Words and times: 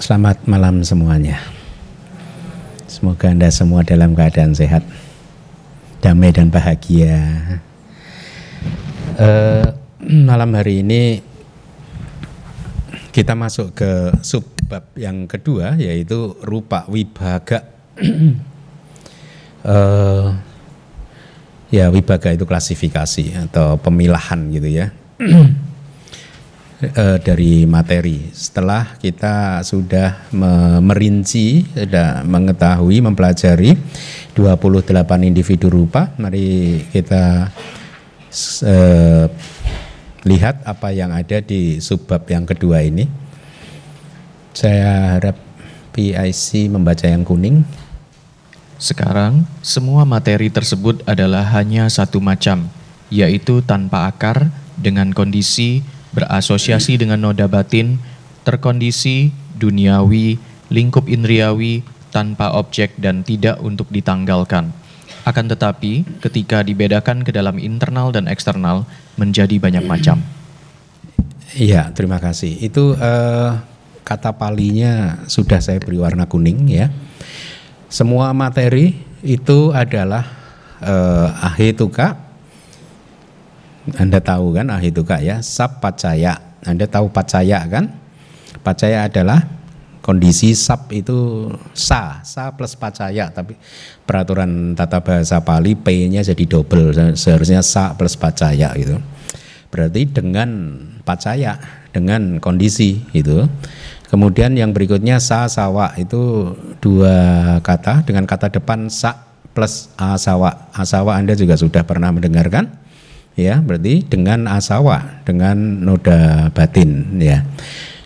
Selamat 0.00 0.40
malam 0.48 0.80
semuanya. 0.80 1.36
Semoga 2.88 3.28
Anda 3.36 3.52
semua 3.52 3.84
dalam 3.84 4.16
keadaan 4.16 4.56
sehat, 4.56 4.80
damai 6.00 6.32
dan 6.32 6.48
bahagia. 6.48 7.20
Uh, 9.20 9.76
malam 10.00 10.56
hari 10.56 10.80
ini 10.80 11.20
kita 13.12 13.36
masuk 13.36 13.76
ke 13.76 14.16
subbab 14.24 14.88
yang 14.96 15.28
kedua 15.28 15.76
yaitu 15.76 16.32
rupa 16.48 16.88
wibaga. 16.88 17.68
uh, 19.68 20.32
ya 21.76 21.92
wibaga 21.92 22.32
itu 22.32 22.48
klasifikasi 22.48 23.36
atau 23.52 23.76
pemilahan 23.76 24.48
gitu 24.48 24.80
ya. 24.80 24.96
uh, 26.82 27.18
dari 27.20 27.68
materi. 27.68 28.32
Setelah 28.32 28.96
kita 28.96 29.60
sudah 29.60 30.32
merinci, 30.80 31.64
sudah 31.76 32.24
mengetahui, 32.24 33.04
mempelajari 33.04 33.76
28 34.34 35.28
individu 35.28 35.68
rupa, 35.68 36.12
mari 36.16 36.80
kita 36.88 37.52
uh, 38.64 39.26
lihat 40.24 40.64
apa 40.64 40.88
yang 40.92 41.12
ada 41.12 41.40
di 41.40 41.80
subbab 41.80 42.24
yang 42.28 42.44
kedua 42.44 42.84
ini. 42.84 43.08
Saya 44.50 45.16
harap 45.16 45.36
PIC 45.94 46.70
membaca 46.70 47.06
yang 47.06 47.22
kuning. 47.22 47.62
Sekarang, 48.80 49.44
semua 49.60 50.08
materi 50.08 50.48
tersebut 50.48 51.04
adalah 51.04 51.44
hanya 51.52 51.84
satu 51.92 52.16
macam, 52.16 52.72
yaitu 53.12 53.60
tanpa 53.60 54.08
akar 54.08 54.48
dengan 54.80 55.12
kondisi 55.12 55.84
berasosiasi 56.14 56.98
dengan 56.98 57.22
noda 57.22 57.46
batin, 57.46 57.98
terkondisi, 58.42 59.30
duniawi, 59.58 60.40
lingkup 60.70 61.06
indriawi, 61.06 61.82
tanpa 62.10 62.54
objek 62.58 62.98
dan 62.98 63.22
tidak 63.22 63.62
untuk 63.62 63.86
ditanggalkan. 63.88 64.74
Akan 65.22 65.46
tetapi, 65.46 66.06
ketika 66.24 66.64
dibedakan 66.64 67.22
ke 67.22 67.30
dalam 67.30 67.60
internal 67.60 68.10
dan 68.10 68.26
eksternal, 68.26 68.88
menjadi 69.20 69.60
banyak 69.60 69.84
macam. 69.84 70.24
Iya, 71.54 71.92
terima 71.92 72.22
kasih. 72.22 72.56
Itu 72.62 72.96
uh, 72.96 73.58
kata 74.06 74.34
palinya 74.34 75.22
sudah 75.28 75.60
saya 75.60 75.78
beri 75.82 75.98
warna 76.00 76.24
kuning 76.24 76.66
ya. 76.70 76.88
Semua 77.90 78.30
materi 78.30 78.96
itu 79.20 79.74
adalah 79.74 80.24
uh, 80.80 81.28
ahituka 81.52 82.29
anda 83.96 84.20
tahu 84.22 84.54
kan 84.54 84.70
ah 84.70 84.80
itu 84.82 85.02
ya 85.22 85.42
sab 85.42 85.80
pacaya. 85.82 86.38
Anda 86.62 86.84
tahu 86.84 87.08
pacaya 87.08 87.64
kan? 87.66 87.88
Pacaya 88.60 89.08
adalah 89.08 89.40
kondisi 90.04 90.52
sab 90.56 90.90
itu 90.92 91.48
sa, 91.76 92.24
sa 92.24 92.50
plus 92.56 92.74
pacaya 92.74 93.28
tapi 93.30 93.54
peraturan 94.04 94.72
tata 94.74 95.00
bahasa 95.04 95.38
Pali 95.44 95.76
P-nya 95.76 96.24
jadi 96.24 96.44
double 96.44 96.92
seharusnya 97.16 97.64
sa 97.64 97.96
plus 97.96 98.16
pacaya 98.16 98.72
gitu. 98.76 99.00
Berarti 99.70 100.02
dengan 100.10 100.82
pacaya, 101.06 101.56
dengan 101.94 102.42
kondisi 102.42 103.06
itu. 103.14 103.46
Kemudian 104.10 104.58
yang 104.58 104.74
berikutnya 104.74 105.22
sa 105.22 105.46
sawa 105.46 105.94
itu 105.94 106.50
dua 106.82 107.14
kata 107.62 108.02
dengan 108.02 108.26
kata 108.26 108.50
depan 108.50 108.90
sa 108.90 109.14
plus 109.54 109.86
asawa. 109.94 110.66
Asawa 110.74 111.14
Anda 111.14 111.38
juga 111.38 111.54
sudah 111.54 111.86
pernah 111.86 112.10
mendengarkan? 112.10 112.79
Ya 113.40 113.64
berarti 113.64 114.04
dengan 114.04 114.44
asawa 114.44 115.24
dengan 115.24 115.56
noda 115.80 116.52
batin 116.52 117.16
ya. 117.16 117.40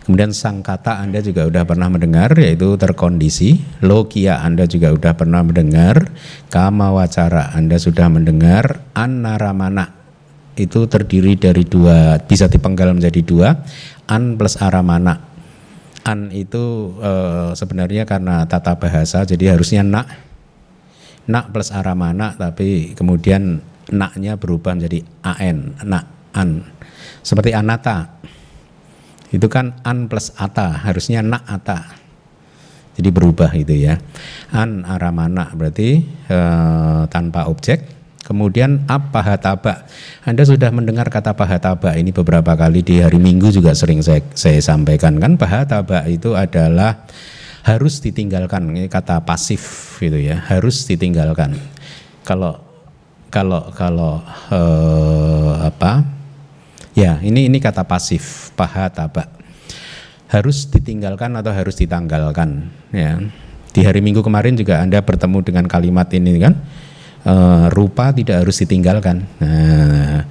Kemudian 0.04 0.36
sang 0.36 0.60
kata 0.60 1.00
anda 1.00 1.24
juga 1.24 1.48
sudah 1.48 1.64
pernah 1.64 1.88
mendengar 1.88 2.36
yaitu 2.36 2.76
terkondisi. 2.76 3.64
Logia 3.80 4.44
anda 4.44 4.68
juga 4.68 4.92
sudah 4.92 5.16
pernah 5.16 5.40
mendengar. 5.40 6.12
Kama 6.52 6.92
wacara 6.92 7.56
anda 7.56 7.80
sudah 7.80 8.12
mendengar. 8.12 8.84
Anaramana 8.92 9.96
itu 10.60 10.84
terdiri 10.84 11.40
dari 11.40 11.64
dua 11.64 12.20
bisa 12.20 12.52
dipenggal 12.52 12.92
menjadi 12.92 13.24
dua. 13.24 13.48
An 14.04 14.36
plus 14.36 14.60
aramana. 14.60 15.24
An 16.04 16.28
itu 16.36 16.92
e, 17.00 17.12
sebenarnya 17.56 18.04
karena 18.04 18.44
tata 18.44 18.76
bahasa 18.76 19.24
jadi 19.24 19.56
harusnya 19.56 19.80
nak. 19.80 20.04
Nak 21.24 21.48
plus 21.48 21.72
aramana 21.72 22.36
tapi 22.36 22.92
kemudian 22.92 23.64
naknya 23.92 24.38
berubah 24.38 24.76
menjadi 24.76 25.04
an, 25.24 25.76
nak, 25.84 26.04
an. 26.32 26.64
Seperti 27.24 27.52
anata. 27.52 28.20
Itu 29.34 29.50
kan 29.50 29.82
an 29.82 30.06
plus 30.06 30.30
ata, 30.38 30.84
harusnya 30.86 31.20
nak 31.24 31.42
ata. 31.48 31.98
Jadi 32.94 33.10
berubah 33.10 33.50
itu 33.58 33.74
ya. 33.74 33.98
An 34.54 34.86
aramana 34.86 35.50
berarti 35.50 36.06
e, 36.06 36.38
tanpa 37.10 37.50
objek. 37.50 37.90
Kemudian 38.24 38.88
apa 38.88 39.20
hataba? 39.20 39.84
Anda 40.24 40.48
sudah 40.48 40.72
mendengar 40.72 41.12
kata 41.12 41.36
pahataba 41.36 41.92
ini 42.00 42.08
beberapa 42.08 42.56
kali 42.56 42.80
di 42.80 43.04
hari 43.04 43.20
Minggu 43.20 43.52
juga 43.52 43.76
sering 43.76 44.00
saya, 44.00 44.24
saya 44.32 44.64
sampaikan 44.64 45.20
kan 45.20 45.36
pahataba 45.36 46.08
itu 46.08 46.32
adalah 46.32 47.04
harus 47.64 48.00
ditinggalkan 48.00 48.72
ini 48.72 48.88
kata 48.88 49.24
pasif 49.24 49.96
gitu 50.00 50.20
ya 50.20 50.40
harus 50.52 50.84
ditinggalkan 50.84 51.56
kalau 52.24 52.63
kalau 53.34 53.66
kalau 53.74 54.22
uh, 54.54 55.66
apa? 55.66 56.06
Ya 56.94 57.18
ini 57.26 57.50
ini 57.50 57.58
kata 57.58 57.82
pasif 57.82 58.54
paha 58.54 58.86
taba 58.86 59.26
harus 60.30 60.70
ditinggalkan 60.70 61.34
atau 61.34 61.50
harus 61.50 61.74
ditanggalkan 61.74 62.70
ya. 62.94 63.18
Di 63.74 63.82
hari 63.82 63.98
minggu 63.98 64.22
kemarin 64.22 64.54
juga 64.54 64.78
anda 64.78 65.02
bertemu 65.02 65.42
dengan 65.42 65.66
kalimat 65.66 66.06
ini 66.14 66.38
kan? 66.38 66.54
Uh, 67.26 67.66
rupa 67.74 68.14
tidak 68.14 68.46
harus 68.46 68.62
ditinggalkan. 68.62 69.26
Nah, 69.42 70.22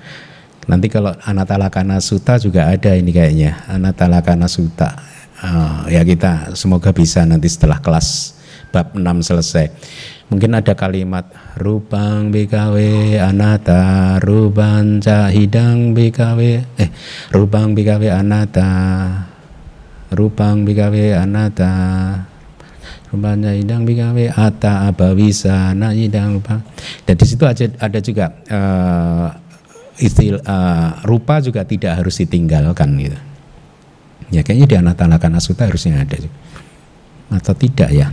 nanti 0.71 0.87
kalau 0.87 1.11
anatalakana 1.27 1.99
suta 1.99 2.39
juga 2.39 2.71
ada 2.71 2.95
ini 2.95 3.11
kayaknya. 3.11 3.67
Anatalakana 3.67 4.47
suta 4.47 4.95
uh, 5.43 5.83
ya 5.91 6.07
kita 6.07 6.55
semoga 6.55 6.95
bisa 6.95 7.27
nanti 7.27 7.51
setelah 7.51 7.83
kelas 7.83 8.39
bab 8.71 8.95
6 8.95 9.03
selesai. 9.27 9.75
Mungkin 10.31 10.55
ada 10.55 10.71
kalimat 10.71 11.27
rupang 11.57 12.33
BKW 12.33 12.77
anata, 13.21 14.17
rupang 14.17 14.97
cahidang 14.97 15.93
BKW, 15.93 16.41
eh 16.81 16.89
rupang 17.29 17.77
BKW 17.77 18.09
anata, 18.09 18.71
rupang 20.09 20.65
BKW 20.65 21.13
anata, 21.13 21.73
rupang 23.13 23.37
cahidang 23.45 23.85
BKW 23.85 24.33
ata 24.33 24.89
abawisa 24.89 25.77
hidang 25.77 26.41
rupa. 26.41 26.65
Dan 27.05 27.15
di 27.21 27.25
situ 27.29 27.45
ada, 27.45 27.65
ada 27.77 27.99
juga 28.01 28.25
uh, 28.49 29.29
istilah 30.01 30.41
uh, 30.41 30.89
rupa 31.05 31.37
juga 31.37 31.61
tidak 31.69 32.01
harus 32.01 32.17
ditinggalkan 32.17 32.97
gitu. 32.97 33.19
Ya 34.33 34.41
kayaknya 34.41 34.65
di 34.65 34.75
anata-anata 34.81 35.29
asuta 35.37 35.69
harusnya 35.69 36.01
ada. 36.01 36.17
Atau 37.29 37.53
tidak 37.53 37.93
ya? 37.93 38.09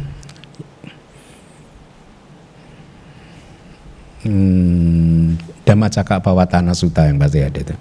Hmm, 4.25 5.65
Dhamma 5.65 5.89
Cakak 5.89 6.25
Bawatana 6.25 6.75
Suta 6.75 7.07
yang 7.07 7.21
pasti 7.21 7.41
ada 7.41 7.59
itu. 7.61 7.75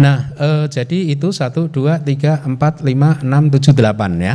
Nah, 0.00 0.32
eh, 0.40 0.64
jadi 0.72 1.12
itu 1.12 1.28
satu, 1.30 1.68
dua, 1.68 2.00
tiga, 2.00 2.40
empat, 2.40 2.80
lima, 2.80 3.20
enam, 3.20 3.52
tujuh, 3.52 3.76
delapan 3.76 4.16
ya. 4.16 4.34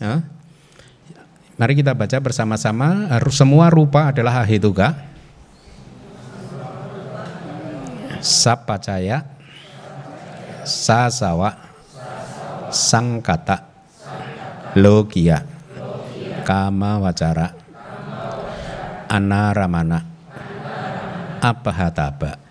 ya. 0.00 0.24
Mari 1.54 1.78
kita 1.78 1.94
baca 1.94 2.18
bersama-sama. 2.18 3.06
Semua 3.30 3.68
rupa 3.70 4.10
adalah 4.10 4.42
ahituka. 4.42 4.96
Sapacaya, 8.24 9.20
sasawa, 10.64 11.60
sangkata, 12.72 13.68
logia, 14.74 15.44
kama 16.48 17.04
wacara, 17.04 17.52
anaramana 19.14 20.02
apahataba 21.38 22.42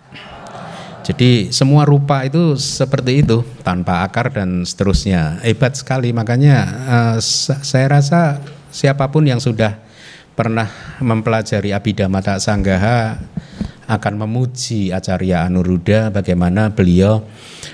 jadi 1.04 1.52
semua 1.52 1.84
rupa 1.84 2.24
itu 2.24 2.56
seperti 2.56 3.20
itu 3.20 3.44
tanpa 3.60 4.08
akar 4.08 4.32
dan 4.32 4.64
seterusnya. 4.64 5.36
Hebat 5.44 5.76
sekali. 5.76 6.16
Makanya 6.16 6.56
uh, 6.64 7.16
saya 7.60 7.92
rasa 7.92 8.40
siapa 8.72 9.12
pun 9.12 9.28
yang 9.28 9.36
sudah 9.36 9.84
pernah 10.32 10.64
mempelajari 11.04 11.76
Abhidhamma 11.76 12.24
Sanggaha 12.40 13.20
akan 13.84 14.14
memuji 14.24 14.96
Acarya 14.96 15.44
Anuruddha 15.44 16.08
bagaimana 16.08 16.72
beliau 16.72 17.28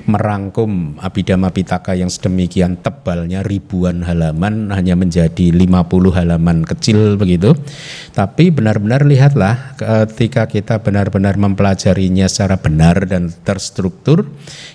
merangkum 0.07 0.97
Abhidhamma 1.01 1.53
Pitaka 1.53 1.93
yang 1.97 2.09
sedemikian 2.09 2.81
tebalnya 2.81 3.45
ribuan 3.45 4.05
halaman 4.05 4.73
hanya 4.73 4.97
menjadi 4.97 5.53
50 5.53 6.17
halaman 6.17 6.65
kecil 6.65 7.21
begitu. 7.21 7.57
Tapi 8.17 8.53
benar-benar 8.53 9.05
lihatlah 9.05 9.77
ketika 9.77 10.49
kita 10.49 10.81
benar-benar 10.81 11.37
mempelajarinya 11.37 12.29
secara 12.29 12.57
benar 12.57 13.05
dan 13.05 13.33
terstruktur, 13.45 14.29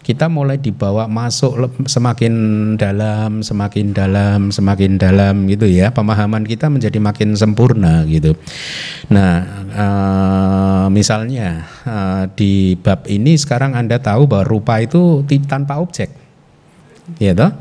kita 0.05 0.29
mulai 0.29 0.61
dibawa 0.61 1.09
masuk 1.09 1.73
semakin 1.89 2.33
dalam, 2.75 3.41
semakin 3.41 3.93
dalam, 3.93 4.49
semakin 4.49 4.97
dalam 5.01 5.49
gitu 5.49 5.65
ya. 5.65 5.89
Pemahaman 5.93 6.45
kita 6.45 6.69
menjadi 6.69 6.97
makin 7.01 7.33
sempurna 7.33 8.05
gitu. 8.05 8.37
Nah, 9.09 9.45
uh, 9.75 10.85
misalnya 10.89 11.74
uh, 11.85 12.27
di 12.33 12.75
bab 12.81 13.05
ini 13.07 13.37
sekarang 13.37 13.77
Anda 13.77 14.01
tahu 14.01 14.27
bahwa 14.27 14.45
rupa 14.45 14.81
itu 14.81 15.23
tanpa 15.47 15.79
objek. 15.79 16.11
Ya 17.21 17.37
toh? 17.37 17.53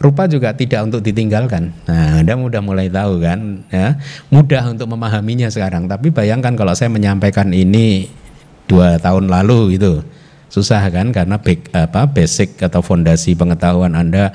Rupa 0.00 0.24
juga 0.26 0.56
tidak 0.56 0.88
untuk 0.88 1.04
ditinggalkan. 1.04 1.76
Nah, 1.84 2.24
Anda 2.24 2.32
mudah 2.32 2.64
mulai 2.64 2.88
tahu 2.88 3.20
kan, 3.20 3.68
ya. 3.68 4.00
Mudah 4.32 4.72
untuk 4.72 4.88
memahaminya 4.88 5.52
sekarang. 5.52 5.92
Tapi 5.92 6.08
bayangkan 6.08 6.56
kalau 6.56 6.72
saya 6.72 6.88
menyampaikan 6.88 7.52
ini 7.52 8.08
dua 8.64 8.96
tahun 8.96 9.28
lalu 9.28 9.76
gitu, 9.76 10.00
susah 10.48 10.88
kan 10.88 11.12
karena 11.12 11.36
back, 11.36 11.68
apa 11.76 12.08
basic 12.08 12.58
atau 12.64 12.80
fondasi 12.80 13.36
pengetahuan 13.36 13.92
Anda 13.92 14.32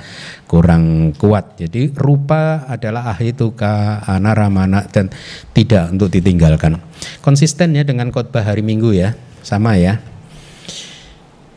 kurang 0.56 1.12
kuat. 1.20 1.60
Jadi 1.60 1.92
rupa 1.92 2.64
adalah 2.72 3.12
ahituka, 3.12 4.00
anaramana 4.08 4.88
dan 4.88 5.12
tidak 5.52 5.92
untuk 5.92 6.08
ditinggalkan. 6.08 6.80
Konsisten 7.20 7.76
ya 7.76 7.84
dengan 7.84 8.08
khotbah 8.08 8.48
hari 8.48 8.64
Minggu 8.64 8.96
ya, 8.96 9.20
sama 9.44 9.76
ya. 9.76 10.00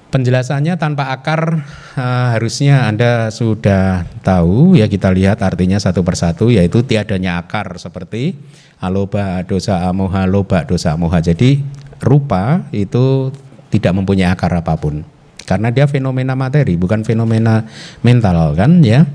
Penjelasannya 0.08 0.80
tanpa 0.80 1.14
akar 1.14 1.62
uh, 1.94 2.26
harusnya 2.34 2.88
Anda 2.90 3.28
sudah 3.30 4.08
tahu 4.24 4.74
ya 4.74 4.88
kita 4.88 5.12
lihat 5.12 5.44
artinya 5.44 5.76
satu 5.76 6.00
persatu 6.00 6.48
yaitu 6.48 6.80
tiadanya 6.80 7.36
akar 7.36 7.76
seperti 7.76 8.32
aloba 8.80 9.44
dosa 9.44 9.84
amoha 9.84 10.24
loba 10.24 10.64
dosa 10.64 10.96
amoha. 10.96 11.20
Jadi 11.22 11.60
rupa 12.00 12.66
itu 12.72 13.30
tidak 13.68 14.00
mempunyai 14.00 14.32
akar 14.32 14.56
apa 14.56 14.80
pun 14.80 15.04
karena 15.48 15.72
dia 15.72 15.88
fenomena 15.88 16.36
materi 16.36 16.76
bukan 16.76 17.08
fenomena 17.08 17.64
mental 18.04 18.52
kan 18.52 18.84
ya. 18.84 19.08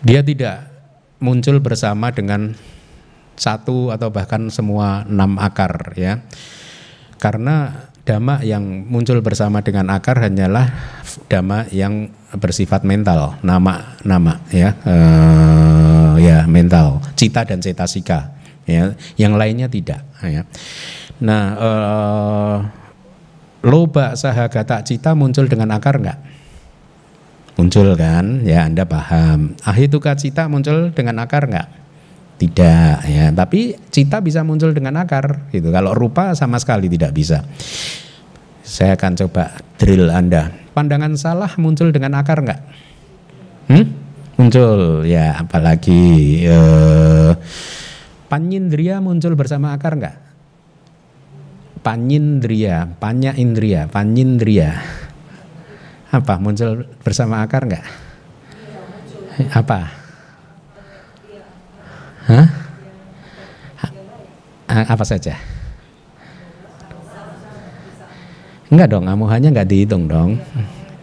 Dia 0.00 0.24
tidak 0.24 0.64
muncul 1.20 1.60
bersama 1.60 2.08
dengan 2.08 2.56
satu 3.36 3.92
atau 3.92 4.08
bahkan 4.08 4.48
semua 4.48 5.04
enam 5.04 5.36
akar 5.36 5.92
ya. 6.00 6.24
Karena 7.20 7.84
dhamma 8.08 8.40
yang 8.40 8.88
muncul 8.88 9.20
bersama 9.20 9.60
dengan 9.60 9.92
akar 9.92 10.24
hanyalah 10.24 10.72
dhamma 11.28 11.68
yang 11.68 12.08
bersifat 12.32 12.86
mental 12.86 13.36
nama 13.42 13.98
nama 14.06 14.40
ya 14.48 14.72
uh, 14.86 16.14
ya 16.16 16.48
mental 16.48 17.04
cita 17.12 17.44
dan 17.44 17.60
cetasika 17.60 18.32
ya. 18.64 18.96
Yang 19.20 19.32
lainnya 19.36 19.68
tidak 19.68 20.00
ya. 20.24 20.48
Nah 21.20 21.44
uh, 21.60 22.56
loba 23.66 24.14
sahagata 24.14 24.86
cita 24.86 25.18
muncul 25.18 25.50
dengan 25.50 25.74
akar 25.74 25.98
enggak? 25.98 26.18
Muncul 27.58 27.98
kan? 27.98 28.46
Ya 28.46 28.62
Anda 28.62 28.86
paham. 28.86 29.58
Ahituka 29.66 30.14
cita 30.14 30.46
muncul 30.46 30.94
dengan 30.94 31.18
akar 31.18 31.50
enggak? 31.50 31.68
Tidak 32.36 32.96
ya, 33.08 33.32
tapi 33.32 33.74
cita 33.88 34.20
bisa 34.22 34.46
muncul 34.46 34.70
dengan 34.70 35.02
akar 35.02 35.50
gitu. 35.50 35.74
Kalau 35.74 35.96
rupa 35.96 36.36
sama 36.38 36.60
sekali 36.62 36.86
tidak 36.86 37.10
bisa. 37.16 37.42
Saya 38.62 38.94
akan 38.94 39.12
coba 39.26 39.56
drill 39.80 40.12
Anda. 40.12 40.52
Pandangan 40.76 41.16
salah 41.16 41.50
muncul 41.58 41.90
dengan 41.90 42.14
akar 42.20 42.44
enggak? 42.44 42.60
Hmm? 43.72 43.86
Muncul 44.36 45.08
ya, 45.08 45.40
apalagi 45.40 46.44
eh, 46.44 47.32
Panyindria 48.26 48.98
muncul 48.98 49.38
bersama 49.38 49.72
akar 49.72 49.96
enggak? 49.96 50.25
Panyindria, 51.86 52.98
panya 52.98 53.30
indria, 53.38 53.86
panyindria. 53.86 54.82
Apa 56.10 56.42
muncul 56.42 56.82
bersama 57.06 57.46
akar 57.46 57.62
enggak? 57.62 57.86
Apa? 59.54 59.80
Hah? 62.26 62.46
Apa 64.66 65.04
saja? 65.06 65.38
Enggak 68.66 68.90
dong, 68.90 69.06
amuhannya 69.06 69.54
enggak 69.54 69.70
dihitung 69.70 70.10
dong. 70.10 70.42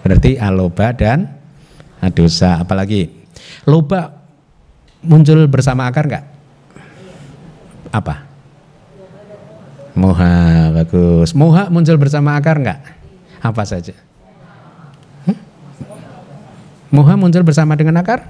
Berarti 0.03 0.35
aloba 0.35 0.91
dan 0.91 1.31
dosa. 2.11 2.59
Apalagi 2.59 3.07
loba 3.63 4.19
muncul 4.99 5.47
bersama 5.47 5.87
akar 5.87 6.11
enggak? 6.11 6.25
Apa? 7.95 8.32
Moha 9.93 10.73
bagus. 10.73 11.37
Moha 11.37 11.69
muncul 11.69 12.01
bersama 12.01 12.33
akar 12.33 12.57
enggak? 12.57 12.81
Apa 13.45 13.61
saja? 13.61 13.93
Hmm? 15.29 15.37
Moha 16.89 17.13
muncul 17.13 17.45
bersama 17.45 17.77
dengan 17.77 18.01
akar? 18.01 18.25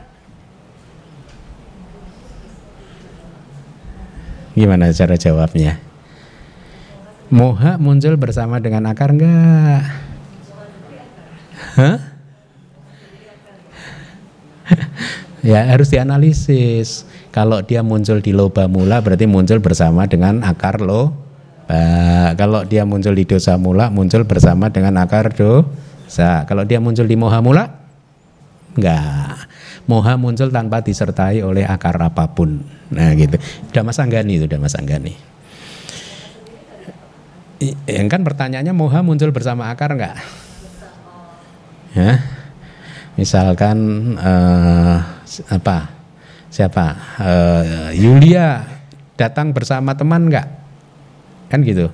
Gimana 4.53 4.91
cara 4.91 5.15
jawabnya? 5.15 5.79
Moha 7.31 7.79
muncul 7.79 8.19
bersama 8.19 8.59
dengan 8.59 8.83
akar 8.91 9.15
enggak? 9.15 9.87
Hah? 11.79 11.97
ya 15.47 15.63
harus 15.71 15.87
dianalisis. 15.87 17.07
Kalau 17.31 17.63
dia 17.63 17.81
muncul 17.81 18.19
di 18.19 18.35
loba 18.35 18.67
mula 18.67 18.99
berarti 18.99 19.25
muncul 19.31 19.63
bersama 19.63 20.05
dengan 20.11 20.43
akar 20.43 20.83
lo 20.83 21.22
Uh, 21.63 22.35
kalau 22.35 22.67
dia 22.67 22.83
muncul 22.83 23.15
di 23.15 23.23
dosa 23.23 23.55
mula 23.55 23.87
muncul 23.87 24.27
bersama 24.27 24.67
dengan 24.67 24.99
akar 24.99 25.31
dosa. 25.31 26.43
Kalau 26.43 26.67
dia 26.67 26.83
muncul 26.83 27.07
di 27.07 27.15
moha 27.15 27.39
mula 27.39 27.71
enggak. 28.75 29.47
Moha 29.83 30.15
muncul 30.15 30.47
tanpa 30.51 30.79
disertai 30.79 31.43
oleh 31.43 31.63
akar 31.67 31.95
apa 31.99 32.31
pun. 32.31 32.63
Nah 32.91 33.15
gitu. 33.15 33.35
Damas 33.71 33.99
Anggani 33.99 34.39
itu 34.39 34.47
Damas 34.47 34.75
Anggani. 34.75 35.15
Yang 37.87 38.07
kan 38.11 38.21
pertanyaannya 38.27 38.75
moha 38.75 38.99
muncul 39.03 39.31
bersama 39.31 39.71
akar 39.71 39.95
enggak? 39.95 40.19
Ya. 41.95 42.19
Misalkan 43.15 43.77
uh, 44.19 44.97
apa? 45.47 45.77
Siapa? 46.51 46.85
Uh, 47.19 47.89
Yulia 47.95 48.67
datang 49.15 49.55
bersama 49.55 49.95
teman 49.95 50.27
enggak? 50.27 50.62
Kan 51.53 51.61
gitu. 51.61 51.93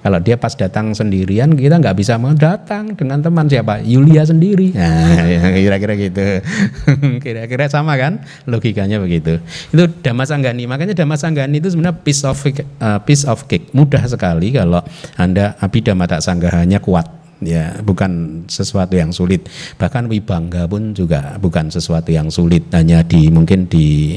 Kalau 0.00 0.16
dia 0.16 0.40
pas 0.40 0.56
datang 0.56 0.96
sendirian 0.96 1.52
kita 1.52 1.76
nggak 1.76 1.92
bisa 1.92 2.16
mau 2.16 2.32
datang 2.32 2.96
dengan 2.96 3.20
teman. 3.20 3.44
Siapa? 3.44 3.84
Yulia 3.84 4.24
sendiri. 4.24 4.72
Nah 4.72 5.52
kira-kira 5.60 5.92
gitu. 5.98 6.40
Kira-kira 7.24 7.68
sama 7.68 8.00
kan? 8.00 8.24
Logikanya 8.48 8.96
begitu. 8.96 9.44
Itu 9.68 9.92
Damasanggani 10.00 10.64
makanya 10.64 10.96
Damasanggani 10.96 11.60
itu 11.60 11.76
sebenarnya 11.76 12.00
piece 12.00 12.24
of 12.24 12.40
uh, 12.40 12.96
piece 13.04 13.28
of 13.28 13.44
cake 13.44 13.68
mudah 13.76 14.00
sekali 14.08 14.56
kalau 14.56 14.80
anda 15.20 15.58
abidama 15.60 16.08
tak 16.08 16.24
sanggahanya 16.24 16.80
kuat. 16.80 17.04
Ya 17.44 17.76
bukan 17.84 18.44
sesuatu 18.48 18.96
yang 18.96 19.12
sulit. 19.12 19.52
Bahkan 19.76 20.08
wibangga 20.08 20.64
pun 20.64 20.96
juga 20.96 21.36
bukan 21.36 21.68
sesuatu 21.68 22.08
yang 22.08 22.32
sulit. 22.32 22.72
Hanya 22.72 23.04
di 23.04 23.28
mungkin 23.28 23.68
di 23.68 24.16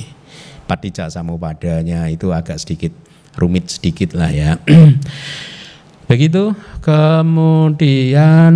patija 0.63 1.11
samupadanya 1.11 2.07
itu 2.07 2.31
agak 2.31 2.55
sedikit 2.55 2.95
rumit 3.37 3.69
sedikit 3.69 4.13
lah 4.17 4.29
ya. 4.29 4.57
Begitu 6.11 6.53
kemudian 6.83 8.53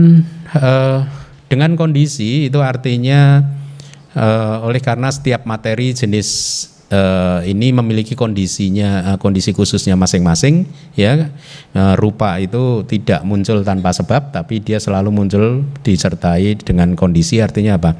uh, 0.53 0.99
dengan 1.47 1.79
kondisi 1.79 2.51
itu 2.51 2.59
artinya 2.59 3.39
uh, 4.13 4.67
oleh 4.67 4.83
karena 4.83 5.07
setiap 5.07 5.47
materi 5.47 5.95
jenis 5.95 6.27
uh, 6.91 7.39
ini 7.43 7.71
memiliki 7.71 8.15
kondisinya 8.15 9.15
uh, 9.15 9.17
kondisi 9.19 9.51
khususnya 9.51 9.95
masing-masing 9.95 10.67
ya 10.95 11.31
uh, 11.75 11.95
rupa 11.95 12.35
itu 12.39 12.83
tidak 12.87 13.23
muncul 13.23 13.63
tanpa 13.63 13.95
sebab 13.95 14.31
tapi 14.31 14.59
dia 14.59 14.79
selalu 14.79 15.09
muncul 15.11 15.63
disertai 15.83 16.59
dengan 16.59 16.95
kondisi 16.95 17.39
artinya 17.39 17.79
apa 17.79 17.95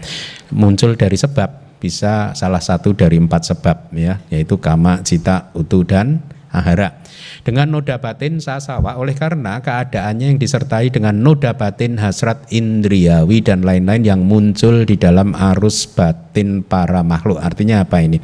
muncul 0.53 0.95
dari 0.95 1.15
sebab 1.15 1.67
bisa 1.77 2.33
salah 2.33 2.61
satu 2.61 2.97
dari 2.97 3.21
empat 3.21 3.53
sebab 3.53 3.93
ya 3.93 4.17
yaitu 4.33 4.57
kama 4.57 5.05
cita 5.05 5.53
utu 5.53 5.85
dan 5.85 6.25
ahara. 6.51 7.03
Dengan 7.43 7.71
noda 7.71 7.99
batin 7.99 8.43
sasawa 8.43 8.99
oleh 8.99 9.15
karena 9.15 9.59
keadaannya 9.63 10.35
yang 10.35 10.39
disertai 10.39 10.91
dengan 10.91 11.15
noda 11.15 11.55
batin 11.55 11.99
hasrat 11.99 12.47
indriawi 12.51 13.39
dan 13.39 13.63
lain-lain 13.63 14.03
yang 14.03 14.21
muncul 14.23 14.83
di 14.83 14.99
dalam 14.99 15.31
arus 15.35 15.87
batin 15.87 16.63
para 16.63 17.03
makhluk. 17.03 17.39
Artinya 17.39 17.83
apa 17.87 18.03
ini? 18.03 18.19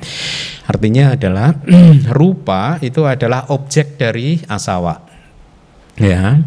Artinya 0.67 1.15
adalah 1.15 1.55
rupa 2.19 2.79
itu 2.83 3.03
adalah 3.07 3.47
objek 3.51 3.95
dari 3.95 4.39
asawa. 4.47 4.99
Ya. 5.99 6.41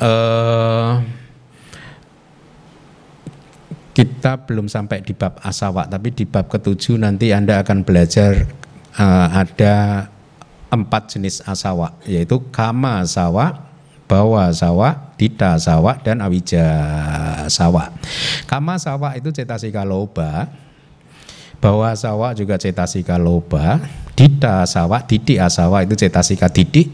Uh, 0.00 1.04
kita 3.92 4.48
belum 4.48 4.70
sampai 4.70 5.04
di 5.04 5.12
bab 5.12 5.36
asawa, 5.44 5.84
tapi 5.84 6.14
di 6.14 6.24
bab 6.24 6.48
ketujuh 6.48 6.96
nanti 6.96 7.36
Anda 7.36 7.60
akan 7.60 7.84
belajar 7.84 8.48
uh, 8.96 9.28
ada 9.34 10.08
empat 10.70 11.18
jenis 11.18 11.42
asawa, 11.44 11.98
yaitu 12.06 12.38
kama 12.54 13.02
asawa, 13.02 13.66
bawa 14.06 14.54
sawa, 14.54 15.14
dita 15.18 15.58
sawa, 15.58 15.98
dan 16.02 16.22
awija 16.22 16.66
sawa. 17.50 17.94
Kama 18.46 18.78
sawa 18.78 19.18
itu 19.18 19.34
cetasika 19.34 19.82
loba, 19.82 20.46
bawa 21.58 21.94
sawa 21.98 22.32
juga 22.32 22.54
cetasika 22.56 23.18
loba, 23.18 23.82
dita 24.14 24.62
sawa, 24.64 25.02
didik 25.02 25.42
asawa 25.42 25.82
itu 25.82 25.94
cetasika 25.98 26.46
didik, 26.46 26.90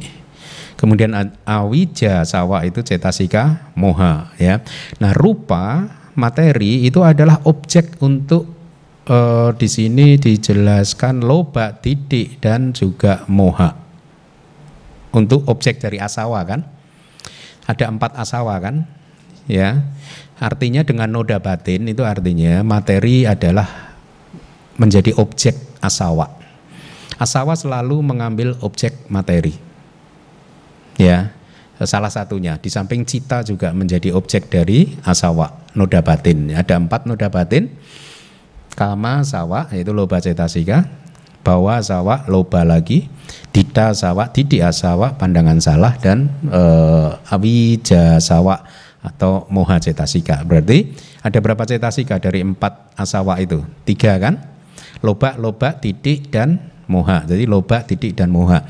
kemudian 0.80 1.12
awija 1.44 2.24
sawa 2.24 2.64
itu 2.64 2.80
cetasika 2.80 3.72
moha 3.76 4.32
ya. 4.40 4.64
Nah 5.00 5.12
rupa 5.16 5.88
materi 6.16 6.88
itu 6.88 7.04
adalah 7.04 7.44
objek 7.44 8.00
untuk 8.00 8.55
uh, 9.08 9.50
di 9.54 9.68
sini 9.70 10.18
dijelaskan 10.18 11.22
loba, 11.22 11.74
titik 11.78 12.42
dan 12.42 12.74
juga 12.74 13.24
moha. 13.30 13.74
Untuk 15.16 15.48
objek 15.48 15.80
dari 15.80 15.96
asawa 15.96 16.44
kan? 16.44 16.60
Ada 17.64 17.88
empat 17.88 18.14
asawa 18.20 18.60
kan? 18.60 18.84
Ya. 19.48 19.82
Artinya 20.36 20.84
dengan 20.84 21.08
noda 21.08 21.40
batin 21.40 21.88
itu 21.88 22.04
artinya 22.04 22.60
materi 22.60 23.24
adalah 23.24 23.96
menjadi 24.76 25.16
objek 25.16 25.56
asawa. 25.80 26.28
Asawa 27.16 27.56
selalu 27.56 28.04
mengambil 28.04 28.52
objek 28.60 28.92
materi. 29.08 29.56
Ya 31.00 31.32
salah 31.84 32.08
satunya. 32.08 32.56
Di 32.56 32.72
samping 32.72 33.04
cita 33.04 33.44
juga 33.44 33.76
menjadi 33.76 34.08
objek 34.16 34.48
dari 34.48 34.96
asawa, 35.04 35.52
noda 35.76 36.00
batin. 36.00 36.48
Ada 36.56 36.80
empat 36.80 37.04
noda 37.04 37.28
batin, 37.28 37.68
kama 38.76 39.24
sawa 39.24 39.66
yaitu 39.72 39.96
loba 39.96 40.20
cetasika, 40.20 40.84
bawa 41.40 41.80
sawa 41.80 42.28
loba 42.28 42.62
lagi, 42.62 43.08
dita 43.50 43.96
sawa, 43.96 44.28
didi 44.28 44.60
asawa 44.60 45.16
pandangan 45.16 45.56
salah 45.58 45.96
dan 45.96 46.28
e, 46.44 46.62
awija 47.32 48.20
sawa 48.20 48.60
atau 49.00 49.48
moha 49.48 49.80
cetasika. 49.80 50.44
Berarti 50.44 50.92
ada 51.24 51.38
berapa 51.40 51.64
cetasika 51.64 52.20
dari 52.20 52.44
empat 52.44 52.92
asawa 53.00 53.40
itu? 53.40 53.64
Tiga 53.88 54.20
kan? 54.20 54.42
Loba, 55.00 55.40
loba, 55.40 55.78
didik 55.78 56.28
dan 56.34 56.58
moha. 56.90 57.24
Jadi 57.24 57.48
loba, 57.48 57.86
didik 57.86 58.12
dan 58.18 58.28
moha. 58.34 58.66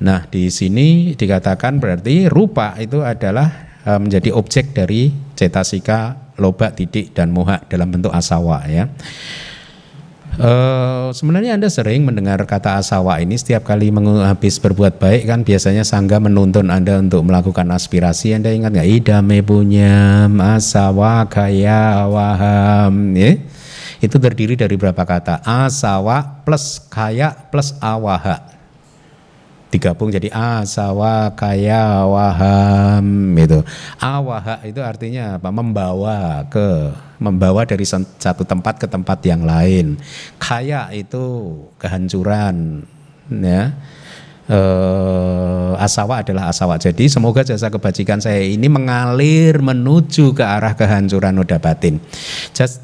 Nah, 0.00 0.26
di 0.26 0.50
sini 0.50 1.14
dikatakan 1.14 1.78
berarti 1.78 2.26
rupa 2.26 2.74
itu 2.80 3.04
adalah 3.04 3.78
e, 3.84 3.90
menjadi 4.00 4.32
objek 4.32 4.72
dari 4.72 5.12
cetasika, 5.38 6.23
loba, 6.38 6.70
titik 6.74 7.14
dan 7.14 7.30
moha 7.30 7.62
dalam 7.66 7.90
bentuk 7.90 8.10
asawa 8.10 8.64
ya. 8.66 8.90
E, 10.34 10.50
sebenarnya 11.14 11.54
Anda 11.54 11.70
sering 11.70 12.02
mendengar 12.02 12.42
kata 12.42 12.82
asawa 12.82 13.22
ini 13.22 13.38
setiap 13.38 13.62
kali 13.62 13.94
habis 14.22 14.58
berbuat 14.58 14.98
baik 14.98 15.30
kan 15.30 15.40
biasanya 15.46 15.86
sangga 15.86 16.18
menuntun 16.18 16.70
Anda 16.70 16.98
untuk 16.98 17.22
melakukan 17.26 17.70
aspirasi. 17.70 18.34
Anda 18.34 18.50
ingat 18.50 18.74
nggak? 18.74 18.88
Idame 18.88 19.42
punya 19.46 20.26
asawa 20.58 21.26
kaya 21.30 22.06
waham 22.10 23.14
ya. 23.14 23.38
Itu 24.02 24.20
terdiri 24.20 24.58
dari 24.58 24.74
berapa 24.74 25.00
kata? 25.06 25.40
Asawa 25.46 26.44
plus 26.44 26.82
kaya 26.92 27.32
plus 27.48 27.72
awaha 27.80 28.53
digabung 29.74 30.14
jadi 30.14 30.30
asawa 30.30 31.34
kaya 31.34 32.06
waham 32.06 33.34
itu 33.34 33.58
awaha 33.98 34.62
itu 34.62 34.78
artinya 34.78 35.42
apa? 35.42 35.50
Membawa 35.50 36.46
ke 36.46 36.94
membawa 37.18 37.66
dari 37.66 37.82
satu 37.86 38.46
tempat 38.46 38.78
ke 38.78 38.86
tempat 38.86 39.18
yang 39.26 39.42
lain. 39.42 39.98
Kaya 40.38 40.92
itu 40.94 41.56
kehancuran 41.82 42.86
ya. 43.30 43.74
Eh, 44.44 45.72
asawa 45.80 46.20
adalah 46.20 46.52
asawa. 46.52 46.76
Jadi 46.76 47.08
semoga 47.08 47.40
jasa 47.40 47.72
kebajikan 47.72 48.20
saya 48.20 48.44
ini 48.44 48.68
mengalir 48.68 49.56
menuju 49.64 50.36
ke 50.36 50.44
arah 50.44 50.76
kehancuran 50.76 51.32
noda 51.32 51.56
batin. 51.56 51.96
Jas, 52.52 52.76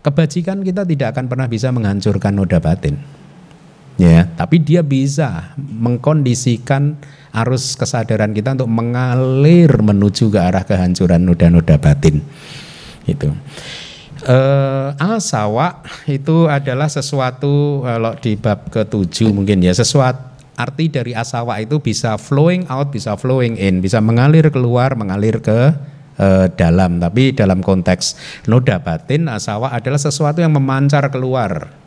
kebajikan 0.00 0.64
kita 0.64 0.88
tidak 0.88 1.12
akan 1.12 1.28
pernah 1.28 1.44
bisa 1.44 1.68
menghancurkan 1.68 2.32
noda 2.32 2.56
batin 2.56 3.23
ya. 4.00 4.30
Tapi 4.34 4.62
dia 4.62 4.80
bisa 4.80 5.54
mengkondisikan 5.58 6.96
arus 7.34 7.74
kesadaran 7.74 8.30
kita 8.30 8.54
untuk 8.54 8.70
mengalir 8.70 9.70
menuju 9.70 10.30
ke 10.30 10.38
arah 10.38 10.62
kehancuran 10.62 11.26
noda-noda 11.26 11.78
batin. 11.78 12.22
Itu 13.04 13.34
uh, 14.28 14.96
asawa 14.96 15.84
itu 16.08 16.48
adalah 16.48 16.88
sesuatu 16.88 17.84
kalau 17.84 18.12
di 18.18 18.38
bab 18.38 18.68
ketujuh 18.72 19.30
mungkin 19.30 19.60
ya 19.60 19.72
sesuatu 19.76 20.32
arti 20.54 20.86
dari 20.86 21.18
asawa 21.18 21.58
itu 21.58 21.82
bisa 21.82 22.14
flowing 22.14 22.70
out 22.70 22.94
bisa 22.94 23.18
flowing 23.18 23.58
in 23.58 23.82
bisa 23.82 23.98
mengalir 23.98 24.54
keluar 24.54 24.94
mengalir 24.94 25.42
ke 25.42 25.74
uh, 26.18 26.46
dalam. 26.54 27.02
Tapi 27.02 27.34
dalam 27.34 27.60
konteks 27.60 28.14
noda 28.46 28.78
batin 28.78 29.26
asawa 29.26 29.74
adalah 29.74 29.98
sesuatu 29.98 30.40
yang 30.40 30.54
memancar 30.54 31.10
keluar 31.10 31.83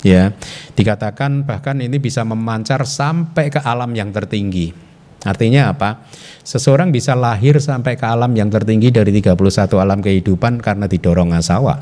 ya 0.00 0.32
dikatakan 0.76 1.44
bahkan 1.44 1.76
ini 1.80 2.00
bisa 2.00 2.24
memancar 2.24 2.84
sampai 2.88 3.52
ke 3.52 3.60
alam 3.60 3.92
yang 3.92 4.12
tertinggi. 4.12 4.72
Artinya 5.20 5.76
apa? 5.76 6.08
Seseorang 6.40 6.88
bisa 6.88 7.12
lahir 7.12 7.60
sampai 7.60 8.00
ke 8.00 8.08
alam 8.08 8.32
yang 8.32 8.48
tertinggi 8.48 8.88
dari 8.88 9.12
31 9.12 9.36
alam 9.76 10.00
kehidupan 10.00 10.64
karena 10.64 10.88
didorong 10.88 11.36
asawa. 11.36 11.76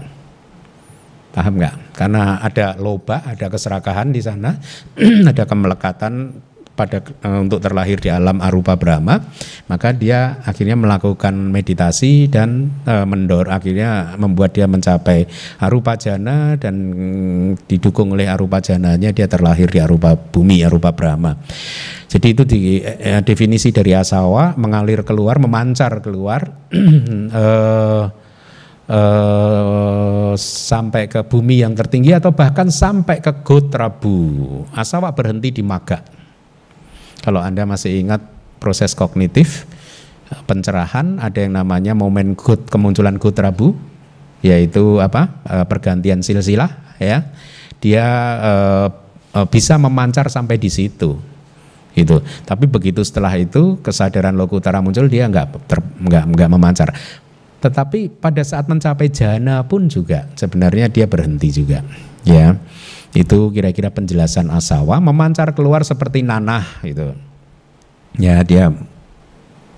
Paham 1.31 1.55
nggak? 1.55 1.95
Karena 1.95 2.43
ada 2.43 2.75
loba 2.75 3.23
ada 3.23 3.47
keserakahan 3.47 4.11
di 4.11 4.19
sana 4.19 4.59
ada 5.31 5.47
kemelekatan 5.47 6.35
pada 6.79 7.03
uh, 7.03 7.43
untuk 7.43 7.59
terlahir 7.59 7.99
di 7.99 8.07
alam 8.07 8.39
arupa 8.39 8.79
Brahma, 8.79 9.19
maka 9.67 9.91
dia 9.91 10.39
akhirnya 10.47 10.79
melakukan 10.79 11.35
meditasi 11.35 12.31
dan 12.31 12.71
uh, 12.87 13.03
mendor 13.03 13.51
akhirnya 13.51 14.15
membuat 14.15 14.55
dia 14.55 14.71
mencapai 14.71 15.27
arupa 15.59 15.99
jana 15.99 16.55
dan 16.55 16.79
didukung 17.67 18.15
oleh 18.15 18.31
arupa 18.31 18.63
jananya 18.63 19.11
dia 19.11 19.27
terlahir 19.27 19.67
di 19.67 19.83
arupa 19.83 20.15
bumi 20.15 20.63
arupa 20.63 20.95
Brahma. 20.95 21.35
Jadi 22.09 22.27
itu 22.33 22.43
di, 22.49 22.81
eh, 22.81 23.21
definisi 23.21 23.69
dari 23.69 23.93
asawa 23.93 24.57
mengalir 24.57 25.05
keluar, 25.05 25.37
memancar 25.37 26.01
keluar 26.01 26.41
uh, 26.73 28.05
uh, 28.89 30.33
sampai 30.41 31.05
ke 31.13 31.21
bumi 31.29 31.61
yang 31.61 31.77
tertinggi 31.77 32.17
atau 32.17 32.33
bahkan 32.33 32.73
sampai 32.73 33.21
ke 33.21 33.45
Gotrabu. 33.45 34.65
Asawa 34.73 35.13
berhenti 35.13 35.53
di 35.53 35.61
Maga. 35.61 36.18
Kalau 37.29 37.45
Anda 37.45 37.69
masih 37.69 38.01
ingat 38.01 38.25
proses 38.57 38.97
kognitif 38.97 39.69
pencerahan 40.49 41.21
ada 41.21 41.45
yang 41.45 41.61
namanya 41.61 41.93
momen 41.93 42.33
good 42.33 42.65
kemunculan 42.73 43.21
good 43.21 43.37
rabu 43.37 43.77
yaitu 44.41 44.97
apa? 45.05 45.37
E, 45.45 45.57
pergantian 45.69 46.25
silsilah 46.25 46.97
ya. 46.97 47.29
Dia 47.85 48.07
uh, 48.41 48.89
uh, 49.37 49.47
bisa 49.47 49.77
memancar 49.77 50.33
sampai 50.33 50.57
di 50.57 50.73
situ 50.73 51.21
itu 51.93 52.17
tapi 52.43 52.65
begitu 52.65 53.05
setelah 53.05 53.37
itu 53.39 53.77
kesadaran 53.85 54.35
lokutara 54.35 54.81
muncul 54.81 55.07
dia 55.07 55.29
nggak 55.29 55.69
nggak 56.09 56.25
nggak 56.33 56.49
memancar. 56.49 56.97
Tetapi 57.61 58.09
pada 58.25 58.41
saat 58.41 58.73
mencapai 58.73 59.13
jana 59.13 59.69
pun 59.69 59.85
juga 59.85 60.33
sebenarnya 60.33 60.89
dia 60.89 61.05
berhenti 61.05 61.53
juga 61.53 61.85
ya 62.25 62.57
itu 63.17 63.49
kira-kira 63.53 63.89
penjelasan 63.89 64.53
asawa 64.53 65.01
memancar 65.01 65.57
keluar 65.57 65.85
seperti 65.85 66.21
nanah 66.21 66.65
itu. 66.85 67.17
Ya, 68.19 68.43
dia 68.45 68.73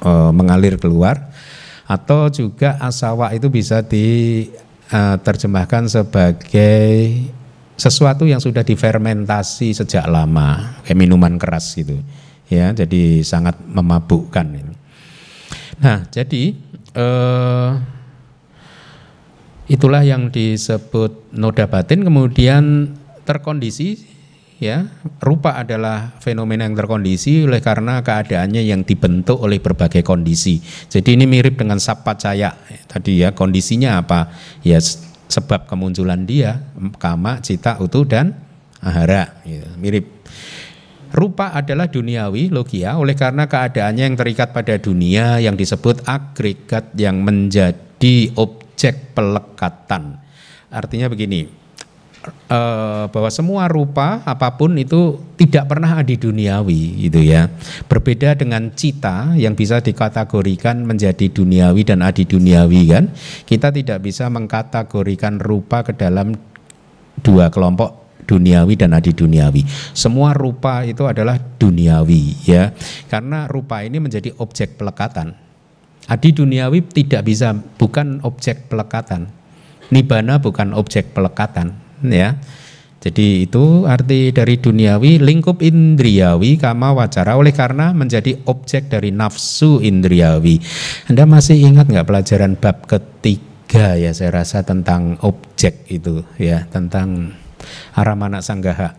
e, 0.03 0.11
mengalir 0.35 0.81
keluar 0.81 1.31
atau 1.87 2.31
juga 2.31 2.79
asawa 2.79 3.35
itu 3.35 3.51
bisa 3.51 3.83
diterjemahkan 3.83 5.83
e, 5.87 5.91
sebagai 5.91 6.91
sesuatu 7.81 8.29
yang 8.29 8.45
sudah 8.45 8.61
difermentasi 8.61 9.73
sejak 9.73 10.05
lama, 10.05 10.77
kayak 10.85 11.01
minuman 11.01 11.41
keras 11.41 11.73
gitu. 11.73 11.97
Ya, 12.53 12.77
jadi 12.77 13.25
sangat 13.25 13.57
memabukkan. 13.63 14.77
Nah, 15.81 16.05
jadi 16.13 16.53
eh, 16.93 17.71
itulah 19.71 20.05
yang 20.05 20.29
disebut 20.29 21.33
noda 21.33 21.65
batin 21.71 22.05
kemudian 22.05 22.93
terkondisi 23.31 24.03
ya 24.61 24.91
rupa 25.23 25.57
adalah 25.57 26.19
fenomena 26.21 26.69
yang 26.69 26.77
terkondisi 26.77 27.49
oleh 27.49 27.65
karena 27.65 28.05
keadaannya 28.05 28.61
yang 28.67 28.83
dibentuk 28.85 29.41
oleh 29.41 29.63
berbagai 29.63 30.05
kondisi. 30.05 30.61
Jadi 30.91 31.17
ini 31.17 31.25
mirip 31.31 31.57
dengan 31.57 31.79
sapacaya 31.79 32.55
tadi 32.91 33.23
ya. 33.23 33.33
Kondisinya 33.33 34.03
apa? 34.03 34.35
Ya 34.67 34.83
sebab 35.31 35.71
kemunculan 35.71 36.27
dia 36.27 36.61
kama 36.99 37.39
cita 37.41 37.79
utuh 37.79 38.05
dan 38.05 38.35
ahara 38.83 39.41
ya, 39.47 39.65
mirip. 39.79 40.21
Rupa 41.11 41.51
adalah 41.51 41.91
duniawi, 41.91 42.55
logia, 42.55 42.95
oleh 42.95 43.19
karena 43.19 43.51
keadaannya 43.51 44.15
yang 44.15 44.15
terikat 44.15 44.55
pada 44.55 44.79
dunia 44.79 45.43
yang 45.43 45.59
disebut 45.59 46.07
agregat 46.07 46.95
yang 46.95 47.19
menjadi 47.27 48.31
objek 48.39 49.11
pelekatan. 49.19 50.23
Artinya 50.71 51.11
begini 51.11 51.60
eh, 52.27 53.05
bahwa 53.09 53.31
semua 53.33 53.65
rupa 53.71 54.21
apa 54.29 54.53
pun 54.57 54.77
itu 54.77 55.17
tidak 55.41 55.73
pernah 55.73 56.01
adi 56.01 56.21
duniawi 56.21 57.09
gitu 57.09 57.21
ya. 57.25 57.49
Berbeda 57.89 58.37
dengan 58.37 58.69
cita 58.77 59.33
yang 59.37 59.57
bisa 59.57 59.81
dikategorikan 59.81 60.85
menjadi 60.85 61.33
duniawi 61.33 61.83
dan 61.87 62.05
adi 62.05 62.29
duniawi 62.29 62.81
kan. 62.93 63.05
Kita 63.49 63.73
tidak 63.73 64.05
bisa 64.05 64.29
mengkategorikan 64.29 65.41
rupa 65.41 65.81
ke 65.81 65.97
dalam 65.97 66.37
dua 67.25 67.49
kelompok 67.49 68.23
duniawi 68.29 68.77
dan 68.77 68.93
adi 68.93 69.17
duniawi. 69.17 69.65
Semua 69.97 70.37
rupa 70.37 70.85
itu 70.85 71.09
adalah 71.09 71.41
duniawi 71.41 72.45
ya. 72.45 72.71
Karena 73.09 73.49
rupa 73.49 73.81
ini 73.81 73.97
menjadi 73.97 74.37
objek 74.39 74.77
pelekatan. 74.77 75.35
Adi 76.11 76.35
duniawi 76.35 76.85
tidak 76.91 77.23
bisa 77.27 77.55
bukan 77.55 78.21
objek 78.27 78.69
pelekatan. 78.69 79.31
Nibana 79.91 80.39
bukan 80.39 80.71
objek 80.71 81.11
pelekatan 81.11 81.80
ya. 82.05 82.37
Jadi 83.01 83.49
itu 83.49 83.89
arti 83.89 84.29
dari 84.29 84.61
duniawi 84.61 85.25
lingkup 85.25 85.65
indriawi 85.65 86.61
kama 86.61 86.93
wacara 86.93 87.33
oleh 87.33 87.49
karena 87.49 87.97
menjadi 87.97 88.37
objek 88.45 88.93
dari 88.93 89.09
nafsu 89.09 89.81
indriawi. 89.81 90.61
Anda 91.09 91.25
masih 91.25 91.65
ingat 91.65 91.89
nggak 91.89 92.05
pelajaran 92.05 92.61
bab 92.61 92.85
ketiga 92.85 93.97
ya 93.97 94.13
saya 94.13 94.45
rasa 94.45 94.61
tentang 94.69 95.17
objek 95.25 95.89
itu 95.89 96.21
ya 96.37 96.69
tentang 96.69 97.33
aramana 97.97 98.45
sanggaha. 98.45 98.93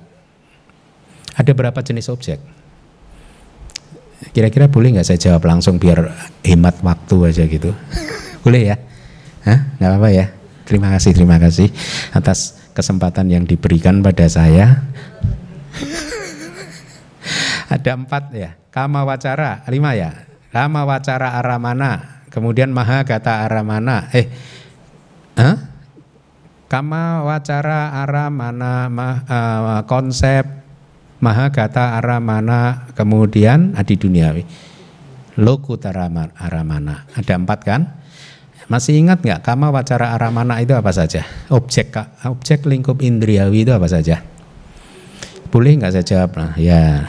Ada 1.37 1.53
berapa 1.53 1.77
jenis 1.85 2.09
objek? 2.09 2.41
Kira-kira 4.33 4.65
boleh 4.65 4.97
nggak 4.97 5.05
saya 5.05 5.21
jawab 5.21 5.45
langsung 5.45 5.77
biar 5.77 6.09
hemat 6.41 6.81
waktu 6.81 7.15
aja 7.29 7.43
gitu? 7.45 7.69
boleh 8.43 8.73
ya? 8.73 8.75
Hah? 9.45 9.77
Nggak 9.77 9.89
apa-apa 9.93 10.09
ya? 10.09 10.25
Terima 10.65 10.89
kasih, 10.97 11.11
terima 11.13 11.37
kasih 11.37 11.69
atas 12.17 12.60
kesempatan 12.71 13.27
yang 13.31 13.43
diberikan 13.45 14.01
pada 14.01 14.27
saya. 14.27 14.83
Ada 17.71 17.95
empat 17.95 18.35
ya, 18.35 18.59
kama 18.73 19.07
wacara, 19.07 19.63
lima 19.71 19.95
ya. 19.95 20.27
Kama 20.51 20.83
wacara 20.83 21.39
aramana, 21.39 22.23
kemudian 22.27 22.75
maha 22.75 23.07
kata 23.07 23.47
aramana. 23.47 24.11
Eh, 24.11 24.27
huh? 25.39 25.55
kama 26.67 27.23
wacara 27.23 28.03
aramana 28.03 28.91
mah, 28.91 29.15
uh, 29.27 29.81
konsep 29.87 30.43
maha 31.23 31.51
kata 31.51 31.99
aramana, 31.99 32.91
kemudian 32.95 33.75
adi 33.79 33.95
duniawi. 33.95 34.43
Lokutara 35.39 36.11
aramana. 36.35 37.07
Ada 37.15 37.39
empat 37.39 37.59
kan? 37.63 38.00
Masih 38.71 39.03
ingat 39.03 39.19
nggak 39.19 39.43
kama 39.43 39.67
wacara 39.67 40.15
aramana 40.15 40.63
itu 40.63 40.71
apa 40.71 40.95
saja? 40.95 41.27
Objek 41.51 41.91
objek 42.23 42.63
lingkup 42.63 43.03
indriawi 43.03 43.67
itu 43.67 43.75
apa 43.75 43.91
saja? 43.91 44.23
Boleh 45.51 45.75
nggak 45.75 45.91
saya 45.91 46.07
jawab? 46.07 46.39
Nah, 46.39 46.55
ya. 46.55 47.03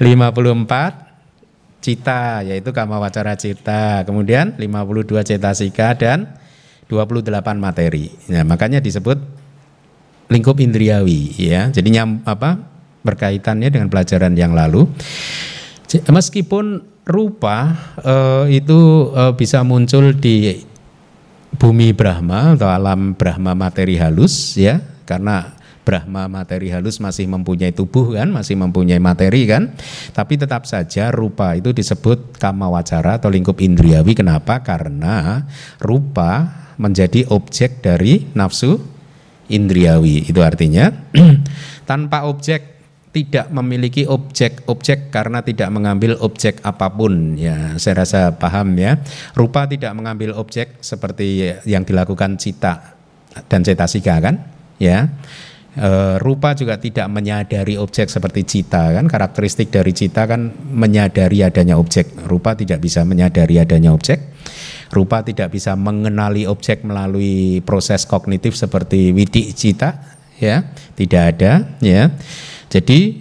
54 0.00 1.84
cita 1.84 2.40
yaitu 2.48 2.72
kama 2.72 2.96
wacara 2.96 3.36
cita. 3.36 4.08
Kemudian 4.08 4.56
52 4.56 5.36
cetasika 5.36 5.92
dan 6.00 6.40
28 6.88 7.28
materi. 7.60 8.08
Nah, 8.32 8.48
makanya 8.48 8.80
disebut 8.80 9.20
lingkup 10.32 10.56
indriawi 10.64 11.36
ya. 11.36 11.68
Jadi 11.68 11.92
nyam 11.92 12.24
apa? 12.24 12.70
berkaitannya 13.00 13.72
dengan 13.72 13.88
pelajaran 13.88 14.36
yang 14.36 14.52
lalu. 14.52 14.84
Meskipun 15.88 16.84
rupa 17.10 17.74
uh, 18.00 18.46
itu 18.46 19.10
uh, 19.12 19.34
bisa 19.34 19.66
muncul 19.66 20.14
di 20.14 20.62
bumi 21.58 21.92
Brahma 21.92 22.54
atau 22.56 22.70
alam 22.70 23.12
Brahma 23.18 23.52
materi 23.52 23.98
halus 23.98 24.56
ya. 24.56 24.80
Karena 25.04 25.58
Brahma 25.82 26.30
materi 26.30 26.70
halus 26.70 27.02
masih 27.02 27.26
mempunyai 27.26 27.74
tubuh 27.74 28.14
kan 28.14 28.30
masih 28.30 28.54
mempunyai 28.54 29.02
materi 29.02 29.44
kan. 29.44 29.74
Tapi 30.14 30.38
tetap 30.38 30.64
saja 30.64 31.10
rupa 31.10 31.58
itu 31.58 31.74
disebut 31.74 32.38
kama 32.38 32.70
wacara 32.70 33.18
atau 33.18 33.28
lingkup 33.28 33.58
indriawi. 33.58 34.14
Kenapa? 34.14 34.62
Karena 34.62 35.44
rupa 35.82 36.62
menjadi 36.78 37.26
objek 37.28 37.82
dari 37.82 38.30
nafsu 38.32 38.78
indriawi. 39.50 40.30
Itu 40.30 40.40
artinya. 40.40 40.88
Tanpa 41.90 42.24
objek 42.30 42.79
tidak 43.10 43.50
memiliki 43.50 44.06
objek-objek 44.06 45.10
karena 45.10 45.42
tidak 45.42 45.66
mengambil 45.74 46.14
objek 46.22 46.62
apa 46.62 46.94
pun. 46.94 47.34
Ya 47.34 47.74
saya 47.82 48.06
rasa 48.06 48.38
paham 48.38 48.78
ya. 48.78 49.02
Rupa 49.34 49.66
tidak 49.66 49.90
mengambil 49.98 50.38
objek 50.38 50.78
seperti 50.78 51.50
yang 51.66 51.82
dilakukan 51.82 52.38
cita 52.38 52.94
dan 53.50 53.66
cetasika 53.66 54.22
kan? 54.22 54.46
Ya. 54.78 55.10
E, 55.74 56.18
rupa 56.22 56.54
juga 56.54 56.78
tidak 56.78 57.10
menyadari 57.10 57.74
objek 57.74 58.06
seperti 58.06 58.46
cita 58.46 58.94
kan? 58.94 59.10
Karakteristik 59.10 59.74
dari 59.74 59.90
cita 59.90 60.30
kan 60.30 60.54
menyadari 60.70 61.42
adanya 61.42 61.82
objek. 61.82 62.14
Rupa 62.30 62.54
tidak 62.54 62.78
bisa 62.78 63.02
menyadari 63.02 63.58
adanya 63.58 63.90
objek. 63.90 64.38
Rupa 64.94 65.26
tidak 65.26 65.50
bisa 65.50 65.74
mengenali 65.74 66.46
objek 66.46 66.86
melalui 66.86 67.58
proses 67.66 68.06
kognitif 68.06 68.54
seperti 68.54 69.10
widi 69.10 69.50
cita 69.50 69.98
ya. 70.38 70.62
Tidak 70.94 71.22
ada 71.26 71.74
ya 71.82 72.14
jadi 72.70 73.18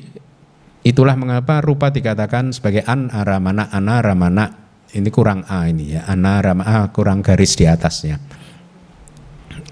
itulah 0.85 1.17
mengapa 1.17 1.59
rupa 1.59 1.89
dikatakan 1.89 2.53
sebagai 2.53 2.85
an 2.85 3.09
aramana 3.09 3.67
anaramana. 3.73 4.69
Ini 4.89 5.09
kurang 5.13 5.45
a 5.45 5.69
ini 5.69 5.97
ya, 5.97 6.05
anaramana 6.05 6.85
a 6.85 6.93
kurang 6.93 7.25
garis 7.25 7.57
di 7.57 7.65
atasnya. 7.65 8.17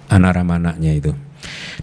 Anaramananya 0.08 0.92
itu. 0.94 1.12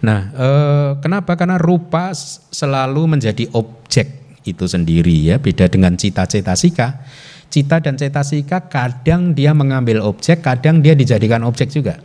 Nah, 0.02 0.20
eh, 0.34 0.90
kenapa? 0.98 1.34
Karena 1.38 1.58
rupa 1.58 2.14
selalu 2.50 3.16
menjadi 3.16 3.46
objek 3.54 4.38
itu 4.44 4.64
sendiri 4.68 5.34
ya, 5.34 5.36
beda 5.40 5.66
dengan 5.70 5.96
cita-cita 5.96 6.54
sika. 6.54 7.04
Cita 7.52 7.78
dan 7.78 7.94
cetasika 7.94 8.66
kadang 8.66 9.30
dia 9.30 9.54
mengambil 9.54 10.02
objek, 10.02 10.42
kadang 10.42 10.82
dia 10.82 10.98
dijadikan 10.98 11.46
objek 11.46 11.70
juga. 11.70 12.02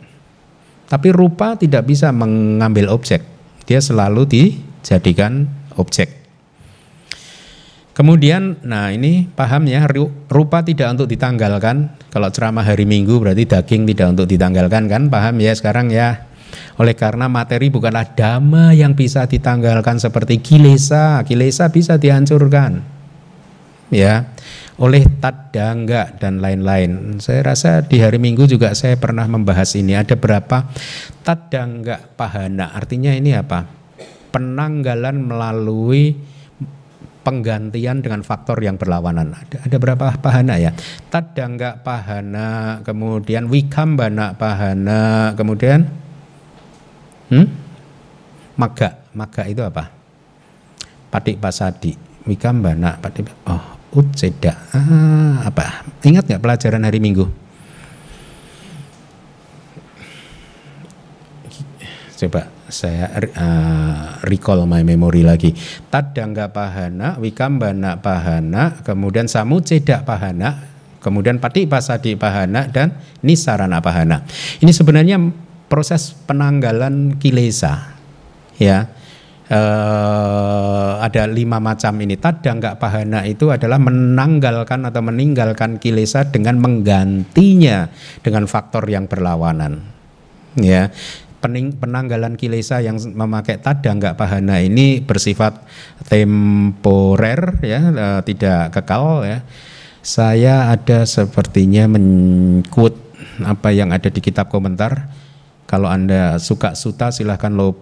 Tapi 0.86 1.10
rupa 1.10 1.58
tidak 1.58 1.90
bisa 1.90 2.14
mengambil 2.14 2.90
objek. 2.90 3.22
Dia 3.66 3.82
selalu 3.82 4.26
dijadikan 4.30 5.59
objek. 5.80 6.20
Kemudian, 7.90 8.56
nah 8.64 8.88
ini 8.88 9.28
paham 9.28 9.68
ya, 9.68 9.84
rupa 10.30 10.64
tidak 10.64 10.94
untuk 10.96 11.10
ditanggalkan. 11.10 11.90
Kalau 12.08 12.32
ceramah 12.32 12.64
hari 12.64 12.88
Minggu 12.88 13.20
berarti 13.20 13.44
daging 13.44 13.84
tidak 13.92 14.16
untuk 14.16 14.24
ditanggalkan 14.30 14.88
kan? 14.88 15.02
Paham 15.12 15.36
ya 15.42 15.52
sekarang 15.52 15.92
ya? 15.92 16.30
Oleh 16.80 16.96
karena 16.96 17.28
materi 17.28 17.68
bukanlah 17.68 18.16
dhamma 18.16 18.72
yang 18.72 18.96
bisa 18.96 19.28
ditanggalkan 19.28 20.00
seperti 20.00 20.40
kilesa. 20.40 21.20
Kilesa 21.28 21.68
bisa 21.68 22.00
dihancurkan. 22.00 22.80
Ya, 23.90 24.32
oleh 24.80 25.04
tadangga 25.20 26.16
dan 26.16 26.40
lain-lain. 26.40 27.20
Saya 27.20 27.52
rasa 27.52 27.84
di 27.84 28.00
hari 28.00 28.16
Minggu 28.16 28.48
juga 28.48 28.72
saya 28.72 28.96
pernah 28.96 29.28
membahas 29.28 29.76
ini. 29.76 29.92
Ada 29.92 30.16
berapa 30.16 30.70
tadangga 31.20 32.00
pahana? 32.16 32.72
Artinya 32.72 33.12
ini 33.12 33.36
apa? 33.36 33.79
Penanggalan 34.30 35.26
melalui 35.26 36.14
penggantian 37.20 38.00
dengan 38.00 38.24
faktor 38.24 38.56
yang 38.64 38.80
berlawanan. 38.80 39.36
Ada, 39.36 39.68
ada 39.68 39.76
berapa 39.76 40.16
pahana 40.18 40.56
ya? 40.56 40.72
Tadangga 41.12 41.78
pahana, 41.84 42.80
kemudian 42.80 43.46
wikambana 43.46 44.34
pahana, 44.34 45.34
kemudian 45.36 45.86
hmm? 47.28 47.46
maga. 48.56 48.96
Maga 49.10 49.42
itu 49.50 49.58
apa? 49.66 49.90
Padik 51.10 51.42
pasadi, 51.42 51.98
wikambana, 52.30 52.94
padik 53.02 53.26
oh 53.50 53.98
uceda. 53.98 54.54
Ah, 54.70 55.50
apa? 55.50 55.82
Ingat 56.06 56.30
nggak 56.30 56.42
pelajaran 56.42 56.86
hari 56.86 57.02
Minggu? 57.02 57.26
Coba 62.20 62.59
saya 62.70 63.10
uh, 63.36 64.22
recall 64.26 64.64
my 64.64 64.82
memory 64.86 65.26
lagi. 65.26 65.52
Tadangga 65.90 66.50
pahana, 66.50 67.18
wikambana 67.18 67.98
pahana, 68.00 68.80
kemudian 68.80 69.26
samu 69.26 69.60
cedak 69.60 70.06
pahana, 70.06 70.64
kemudian 71.02 71.42
pati 71.42 71.66
pasadi 71.66 72.14
pahana 72.14 72.70
dan 72.70 72.96
nisarana 73.20 73.82
pahana. 73.82 74.24
Ini 74.62 74.70
sebenarnya 74.70 75.18
proses 75.66 76.14
penanggalan 76.26 77.20
kilesa. 77.20 77.98
Ya. 78.56 78.96
Uh, 79.50 81.02
ada 81.02 81.26
lima 81.26 81.58
macam 81.58 81.98
ini 81.98 82.14
tadangga 82.14 82.78
pahana 82.78 83.26
itu 83.26 83.50
adalah 83.50 83.82
menanggalkan 83.82 84.86
atau 84.86 85.02
meninggalkan 85.02 85.82
kilesa 85.82 86.30
dengan 86.30 86.62
menggantinya 86.62 87.90
dengan 88.22 88.46
faktor 88.46 88.86
yang 88.86 89.10
berlawanan 89.10 89.82
ya 90.54 90.94
pening, 91.40 91.72
penanggalan 91.74 92.36
kilesa 92.36 92.84
yang 92.84 93.00
memakai 93.00 93.58
tada 93.58 93.90
nggak 93.90 94.14
pahana 94.14 94.60
ini 94.60 95.00
bersifat 95.00 95.64
temporer 96.06 97.58
ya 97.64 97.80
tidak 98.22 98.76
kekal 98.76 99.24
ya 99.24 99.40
saya 100.00 100.72
ada 100.72 101.04
sepertinya 101.04 101.84
menkut 101.84 102.96
apa 103.44 103.68
yang 103.72 103.92
ada 103.92 104.08
di 104.08 104.20
kitab 104.24 104.48
komentar. 104.48 105.12
Kalau 105.68 105.86
Anda 105.86 106.40
suka 106.42 106.74
suta 106.74 107.14
silahkan 107.14 107.52
lo 107.52 107.76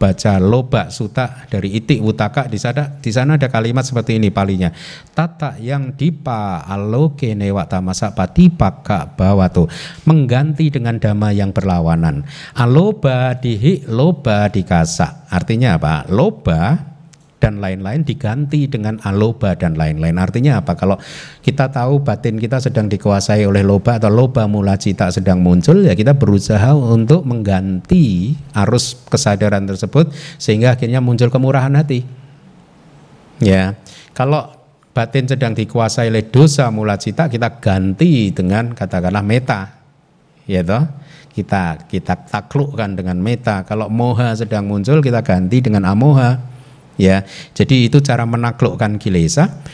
baca 0.00 0.40
loba 0.40 0.88
suta 0.88 1.44
dari 1.46 1.76
itik 1.76 2.00
wutaka. 2.00 2.48
Di 2.48 2.56
sana 2.56 2.96
di 2.96 3.12
sana 3.12 3.36
ada 3.36 3.52
kalimat 3.52 3.84
seperti 3.84 4.16
ini 4.16 4.32
palinya. 4.32 4.72
Tata 5.12 5.60
yang 5.60 5.92
dipa 5.92 6.64
aloke 6.64 7.36
newa 7.36 7.68
tamasa 7.68 8.16
pati 8.16 8.48
paka 8.48 9.12
bawato 9.12 9.68
mengganti 10.08 10.72
dengan 10.72 10.96
dhamma 10.96 11.36
yang 11.36 11.52
berlawanan. 11.52 12.24
Aloba 12.56 13.36
dihi 13.36 13.84
loba 13.84 14.48
dikasa 14.48 15.28
artinya 15.28 15.76
apa? 15.76 16.08
Loba 16.08 16.89
dan 17.40 17.58
lain-lain 17.58 18.04
diganti 18.04 18.68
dengan 18.68 19.00
aloba 19.00 19.56
dan 19.56 19.74
lain-lain. 19.74 20.14
Artinya 20.20 20.60
apa? 20.60 20.76
Kalau 20.76 21.00
kita 21.40 21.72
tahu 21.72 22.04
batin 22.04 22.36
kita 22.36 22.60
sedang 22.60 22.86
dikuasai 22.86 23.48
oleh 23.48 23.64
loba 23.64 23.96
atau 23.96 24.12
loba 24.12 24.44
mula 24.44 24.76
cita 24.76 25.08
sedang 25.08 25.40
muncul, 25.40 25.80
ya 25.88 25.96
kita 25.96 26.14
berusaha 26.14 26.76
untuk 26.76 27.24
mengganti 27.24 28.36
arus 28.52 29.00
kesadaran 29.08 29.64
tersebut 29.64 30.12
sehingga 30.36 30.76
akhirnya 30.76 31.00
muncul 31.00 31.32
kemurahan 31.32 31.72
hati. 31.72 32.04
Ya, 33.40 33.72
kalau 34.12 34.52
batin 34.92 35.24
sedang 35.24 35.56
dikuasai 35.56 36.12
oleh 36.12 36.28
dosa 36.28 36.68
mula 36.68 37.00
cita, 37.00 37.32
kita 37.32 37.56
ganti 37.56 38.28
dengan 38.36 38.76
katakanlah 38.76 39.24
meta, 39.24 39.80
ya 40.44 40.60
toh? 40.60 40.84
Kita 41.30 41.88
kita 41.88 42.28
taklukkan 42.28 43.00
dengan 43.00 43.16
meta. 43.16 43.64
Kalau 43.64 43.88
moha 43.88 44.36
sedang 44.36 44.68
muncul, 44.68 45.00
kita 45.00 45.24
ganti 45.24 45.64
dengan 45.64 45.88
amoha 45.88 46.49
ya. 47.00 47.24
Jadi 47.56 47.88
itu 47.88 48.04
cara 48.04 48.28
menaklukkan 48.28 49.00
kilesa. 49.00 49.64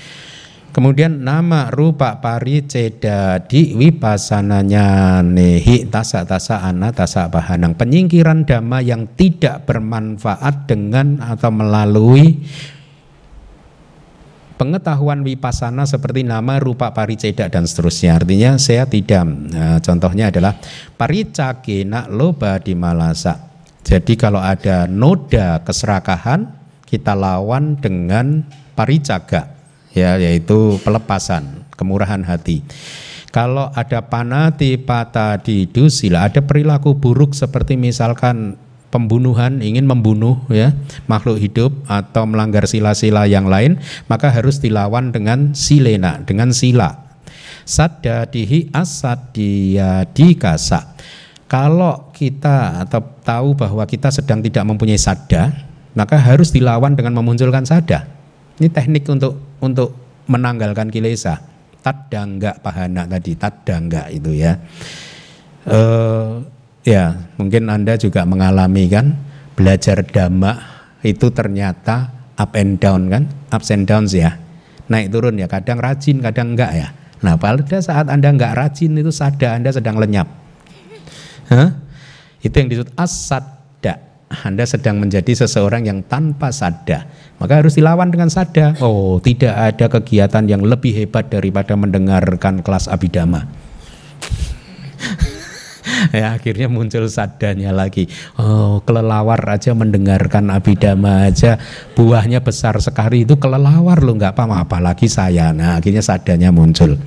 Kemudian 0.77 1.25
nama 1.25 1.73
rupa 1.73 2.21
pariceda 2.21 3.41
di 3.49 3.73
wipasananya 3.73 5.25
nehi 5.25 5.89
tasa 5.89 6.29
tasa 6.29 6.61
ana 6.61 6.93
tasa 6.93 7.33
bahanang 7.33 7.73
penyingkiran 7.81 8.45
dhamma 8.45 8.85
yang 8.85 9.09
tidak 9.17 9.65
bermanfaat 9.65 10.69
dengan 10.69 11.17
atau 11.25 11.49
melalui 11.49 12.45
pengetahuan 14.57 15.21
wipasana 15.25 15.85
seperti 15.85 16.25
nama 16.25 16.57
rupa 16.57 16.91
pariceda 16.93 17.49
dan 17.53 17.69
seterusnya 17.69 18.17
artinya 18.21 18.57
saya 18.57 18.89
tidak 18.89 19.25
nah, 19.53 19.79
contohnya 19.81 20.33
adalah 20.33 20.57
paricakena 20.97 22.09
loba 22.09 22.61
di 22.61 22.73
malasa 22.73 23.53
jadi 23.85 24.13
kalau 24.17 24.41
ada 24.41 24.89
noda 24.89 25.61
keserakahan 25.63 26.56
kita 26.87 27.19
lawan 27.19 27.77
dengan 27.77 28.47
paricaga 28.79 29.51
ya 29.91 30.17
yaitu 30.17 30.79
pelepasan 30.87 31.67
kemurahan 31.75 32.23
hati. 32.23 32.63
Kalau 33.35 33.69
ada 33.77 34.01
panati 34.01 34.81
pata 34.81 35.37
di 35.37 35.69
dusila 35.69 36.25
ada 36.25 36.41
perilaku 36.41 36.97
buruk 36.97 37.37
seperti 37.37 37.77
misalkan 37.77 38.57
pembunuhan 38.89 39.61
ingin 39.61 39.85
membunuh 39.85 40.41
ya 40.49 40.73
makhluk 41.05 41.37
hidup 41.37 41.75
atau 41.85 42.25
melanggar 42.25 42.65
sila-sila 42.65 43.29
yang 43.29 43.45
lain 43.51 43.77
maka 44.09 44.33
harus 44.33 44.63
dilawan 44.63 45.13
dengan 45.13 45.53
silena 45.53 46.23
dengan 46.25 46.55
sila. 46.55 47.05
Sadda 47.67 48.31
dihi 48.31 48.71
asad 48.71 49.35
dia 49.35 50.07
dikasa 50.07 50.95
kalau 51.51 52.15
kita 52.15 52.87
atau 52.87 53.03
tahu 53.27 53.59
bahwa 53.59 53.83
kita 53.85 54.15
sedang 54.15 54.39
tidak 54.39 54.65
mempunyai 54.65 54.99
sadda 54.99 55.51
maka 55.97 56.21
harus 56.21 56.53
dilawan 56.53 56.93
dengan 56.93 57.17
memunculkan 57.17 57.65
sada. 57.65 58.05
Ini 58.61 58.69
teknik 58.69 59.09
untuk 59.09 59.41
untuk 59.65 59.97
menanggalkan 60.29 60.93
kilesa. 60.93 61.41
Tadangga 61.81 62.61
pahana 62.61 63.09
tadi, 63.09 63.33
tadangga 63.39 64.13
itu 64.13 64.37
ya. 64.37 64.59
Uh, 65.67 66.45
ya, 66.85 67.15
mungkin 67.41 67.73
Anda 67.73 67.97
juga 67.97 68.29
mengalami 68.29 68.87
kan 68.91 69.17
belajar 69.57 70.05
dhamma 70.05 70.61
itu 71.01 71.33
ternyata 71.33 72.13
up 72.37 72.53
and 72.59 72.77
down 72.77 73.09
kan, 73.09 73.25
ups 73.55 73.73
and 73.73 73.89
downs 73.89 74.13
ya. 74.13 74.37
Naik 74.87 75.11
turun 75.11 75.41
ya, 75.41 75.49
kadang 75.49 75.81
rajin, 75.81 76.21
kadang 76.23 76.55
enggak 76.55 76.75
ya. 76.77 76.89
Nah, 77.25 77.41
pada 77.41 77.79
saat 77.81 78.13
Anda 78.13 78.35
enggak 78.35 78.55
rajin 78.55 78.95
itu 78.99 79.11
sada 79.15 79.57
Anda 79.57 79.73
sedang 79.73 79.97
lenyap. 79.97 80.29
Hah? 81.49 81.71
Itu 82.43 82.55
yang 82.55 82.69
disebut 82.71 82.91
asad 82.99 83.56
anda 84.27 84.67
sedang 84.67 84.99
menjadi 84.99 85.47
seseorang 85.47 85.87
yang 85.87 86.03
tanpa 86.03 86.51
sada, 86.51 87.07
maka 87.39 87.63
harus 87.63 87.79
dilawan 87.79 88.11
dengan 88.11 88.27
sada. 88.27 88.75
Oh, 88.83 89.23
tidak 89.23 89.55
ada 89.55 89.87
kegiatan 89.87 90.51
yang 90.51 90.67
lebih 90.67 90.91
hebat 90.99 91.31
daripada 91.31 91.79
mendengarkan 91.79 92.59
kelas 92.59 92.91
abidama. 92.91 93.47
ya 96.19 96.35
akhirnya 96.35 96.67
muncul 96.67 97.07
sadanya 97.07 97.71
lagi. 97.71 98.11
Oh, 98.35 98.83
kelelawar 98.83 99.39
aja 99.47 99.71
mendengarkan 99.79 100.51
abidama 100.51 101.31
aja 101.31 101.63
buahnya 101.95 102.43
besar 102.43 102.83
sekali 102.83 103.23
itu 103.23 103.39
kelelawar 103.39 104.03
loh 104.03 104.19
nggak 104.19 104.35
apa-apa 104.35 104.67
apalagi 104.67 105.07
saya. 105.07 105.55
Nah, 105.55 105.79
akhirnya 105.79 106.03
sadanya 106.03 106.51
muncul. 106.51 106.99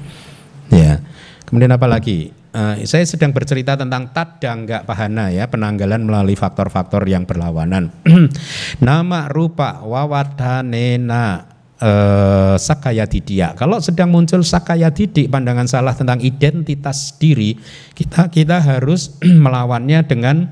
Ya. 0.72 1.04
Kemudian 1.44 1.76
apa 1.76 1.84
lagi? 1.90 2.39
Uh, 2.50 2.82
saya 2.82 3.06
sedang 3.06 3.30
bercerita 3.30 3.78
tentang 3.78 4.10
tadangga 4.10 4.82
pahana 4.82 5.30
ya 5.30 5.46
penanggalan 5.46 6.02
melalui 6.02 6.34
faktor-faktor 6.34 7.06
yang 7.06 7.30
berlawanan. 7.30 7.94
Nama 8.82 9.30
rupa 9.30 9.86
wawadanena 9.86 11.46
uh, 11.78 12.58
sakaya 12.58 13.06
didia. 13.06 13.54
Kalau 13.54 13.78
sedang 13.78 14.10
muncul 14.10 14.42
sakaya 14.42 14.90
didik 14.90 15.30
pandangan 15.30 15.70
salah 15.70 15.94
tentang 15.94 16.26
identitas 16.26 17.14
diri, 17.22 17.54
kita 17.94 18.34
kita 18.34 18.58
harus 18.66 19.14
melawannya 19.46 20.10
dengan 20.10 20.50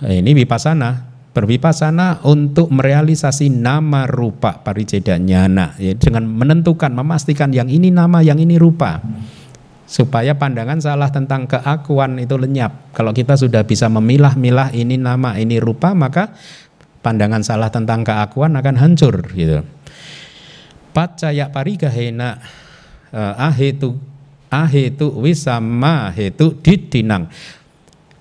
uh, 0.00 0.08
ini 0.08 0.32
wipasana 0.32 1.12
berwipasana 1.32 2.24
untuk 2.28 2.68
merealisasi 2.68 3.48
nama 3.48 4.04
rupa 4.04 4.60
parijeda 4.60 5.16
nyana 5.16 5.72
ya, 5.80 5.96
dengan 5.96 6.28
menentukan 6.28 6.92
memastikan 6.92 7.56
yang 7.56 7.72
ini 7.72 7.88
nama 7.88 8.20
yang 8.20 8.36
ini 8.36 8.60
rupa 8.60 9.00
supaya 9.92 10.32
pandangan 10.40 10.80
salah 10.80 11.12
tentang 11.12 11.44
keakuan 11.44 12.16
itu 12.16 12.40
lenyap. 12.40 12.96
Kalau 12.96 13.12
kita 13.12 13.36
sudah 13.36 13.60
bisa 13.68 13.92
memilah-milah 13.92 14.72
ini 14.72 14.96
nama, 14.96 15.36
ini 15.36 15.60
rupa, 15.60 15.92
maka 15.92 16.32
pandangan 17.04 17.44
salah 17.44 17.68
tentang 17.68 18.00
keakuan 18.00 18.56
akan 18.56 18.80
hancur 18.80 19.20
gitu. 19.36 19.60
Pacaya 20.96 21.52
parigahena 21.52 22.40
uh, 23.12 23.36
ahetu 23.52 24.00
ahetu 24.48 25.12
wisama 25.20 26.12
hetu 26.12 26.56
didinang 26.60 27.28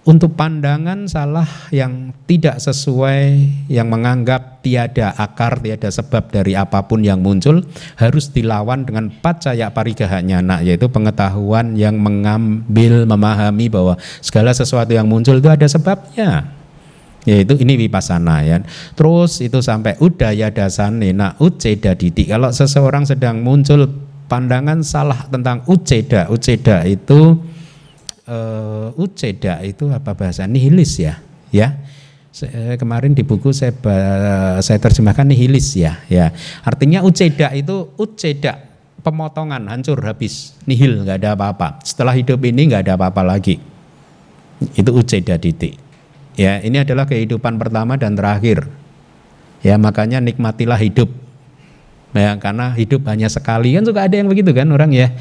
untuk 0.01 0.33
pandangan 0.33 1.05
salah 1.05 1.45
yang 1.69 2.09
tidak 2.25 2.57
sesuai, 2.57 3.45
yang 3.69 3.85
menganggap 3.85 4.65
tiada 4.65 5.13
akar, 5.13 5.61
tiada 5.61 5.93
sebab 5.93 6.33
dari 6.33 6.57
apa 6.57 6.89
pun 6.89 7.05
yang 7.05 7.21
muncul, 7.21 7.61
harus 8.01 8.33
dilawan 8.33 8.81
dengan 8.81 9.13
pacaya 9.21 9.69
parigahanya, 9.69 10.41
nak, 10.41 10.65
yaitu 10.65 10.89
pengetahuan 10.89 11.77
yang 11.77 12.01
mengambil, 12.01 13.05
memahami 13.05 13.69
bahwa 13.69 13.93
segala 14.25 14.49
sesuatu 14.57 14.89
yang 14.89 15.05
muncul 15.05 15.37
itu 15.37 15.49
ada 15.49 15.69
sebabnya. 15.69 16.49
Yaitu 17.21 17.53
ini 17.61 17.77
wipasana 17.85 18.41
ya. 18.41 18.57
Terus 18.97 19.45
itu 19.45 19.61
sampai 19.61 20.01
udaya 20.01 20.49
dasane, 20.49 21.13
nak 21.13 21.37
uceda 21.37 21.93
didik. 21.93 22.33
Kalau 22.33 22.49
seseorang 22.49 23.05
sedang 23.05 23.45
muncul 23.45 23.85
pandangan 24.25 24.81
salah 24.81 25.29
tentang 25.29 25.61
uceda, 25.69 26.25
uceda 26.33 26.81
itu 26.89 27.37
uh, 28.31 28.95
uceda 28.95 29.59
itu 29.67 29.91
apa 29.91 30.15
bahasa? 30.15 30.47
Nihilis 30.47 30.95
ya 30.95 31.19
ya. 31.51 31.75
Saya, 32.31 32.79
kemarin 32.79 33.11
di 33.11 33.27
buku 33.27 33.51
saya 33.51 33.75
saya 34.63 34.79
terjemahkan 34.79 35.27
nihilis 35.27 35.75
ya 35.75 35.99
ya. 36.07 36.31
Artinya 36.63 37.03
uceda 37.03 37.51
itu 37.51 37.91
uceda 37.99 38.55
pemotongan 39.03 39.67
hancur 39.67 39.99
habis. 40.07 40.55
Nihil 40.63 41.03
nggak 41.03 41.19
ada 41.19 41.35
apa-apa. 41.35 41.83
Setelah 41.83 42.15
hidup 42.15 42.39
ini 42.47 42.71
nggak 42.71 42.87
ada 42.87 42.93
apa-apa 42.95 43.21
lagi. 43.35 43.59
Itu 44.79 44.95
uceda 44.95 45.35
titik. 45.35 45.75
Ya 46.39 46.63
ini 46.63 46.79
adalah 46.79 47.03
kehidupan 47.03 47.59
pertama 47.59 47.99
dan 47.99 48.15
terakhir. 48.15 48.63
Ya 49.59 49.75
makanya 49.75 50.23
nikmatilah 50.23 50.79
hidup 50.79 51.11
ya 52.11 52.35
karena 52.39 52.75
hidup 52.75 53.07
hanya 53.07 53.31
sekali. 53.31 53.75
Kan 53.75 53.87
juga 53.87 54.03
ada 54.03 54.15
yang 54.15 54.27
begitu 54.27 54.51
kan 54.51 54.67
orang 54.71 54.91
ya. 54.91 55.11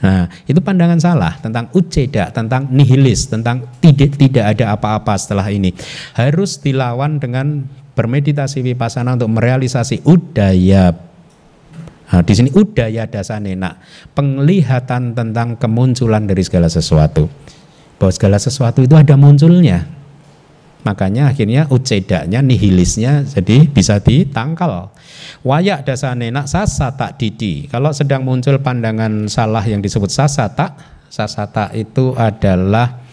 Nah 0.00 0.30
itu 0.48 0.58
pandangan 0.62 1.00
salah 1.00 1.36
tentang 1.42 1.68
uceda 1.74 2.30
tentang 2.30 2.70
nihilis 2.70 3.28
tentang 3.28 3.66
tidak 3.82 4.16
tidak 4.16 4.44
ada 4.56 4.64
apa-apa 4.76 5.14
setelah 5.18 5.46
ini. 5.50 5.74
Harus 6.16 6.60
dilawan 6.60 7.20
dengan 7.20 7.66
bermeditasi 7.98 8.62
vipassana 8.62 9.18
untuk 9.18 9.34
merealisasi 9.34 10.06
udaya. 10.06 10.94
Nah, 12.08 12.24
di 12.24 12.32
sini 12.32 12.48
udaya 12.56 13.04
dasanena 13.04 13.76
penglihatan 14.16 15.12
tentang 15.12 15.60
kemunculan 15.60 16.24
dari 16.24 16.40
segala 16.40 16.72
sesuatu. 16.72 17.28
Bahwa 18.00 18.12
segala 18.14 18.38
sesuatu 18.38 18.80
itu 18.80 18.94
ada 18.94 19.18
munculnya 19.18 19.97
Makanya 20.86 21.34
akhirnya 21.34 21.66
ucedanya, 21.68 22.38
nihilisnya 22.38 23.26
jadi 23.26 23.66
bisa 23.66 23.98
ditangkal. 23.98 24.94
Wayak 25.42 25.84
dasane 25.90 26.30
nak 26.30 26.46
sasa 26.46 26.94
tak 26.94 27.18
didi. 27.18 27.66
Kalau 27.66 27.90
sedang 27.90 28.22
muncul 28.22 28.62
pandangan 28.62 29.26
salah 29.26 29.66
yang 29.66 29.82
disebut 29.82 30.08
sasa 30.08 30.46
tak, 30.54 30.78
sasata 31.10 31.74
itu 31.74 32.14
adalah 32.14 33.08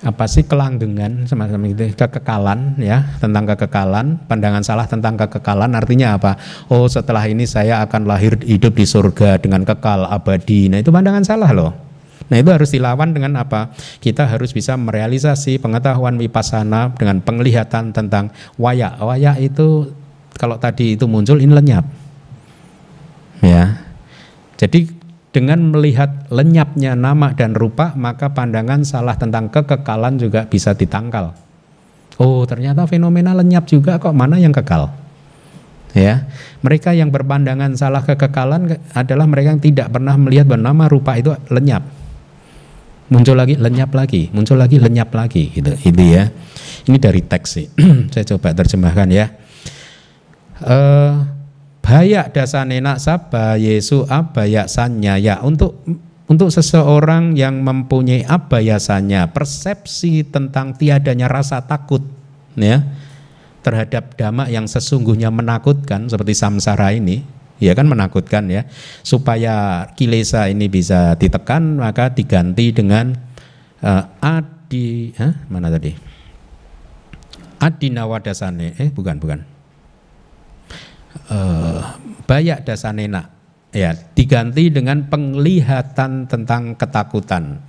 apa 0.00 0.24
sih 0.24 0.48
kelanggengan 0.48 1.28
semacam 1.28 1.76
itu 1.76 1.92
kekekalan 1.92 2.80
ya 2.80 3.04
tentang 3.20 3.44
kekekalan 3.52 4.16
pandangan 4.24 4.64
salah 4.64 4.88
tentang 4.88 5.12
kekekalan 5.20 5.76
artinya 5.76 6.16
apa 6.16 6.40
oh 6.72 6.88
setelah 6.88 7.28
ini 7.28 7.44
saya 7.44 7.84
akan 7.84 8.08
lahir 8.08 8.40
hidup 8.40 8.80
di 8.80 8.88
surga 8.88 9.36
dengan 9.36 9.60
kekal 9.60 10.08
abadi 10.08 10.72
nah 10.72 10.80
itu 10.80 10.88
pandangan 10.88 11.20
salah 11.20 11.52
loh 11.52 11.89
nah 12.30 12.38
itu 12.38 12.50
harus 12.54 12.70
dilawan 12.70 13.10
dengan 13.10 13.36
apa 13.42 13.74
kita 13.98 14.24
harus 14.24 14.54
bisa 14.54 14.78
merealisasi 14.78 15.58
pengetahuan 15.58 16.14
vipassana 16.16 16.94
dengan 16.94 17.18
penglihatan 17.20 17.90
tentang 17.90 18.30
waya 18.54 18.94
waya 19.02 19.34
itu 19.36 19.90
kalau 20.38 20.56
tadi 20.56 20.94
itu 20.94 21.10
muncul 21.10 21.42
ini 21.42 21.50
lenyap 21.50 21.84
ya 23.42 23.82
jadi 24.56 25.00
dengan 25.30 25.70
melihat 25.70 26.26
lenyapnya 26.28 26.98
nama 26.98 27.30
dan 27.38 27.54
rupa, 27.54 27.94
maka 27.94 28.34
pandangan 28.34 28.82
salah 28.82 29.14
tentang 29.14 29.46
kekekalan 29.46 30.18
juga 30.18 30.42
bisa 30.46 30.74
ditangkal. 30.74 31.30
Oh, 32.18 32.42
ternyata 32.44 32.84
fenomena 32.84 33.32
lenyap 33.32 33.64
juga 33.70 33.96
kok 33.96 34.12
mana 34.12 34.36
yang 34.36 34.50
kekal? 34.50 34.90
Ya, 35.94 36.26
mereka 36.62 36.94
yang 36.94 37.10
berpandangan 37.10 37.74
salah 37.78 38.02
kekekalan 38.02 38.78
adalah 38.94 39.26
mereka 39.26 39.54
yang 39.54 39.62
tidak 39.62 39.90
pernah 39.90 40.14
melihat 40.18 40.46
bahwa 40.50 40.62
nama 40.70 40.84
rupa 40.90 41.14
itu 41.18 41.34
lenyap. 41.50 41.82
Muncul 43.10 43.34
lagi, 43.34 43.58
lenyap 43.58 43.90
lagi, 43.90 44.30
muncul 44.30 44.54
lagi, 44.54 44.78
lenyap 44.78 45.10
lagi, 45.10 45.50
gitu. 45.50 45.74
Itu 45.74 46.02
ya. 46.02 46.30
Ini 46.86 46.96
dari 46.96 47.26
teks 47.26 47.48
sih. 47.50 47.66
Saya 48.14 48.24
coba 48.34 48.54
terjemahkan 48.54 49.08
ya. 49.10 49.26
Uh, 50.62 51.40
Bayak 51.80 52.36
dasanena 52.36 53.00
sabba 53.00 53.56
Yesu 53.56 54.04
abaya 54.04 54.68
sanyaya 54.68 55.40
untuk 55.40 55.80
untuk 56.30 56.52
seseorang 56.52 57.34
yang 57.34 57.64
mempunyai 57.66 58.22
abayasanya 58.22 59.34
persepsi 59.34 60.22
tentang 60.22 60.76
tiadanya 60.76 61.26
rasa 61.26 61.64
takut 61.66 62.04
ya 62.54 62.86
terhadap 63.66 64.14
dhamma 64.14 64.46
yang 64.52 64.70
sesungguhnya 64.70 65.32
menakutkan 65.34 66.06
seperti 66.06 66.36
samsara 66.36 66.94
ini 66.94 67.26
ya 67.60 67.76
kan 67.76 67.86
menakutkan 67.86 68.48
ya. 68.48 68.66
Supaya 69.04 69.86
kilesa 69.94 70.48
ini 70.48 70.66
bisa 70.66 71.14
ditekan 71.14 71.78
maka 71.78 72.10
diganti 72.10 72.72
dengan 72.72 73.14
uh, 73.84 74.04
adi 74.18 75.12
huh? 75.14 75.46
mana 75.52 75.68
tadi? 75.70 75.92
Adinawadasane 77.60 78.80
eh 78.80 78.88
bukan 78.90 79.16
bukan. 79.20 79.40
Uh, 81.30 81.82
bayak 82.26 82.66
dasanena 82.66 83.30
ya 83.70 83.94
diganti 83.94 84.70
dengan 84.70 85.06
penglihatan 85.06 86.26
tentang 86.26 86.74
ketakutan. 86.74 87.62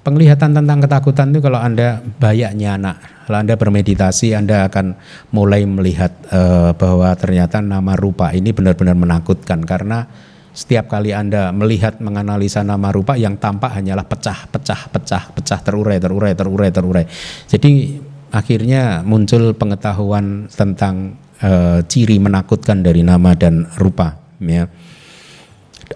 Penglihatan 0.00 0.56
tentang 0.56 0.80
ketakutan 0.80 1.30
itu 1.30 1.40
kalau 1.44 1.60
Anda 1.60 2.00
bayaknya 2.16 2.80
anak, 2.80 2.96
Anda 3.30 3.54
bermeditasi 3.54 4.34
Anda 4.34 4.66
akan 4.66 4.98
mulai 5.30 5.62
melihat 5.68 6.10
uh, 6.32 6.74
bahwa 6.74 7.14
ternyata 7.14 7.62
nama 7.62 7.94
rupa 7.94 8.34
ini 8.34 8.50
benar-benar 8.50 8.98
menakutkan. 8.98 9.62
Karena 9.62 10.06
setiap 10.52 10.90
kali 10.92 11.16
Anda 11.16 11.54
melihat 11.54 12.02
menganalisa 12.02 12.60
nama 12.60 12.92
rupa 12.92 13.16
yang 13.16 13.38
tampak 13.38 13.78
hanyalah 13.78 14.04
pecah, 14.04 14.50
pecah, 14.50 14.90
pecah, 14.90 15.22
pecah 15.32 15.60
terurai, 15.64 15.96
terurai, 16.02 16.32
terurai, 16.36 16.70
terurai. 16.74 17.04
Jadi 17.48 18.00
akhirnya 18.32 19.04
muncul 19.06 19.56
pengetahuan 19.56 20.48
tentang 20.52 21.16
uh, 21.40 21.80
ciri 21.86 22.20
menakutkan 22.20 22.84
dari 22.84 23.00
nama 23.00 23.32
dan 23.36 23.68
rupa 23.80 24.18
ya. 24.40 24.66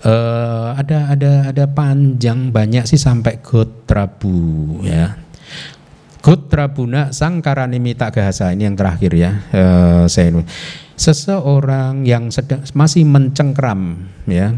Uh, 0.04 0.76
ada 0.76 1.16
ada 1.16 1.32
ada 1.56 1.64
panjang 1.64 2.52
banyak 2.52 2.84
sih 2.84 3.00
sampai 3.00 3.40
Gotrabu 3.40 4.84
ya 4.84 5.16
Gotrabuna 6.26 7.14
Sangkara 7.14 7.70
Nimita 7.70 8.10
Gahasa 8.10 8.50
ini 8.50 8.66
yang 8.66 8.74
terakhir 8.74 9.14
ya 9.14 9.30
saya 10.10 10.42
seseorang 10.98 12.02
yang 12.02 12.34
sedang 12.34 12.66
masih 12.74 13.06
mencengkram 13.06 14.10
ya 14.26 14.50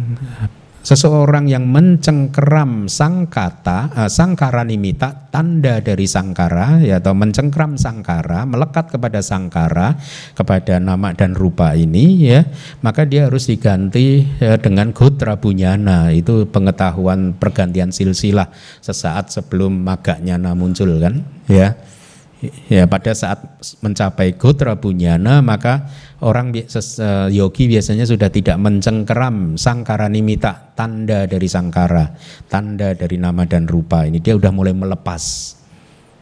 seseorang 0.89 1.53
yang 1.53 1.69
mencengkeram 1.69 2.89
sangkata 2.89 3.93
uh, 3.93 4.09
sangkara 4.09 4.65
nimita 4.65 5.29
tanda 5.29 5.85
dari 5.85 6.09
sangkara 6.09 6.81
ya 6.81 6.97
atau 7.05 7.13
mencengkram 7.13 7.77
sangkara 7.77 8.49
melekat 8.49 8.89
kepada 8.89 9.21
sangkara 9.21 10.01
kepada 10.33 10.81
nama 10.81 11.13
dan 11.13 11.37
rupa 11.37 11.77
ini 11.77 12.33
ya 12.33 12.41
maka 12.81 13.05
dia 13.05 13.29
harus 13.29 13.53
diganti 13.53 14.25
ya, 14.41 14.57
dengan 14.57 14.97
gotra 14.97 15.37
bunyana. 15.37 16.09
Itu 16.17 16.49
pengetahuan 16.49 17.37
pergantian 17.37 17.93
silsilah 17.93 18.49
sesaat 18.81 19.29
sebelum 19.29 19.85
magaknya 19.85 20.41
muncul 20.57 20.89
kan? 21.05 21.21
Ya 21.53 21.77
ya 22.71 22.87
pada 22.87 23.11
saat 23.19 23.43
mencapai 23.83 24.39
gotra 24.39 24.79
bunyana 24.79 25.43
maka 25.43 25.91
orang 26.23 26.55
eh, 26.55 27.29
yogi 27.35 27.67
biasanya 27.67 28.07
sudah 28.07 28.31
tidak 28.31 28.55
mencengkeram 28.63 29.59
sangkara 29.59 30.07
nimita 30.07 30.75
tanda 30.79 31.27
dari 31.27 31.51
sangkara 31.51 32.15
tanda 32.47 32.95
dari 32.95 33.19
nama 33.19 33.43
dan 33.43 33.67
rupa. 33.67 34.07
Ini 34.07 34.23
dia 34.23 34.39
sudah 34.39 34.55
mulai 34.55 34.71
melepas 34.71 35.58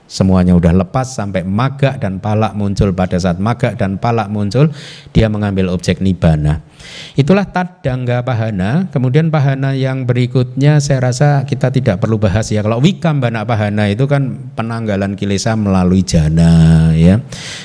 Semuanya 0.07 0.55
udah 0.55 0.71
lepas 0.71 1.19
sampai 1.19 1.43
maga 1.43 1.99
dan 1.99 2.23
palak 2.23 2.55
muncul 2.55 2.95
pada 2.95 3.19
saat 3.19 3.43
maga 3.43 3.75
dan 3.75 3.99
palak 3.99 4.31
muncul 4.31 4.71
dia 5.11 5.27
mengambil 5.27 5.75
objek 5.75 5.99
nibana. 5.99 6.63
Itulah 7.19 7.51
tadangga 7.51 8.23
pahana. 8.23 8.87
Kemudian 8.95 9.35
pahana 9.35 9.75
yang 9.75 10.07
berikutnya 10.07 10.79
saya 10.79 11.11
rasa 11.11 11.43
kita 11.43 11.75
tidak 11.75 11.99
perlu 11.99 12.23
bahas 12.23 12.47
ya. 12.55 12.63
Kalau 12.63 12.79
wikambana 12.79 13.43
pahana 13.43 13.91
itu 13.91 14.07
kan 14.07 14.55
penanggalan 14.55 15.19
kilesa 15.19 15.59
melalui 15.59 16.07
jana 16.07 16.95
ya. 16.95 17.19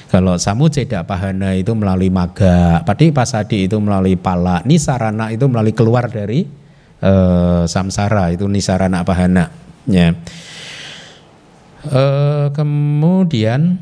Kalau 0.10 0.42
samuceda 0.42 1.06
pahana 1.06 1.54
itu 1.54 1.78
melalui 1.78 2.10
maga. 2.10 2.82
Padi 2.82 3.14
pasadi 3.14 3.70
itu 3.70 3.78
melalui 3.78 4.18
palak. 4.18 4.66
Nisarana 4.66 5.30
itu 5.30 5.46
melalui 5.46 5.78
keluar 5.78 6.10
dari 6.10 6.42
uh, 7.06 7.70
samsara 7.70 8.34
itu 8.34 8.50
nisarana 8.50 9.06
pahana 9.06 9.54
ya. 9.86 10.18
Uh, 11.82 12.54
kemudian 12.54 13.82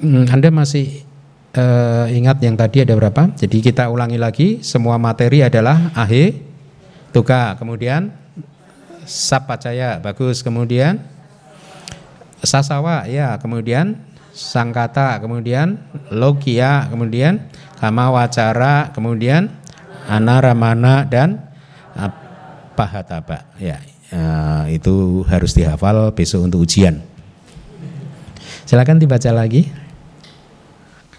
hmm, 0.00 0.32
Anda 0.32 0.48
masih 0.48 1.04
uh, 1.52 2.08
ingat 2.08 2.40
yang 2.40 2.56
tadi 2.56 2.80
ada 2.80 2.96
berapa? 2.96 3.36
Jadi 3.36 3.60
kita 3.60 3.92
ulangi 3.92 4.16
lagi, 4.16 4.64
semua 4.64 4.96
materi 4.96 5.44
adalah 5.44 5.92
ahe, 5.92 6.40
tuka, 7.12 7.52
kemudian 7.60 8.16
sapacaya, 9.04 10.00
bagus, 10.00 10.40
kemudian 10.40 11.04
sasawa, 12.40 13.04
ya, 13.12 13.36
kemudian 13.36 14.00
sangkata, 14.32 15.20
kemudian 15.20 15.84
logia, 16.08 16.88
kemudian 16.88 17.44
kama 17.76 18.08
wacara, 18.08 18.88
kemudian 18.96 19.52
anaramana 20.08 21.04
dan 21.04 21.44
pahataba, 22.72 23.44
ya 23.60 23.91
uh, 24.12 24.64
itu 24.68 25.24
harus 25.26 25.56
dihafal 25.56 26.12
besok 26.12 26.46
untuk 26.46 26.62
ujian. 26.62 27.00
Silakan 28.68 29.02
dibaca 29.02 29.32
lagi. 29.34 29.68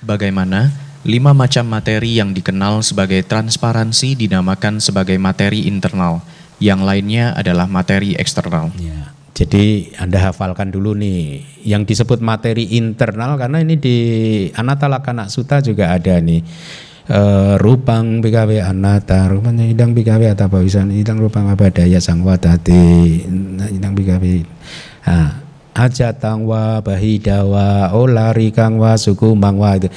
Bagaimana 0.04 0.72
lima 1.04 1.36
macam 1.36 1.68
materi 1.68 2.16
yang 2.20 2.32
dikenal 2.32 2.80
sebagai 2.84 3.24
transparansi 3.28 4.16
dinamakan 4.16 4.80
sebagai 4.80 5.20
materi 5.20 5.68
internal, 5.68 6.24
yang 6.64 6.84
lainnya 6.84 7.36
adalah 7.36 7.68
materi 7.68 8.16
eksternal. 8.16 8.72
Ya. 8.80 9.12
Jadi 9.34 9.90
Anda 9.98 10.30
hafalkan 10.30 10.70
dulu 10.70 10.94
nih 10.94 11.42
yang 11.66 11.90
disebut 11.90 12.22
materi 12.22 12.78
internal 12.78 13.34
karena 13.34 13.66
ini 13.66 13.76
di 13.82 13.98
Anatalakana 14.54 15.26
Sutta 15.26 15.58
juga 15.58 15.90
ada 15.90 16.22
nih 16.22 16.46
uh, 17.10 17.56
rupang 17.60 18.24
bikawe 18.24 18.58
anata 18.64 19.28
rupanya 19.28 19.66
idang 19.68 19.92
bikawe 19.92 20.24
atau 20.32 20.48
bawisan 20.48 20.94
idang 20.94 21.20
rupang 21.20 21.50
apa 21.50 21.72
daya 21.74 22.00
sangwa 22.00 22.38
tadi 22.40 23.24
idang 23.74 23.98
bikawe 23.98 24.34
ah 25.10 25.44
aja 25.74 26.14
tangwa 26.14 26.80
bahidawa 26.86 27.92
olari 27.98 28.54
kangwa 28.54 28.94
suku 28.94 29.34
mangwa 29.34 29.82
itu 29.82 29.90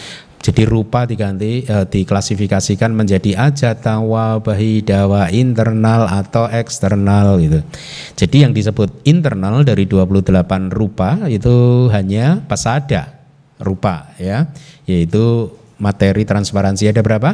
jadi 0.47 0.62
rupa 0.62 1.11
diganti 1.11 1.66
eh, 1.66 1.87
diklasifikasikan 1.90 2.95
menjadi 2.95 3.35
aja 3.35 3.75
tangwa 3.75 4.38
bahidawa 4.38 5.27
internal 5.35 6.07
atau 6.07 6.47
eksternal 6.47 7.42
gitu. 7.42 7.66
Jadi 8.14 8.47
yang 8.47 8.55
disebut 8.55 9.03
internal 9.03 9.66
dari 9.66 9.90
28 9.90 10.71
rupa 10.71 11.27
itu 11.27 11.90
hanya 11.90 12.38
pasada 12.47 13.27
rupa 13.59 14.14
ya, 14.23 14.47
yaitu 14.87 15.51
materi 15.77 16.25
transparansi. 16.25 16.91
Ada 16.91 17.03
berapa? 17.05 17.31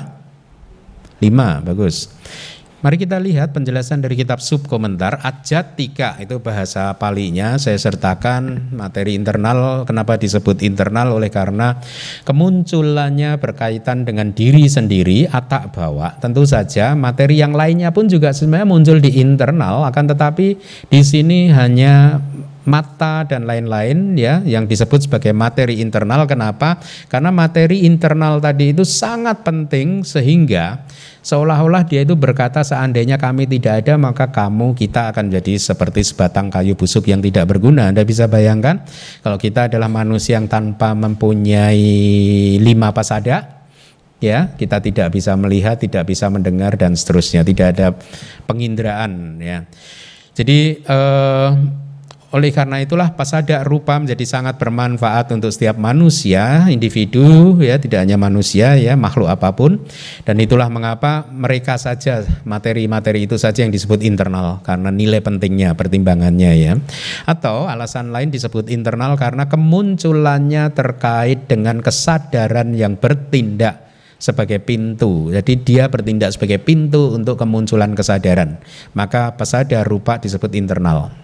Lima, 1.23 1.63
bagus. 1.63 2.11
Mari 2.83 2.99
kita 2.99 3.15
lihat 3.23 3.55
penjelasan 3.55 4.03
dari 4.03 4.19
kitab 4.19 4.43
subkomentar 4.43 5.23
Ajatika 5.23 6.19
itu 6.19 6.43
bahasa 6.43 6.91
palinya. 6.99 7.55
Saya 7.55 7.79
sertakan 7.79 8.75
materi 8.75 9.15
internal. 9.15 9.87
Kenapa 9.87 10.19
disebut 10.19 10.67
internal? 10.67 11.15
Oleh 11.15 11.31
karena 11.31 11.79
kemunculannya 12.27 13.39
berkaitan 13.39 14.03
dengan 14.03 14.35
diri 14.35 14.67
sendiri 14.67 15.31
atak 15.31 15.71
bawa. 15.71 16.19
Tentu 16.19 16.43
saja 16.43 16.99
materi 16.99 17.39
yang 17.39 17.55
lainnya 17.55 17.95
pun 17.95 18.11
juga 18.11 18.35
sebenarnya 18.35 18.67
muncul 18.67 18.99
di 18.99 19.15
internal. 19.23 19.87
Akan 19.87 20.11
tetapi 20.11 20.59
di 20.91 21.01
sini 21.07 21.55
hanya 21.55 22.19
mata 22.65 23.27
dan 23.27 23.45
lain-lain 23.49 24.15
ya 24.15 24.41
yang 24.47 24.71
disebut 24.71 25.11
sebagai 25.11 25.35
materi 25.35 25.83
internal 25.83 26.27
kenapa 26.31 26.79
karena 27.11 27.35
materi 27.35 27.85
internal 27.87 28.39
tadi 28.39 28.71
itu 28.71 28.87
sangat 28.87 29.43
penting 29.43 30.07
sehingga 30.07 30.87
Seolah-olah 31.23 31.87
dia 31.87 32.03
itu 32.03 32.19
berkata 32.19 32.67
seandainya 32.67 33.15
kami 33.15 33.47
tidak 33.47 33.87
ada 33.87 33.95
maka 33.95 34.35
kamu 34.35 34.75
kita 34.75 35.15
akan 35.15 35.31
jadi 35.31 35.55
seperti 35.55 36.03
sebatang 36.03 36.51
kayu 36.51 36.75
busuk 36.75 37.07
yang 37.07 37.23
tidak 37.23 37.47
berguna. 37.47 37.95
Anda 37.95 38.03
bisa 38.03 38.27
bayangkan 38.27 38.83
kalau 39.23 39.39
kita 39.39 39.71
adalah 39.71 39.87
manusia 39.87 40.35
yang 40.35 40.51
tanpa 40.51 40.99
mempunyai 40.99 41.79
lima 42.59 42.91
pasada 42.91 43.63
ya 44.19 44.51
kita 44.59 44.83
tidak 44.83 45.15
bisa 45.15 45.39
melihat, 45.39 45.79
tidak 45.79 46.11
bisa 46.11 46.27
mendengar 46.27 46.75
dan 46.75 46.99
seterusnya, 46.99 47.47
tidak 47.47 47.79
ada 47.79 47.95
penginderaan 48.51 49.39
ya. 49.39 49.63
Jadi 50.35 50.83
eh, 50.83 51.49
oleh 52.33 52.49
karena 52.49 52.81
itulah 52.81 53.13
pasada 53.13 53.61
rupa 53.61 54.01
menjadi 54.01 54.25
sangat 54.25 54.57
bermanfaat 54.57 55.37
untuk 55.37 55.53
setiap 55.53 55.77
manusia, 55.77 56.65
individu 56.73 57.61
ya, 57.61 57.77
tidak 57.77 58.09
hanya 58.09 58.17
manusia 58.17 58.73
ya, 58.81 58.97
makhluk 58.97 59.29
apa 59.29 59.53
pun. 59.53 59.85
Dan 60.25 60.41
itulah 60.41 60.73
mengapa 60.73 61.29
mereka 61.29 61.77
saja 61.77 62.25
materi-materi 62.49 63.29
itu 63.29 63.37
saja 63.37 63.61
yang 63.61 63.69
disebut 63.69 64.01
internal 64.01 64.65
karena 64.65 64.89
nilai 64.89 65.21
pentingnya, 65.21 65.77
pertimbangannya 65.77 66.53
ya. 66.57 66.73
Atau 67.29 67.69
alasan 67.69 68.17
lain 68.17 68.33
disebut 68.33 68.73
internal 68.73 69.13
karena 69.21 69.53
kemunculannya 69.53 70.73
terkait 70.73 71.45
dengan 71.53 71.85
kesadaran 71.85 72.73
yang 72.73 72.97
bertindak 72.97 73.93
sebagai 74.17 74.57
pintu. 74.65 75.29
Jadi 75.29 75.61
dia 75.61 75.93
bertindak 75.93 76.33
sebagai 76.33 76.65
pintu 76.65 77.13
untuk 77.13 77.37
kemunculan 77.37 77.93
kesadaran. 77.93 78.57
Maka 78.97 79.37
pasada 79.37 79.85
rupa 79.85 80.17
disebut 80.17 80.57
internal 80.57 81.22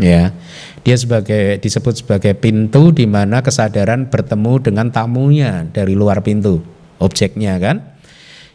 ya. 0.00 0.34
Dia 0.80 0.96
sebagai 0.96 1.60
disebut 1.60 2.00
sebagai 2.00 2.32
pintu 2.34 2.90
di 2.90 3.04
mana 3.04 3.44
kesadaran 3.44 4.08
bertemu 4.08 4.52
dengan 4.64 4.88
tamunya 4.88 5.68
dari 5.68 5.92
luar 5.92 6.24
pintu 6.24 6.64
objeknya 7.00 7.60
kan? 7.60 7.76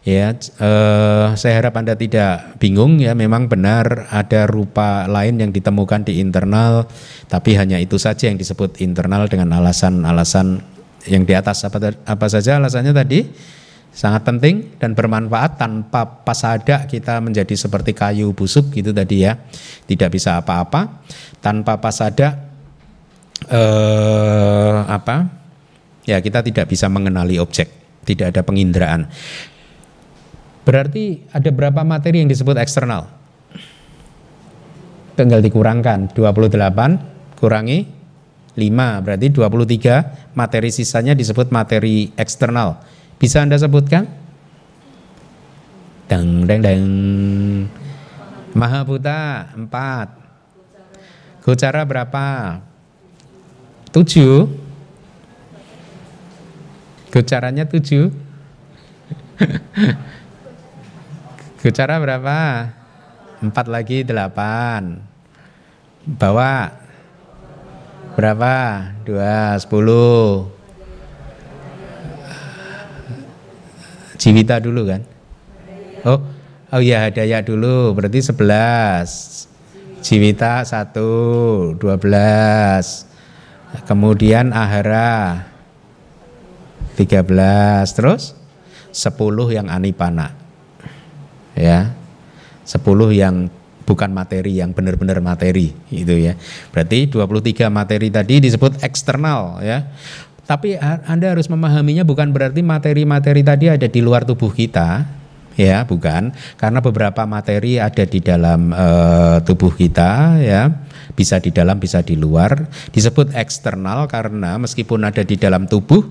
Ya 0.05 0.37
eh, 0.37 1.27
saya 1.33 1.53
harap 1.57 1.81
anda 1.81 1.97
tidak 1.97 2.61
bingung 2.61 3.01
ya 3.01 3.17
memang 3.17 3.49
benar 3.49 4.05
ada 4.13 4.45
rupa 4.45 5.09
lain 5.09 5.41
yang 5.41 5.49
ditemukan 5.49 6.05
di 6.05 6.21
internal 6.21 6.85
tapi 7.25 7.57
hanya 7.57 7.81
itu 7.81 7.97
saja 7.97 8.29
yang 8.29 8.37
disebut 8.37 8.85
internal 8.85 9.25
dengan 9.25 9.49
alasan-alasan 9.57 10.61
yang 11.09 11.25
di 11.25 11.33
atas. 11.33 11.65
Apa 11.65 11.93
apa 12.05 12.25
saja 12.29 12.61
alasannya 12.61 12.93
tadi 12.93 13.25
sangat 13.95 14.27
penting 14.27 14.75
dan 14.75 14.91
bermanfaat 14.91 15.55
tanpa 15.55 16.03
pasada 16.03 16.83
kita 16.83 17.23
menjadi 17.23 17.55
seperti 17.55 17.95
kayu 17.95 18.35
busuk 18.35 18.75
gitu 18.75 18.91
tadi 18.91 19.23
ya. 19.23 19.39
Tidak 19.87 20.11
bisa 20.11 20.43
apa-apa. 20.43 20.99
Tanpa 21.39 21.79
pasada 21.79 22.51
eh, 23.47 24.77
apa? 24.83 25.31
Ya 26.03 26.19
kita 26.19 26.43
tidak 26.43 26.67
bisa 26.67 26.91
mengenali 26.91 27.39
objek. 27.39 27.71
Tidak 28.03 28.35
ada 28.35 28.43
penginderaan. 28.43 29.07
Berarti 30.67 31.31
ada 31.31 31.49
berapa 31.55 31.81
materi 31.87 32.19
yang 32.19 32.29
disebut 32.29 32.59
eksternal? 32.59 33.07
Tinggal 35.15 35.39
dikurangkan. 35.39 36.11
28 36.11 37.39
kurangi 37.39 37.79
5 38.55 39.03
berarti 39.03 39.27
23 39.31 40.35
materi 40.35 40.69
sisanya 40.71 41.11
disebut 41.11 41.51
materi 41.51 42.11
eksternal 42.15 42.94
bisa 43.19 43.43
Anda 43.43 43.55
sebutkan? 43.59 44.07
Deng 46.05 46.45
deng 46.45 46.61
deng. 46.61 46.85
Mahabuta 48.55 49.51
empat. 49.51 50.15
Gocara 51.43 51.83
berapa? 51.83 52.57
Tujuh. 53.91 54.47
Gocaranya 57.11 57.67
tujuh. 57.67 58.09
Gocara 61.61 61.99
berapa? 61.99 62.71
Empat 63.43 63.65
lagi 63.67 64.07
delapan. 64.07 65.03
Bawa 66.05 66.71
berapa? 68.15 68.55
Dua, 69.03 69.59
sepuluh. 69.59 70.54
Jiwita 74.15 74.63
dulu 74.63 74.87
kan? 74.87 75.01
Oh, 76.05 76.21
oh 76.71 76.81
iya 76.81 77.09
Daya 77.09 77.41
dulu, 77.41 77.97
berarti 77.97 78.21
11. 78.21 79.49
Jiwita 80.05 80.61
1, 80.61 81.81
12. 81.81 81.81
Kemudian 83.89 84.53
Ahara 84.55 85.49
13, 86.95 87.97
terus 87.97 88.37
10 88.93 89.51
yang 89.51 89.67
Anipana. 89.67 90.31
Ya. 91.57 91.91
10 92.65 92.81
yang 93.13 93.49
bukan 93.85 94.09
materi 94.09 94.57
yang 94.57 94.73
benar-benar 94.73 95.21
materi 95.21 95.71
itu 95.93 96.15
ya. 96.17 96.33
Berarti 96.73 97.05
23 97.07 97.69
materi 97.69 98.09
tadi 98.09 98.41
disebut 98.41 98.81
eksternal 98.81 99.61
ya. 99.61 99.85
Tapi 100.45 100.77
Anda 100.77 101.33
harus 101.33 101.49
memahaminya 101.49 102.05
bukan 102.05 102.29
berarti 102.29 102.61
materi-materi 102.61 103.41
tadi 103.41 103.65
ada 103.65 103.89
di 103.89 103.97
luar 103.97 104.29
tubuh 104.29 104.53
kita, 104.53 105.01
ya, 105.57 105.81
bukan. 105.89 106.29
Karena 106.53 106.79
beberapa 106.85 107.25
materi 107.25 107.81
ada 107.81 108.05
di 108.05 108.21
dalam 108.21 108.69
uh, 108.69 109.41
tubuh 109.41 109.73
kita, 109.73 110.37
ya, 110.37 110.69
bisa 111.17 111.41
di 111.41 111.49
dalam, 111.49 111.81
bisa 111.81 112.05
di 112.05 112.13
luar. 112.13 112.69
Disebut 112.93 113.33
eksternal 113.33 114.05
karena 114.05 114.61
meskipun 114.61 115.01
ada 115.01 115.25
di 115.25 115.33
dalam 115.33 115.65
tubuh, 115.65 116.05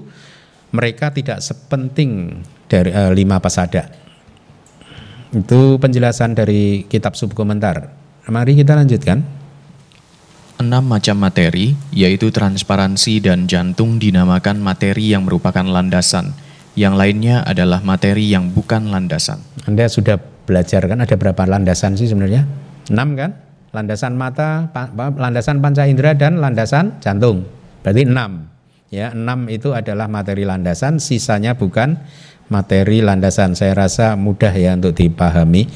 mereka 0.75 1.15
tidak 1.15 1.39
sepenting 1.39 2.43
dari 2.67 2.91
uh, 2.91 3.15
lima 3.15 3.39
pasada. 3.39 3.87
Itu 5.31 5.79
penjelasan 5.79 6.35
dari 6.35 6.91
kitab 6.91 7.15
subkomentar. 7.15 7.91
Mari 8.27 8.59
kita 8.59 8.75
lanjutkan. 8.75 9.44
Enam 10.55 10.87
macam 10.87 11.19
materi, 11.19 11.75
yaitu 11.91 12.31
transparansi 12.31 13.19
dan 13.19 13.51
jantung 13.51 13.99
dinamakan 13.99 14.63
materi 14.63 15.11
yang 15.11 15.27
merupakan 15.27 15.67
landasan. 15.67 16.31
Yang 16.79 16.95
lainnya 16.95 17.37
adalah 17.43 17.83
materi 17.83 18.31
yang 18.31 18.55
bukan 18.55 18.87
landasan. 18.91 19.43
Anda 19.67 19.91
sudah 19.91 20.19
belajar 20.47 20.87
kan 20.87 21.03
ada 21.03 21.15
berapa 21.19 21.43
landasan 21.43 21.99
sih 21.99 22.07
sebenarnya? 22.07 22.47
Enam 22.87 23.19
kan? 23.19 23.35
Landasan 23.75 24.15
mata, 24.15 24.71
landasan 25.19 25.59
panca 25.59 25.91
indera 25.91 26.15
dan 26.15 26.39
landasan 26.39 27.03
jantung. 27.03 27.43
Berarti 27.83 28.07
enam. 28.07 28.47
Ya, 28.95 29.11
enam 29.11 29.51
itu 29.51 29.75
adalah 29.75 30.07
materi 30.07 30.47
landasan, 30.47 31.03
sisanya 31.03 31.59
bukan 31.59 31.99
materi 32.47 33.03
landasan. 33.03 33.59
Saya 33.59 33.75
rasa 33.75 34.15
mudah 34.15 34.55
ya 34.55 34.79
untuk 34.79 34.95
dipahami. 34.95 35.67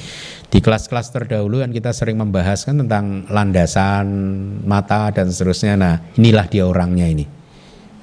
Di 0.48 0.64
kelas-kelas 0.64 1.12
terdahulu 1.12 1.61
kan 1.61 1.68
kita 1.68 1.92
sering 1.92 2.16
membahas 2.16 2.64
kan 2.64 2.80
tentang 2.80 3.28
landasan 3.28 4.06
mata 4.64 5.12
dan 5.12 5.28
seterusnya. 5.28 5.76
Nah, 5.76 6.00
inilah 6.16 6.48
dia 6.48 6.64
orangnya 6.64 7.04
ini. 7.04 7.28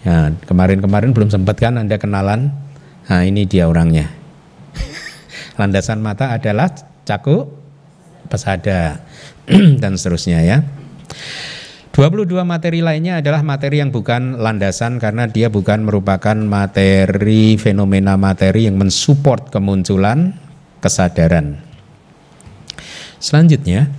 Ya, 0.06 0.30
kemarin-kemarin 0.46 1.10
belum 1.10 1.34
sempat 1.34 1.58
kan 1.58 1.82
Anda 1.82 1.98
kenalan. 1.98 2.54
Nah, 3.10 3.22
ini 3.26 3.50
dia 3.50 3.66
orangnya. 3.66 4.14
landasan 5.60 6.06
mata 6.06 6.38
adalah 6.38 6.70
cakup, 7.02 7.50
pesada 8.30 9.02
dan 9.82 9.98
seterusnya 9.98 10.46
ya. 10.46 10.62
22 11.96 12.28
materi 12.44 12.84
lainnya 12.84 13.24
adalah 13.24 13.40
materi 13.40 13.80
yang 13.80 13.88
bukan 13.88 14.36
landasan 14.38 15.00
karena 15.00 15.32
dia 15.32 15.48
bukan 15.48 15.88
merupakan 15.88 16.36
materi 16.36 17.56
fenomena 17.56 18.20
materi 18.20 18.68
yang 18.68 18.76
mensupport 18.76 19.48
kemunculan 19.48 20.36
kesadaran. 20.84 21.75
Selanjutnya, 23.26 23.90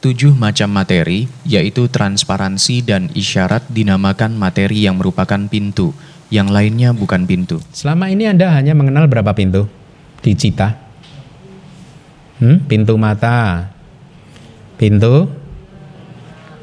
tujuh 0.00 0.32
macam 0.32 0.72
materi, 0.72 1.28
yaitu 1.44 1.92
transparansi 1.92 2.80
dan 2.80 3.12
isyarat 3.12 3.68
dinamakan 3.68 4.32
materi 4.32 4.88
yang 4.88 4.96
merupakan 4.96 5.44
pintu, 5.44 5.92
yang 6.32 6.48
lainnya 6.48 6.96
bukan 6.96 7.28
pintu. 7.28 7.60
Selama 7.76 8.08
ini 8.08 8.24
Anda 8.24 8.48
hanya 8.56 8.72
mengenal 8.72 9.12
berapa 9.12 9.36
pintu 9.36 9.68
di 10.24 10.32
cita? 10.32 10.72
Hmm? 12.40 12.64
Pintu 12.64 12.96
mata, 12.96 13.68
pintu, 14.80 15.28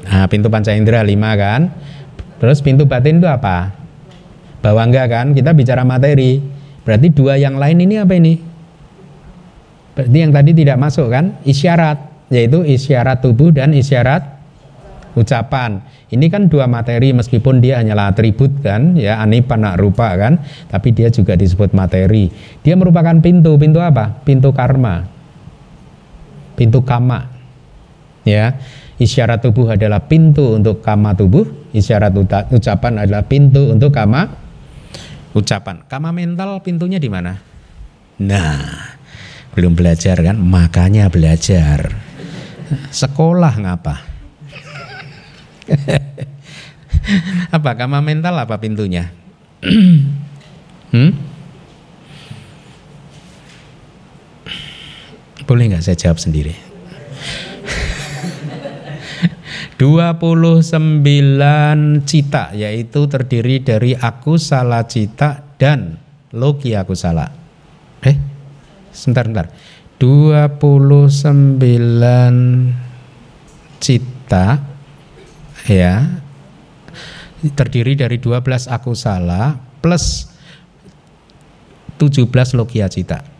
nah, 0.02 0.26
pintu 0.26 0.50
panca 0.50 0.74
indera 0.74 1.06
lima 1.06 1.30
kan? 1.38 1.70
Terus 2.42 2.58
pintu 2.58 2.90
batin 2.90 3.22
itu 3.22 3.30
apa? 3.30 3.70
Bawangga 4.66 5.06
kan? 5.06 5.30
Kita 5.30 5.54
bicara 5.54 5.86
materi. 5.86 6.42
Berarti 6.82 7.06
dua 7.14 7.38
yang 7.38 7.54
lain 7.54 7.78
ini 7.86 8.02
apa 8.02 8.18
ini? 8.18 8.47
Berarti 9.98 10.14
yang 10.22 10.30
tadi 10.30 10.54
tidak 10.54 10.78
masuk 10.78 11.10
kan? 11.10 11.34
Isyarat, 11.42 12.30
yaitu 12.30 12.62
isyarat 12.62 13.18
tubuh 13.18 13.50
dan 13.50 13.74
isyarat 13.74 14.22
ucapan. 15.18 15.82
Ini 16.06 16.30
kan 16.30 16.46
dua 16.46 16.70
materi 16.70 17.10
meskipun 17.10 17.58
dia 17.58 17.82
hanyalah 17.82 18.14
atribut 18.14 18.62
kan, 18.62 18.94
ya 18.94 19.18
anipan 19.18 19.66
rupa 19.74 20.14
kan, 20.14 20.38
tapi 20.70 20.94
dia 20.94 21.10
juga 21.10 21.34
disebut 21.34 21.74
materi. 21.74 22.30
Dia 22.62 22.78
merupakan 22.78 23.18
pintu, 23.18 23.58
pintu 23.58 23.82
apa? 23.82 24.22
Pintu 24.22 24.54
karma. 24.54 25.02
Pintu 26.54 26.86
kama. 26.86 27.26
Ya. 28.22 28.54
Isyarat 29.02 29.42
tubuh 29.42 29.74
adalah 29.74 30.06
pintu 30.06 30.58
untuk 30.58 30.78
kama 30.78 31.14
tubuh, 31.18 31.46
isyarat 31.74 32.14
ucapan 32.54 33.02
adalah 33.02 33.26
pintu 33.26 33.74
untuk 33.74 33.90
kama 33.90 34.30
ucapan. 35.34 35.82
Kama 35.90 36.14
mental 36.14 36.62
pintunya 36.62 36.98
di 36.98 37.06
mana? 37.06 37.38
Nah, 38.18 38.97
belum 39.58 39.74
belajar 39.74 40.22
kan? 40.22 40.38
Makanya 40.38 41.10
belajar. 41.10 41.90
Sekolah 42.94 43.58
ngapa? 43.58 44.06
apa 47.58 47.70
kama 47.74 47.98
mental 47.98 48.38
apa 48.38 48.54
pintunya? 48.62 49.10
hmm? 50.94 51.10
Boleh 55.42 55.74
nggak 55.74 55.82
saya 55.82 55.98
jawab 55.98 56.22
sendiri? 56.22 56.54
29 59.82 61.02
cita 62.06 62.54
yaitu 62.54 63.10
terdiri 63.10 63.66
dari 63.66 63.98
aku 63.98 64.38
salah 64.38 64.86
cita 64.86 65.42
dan 65.58 65.98
logi 66.30 66.78
aku 66.78 66.94
salah. 66.94 67.37
Sebentar 68.98 69.30
sebentar. 69.30 69.46
29 70.02 71.38
cita 73.78 74.46
ya 75.70 76.18
terdiri 77.54 77.94
dari 77.94 78.18
12 78.18 78.66
aku 78.66 78.98
salah 78.98 79.54
plus 79.78 80.26
17 81.98 82.58
logia 82.58 82.86
cita. 82.90 83.38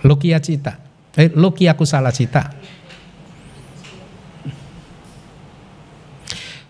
Lokia 0.00 0.40
cita. 0.40 0.80
Eh, 1.12 1.28
Lokia 1.36 1.76
kusala 1.76 2.08
cita. 2.08 2.48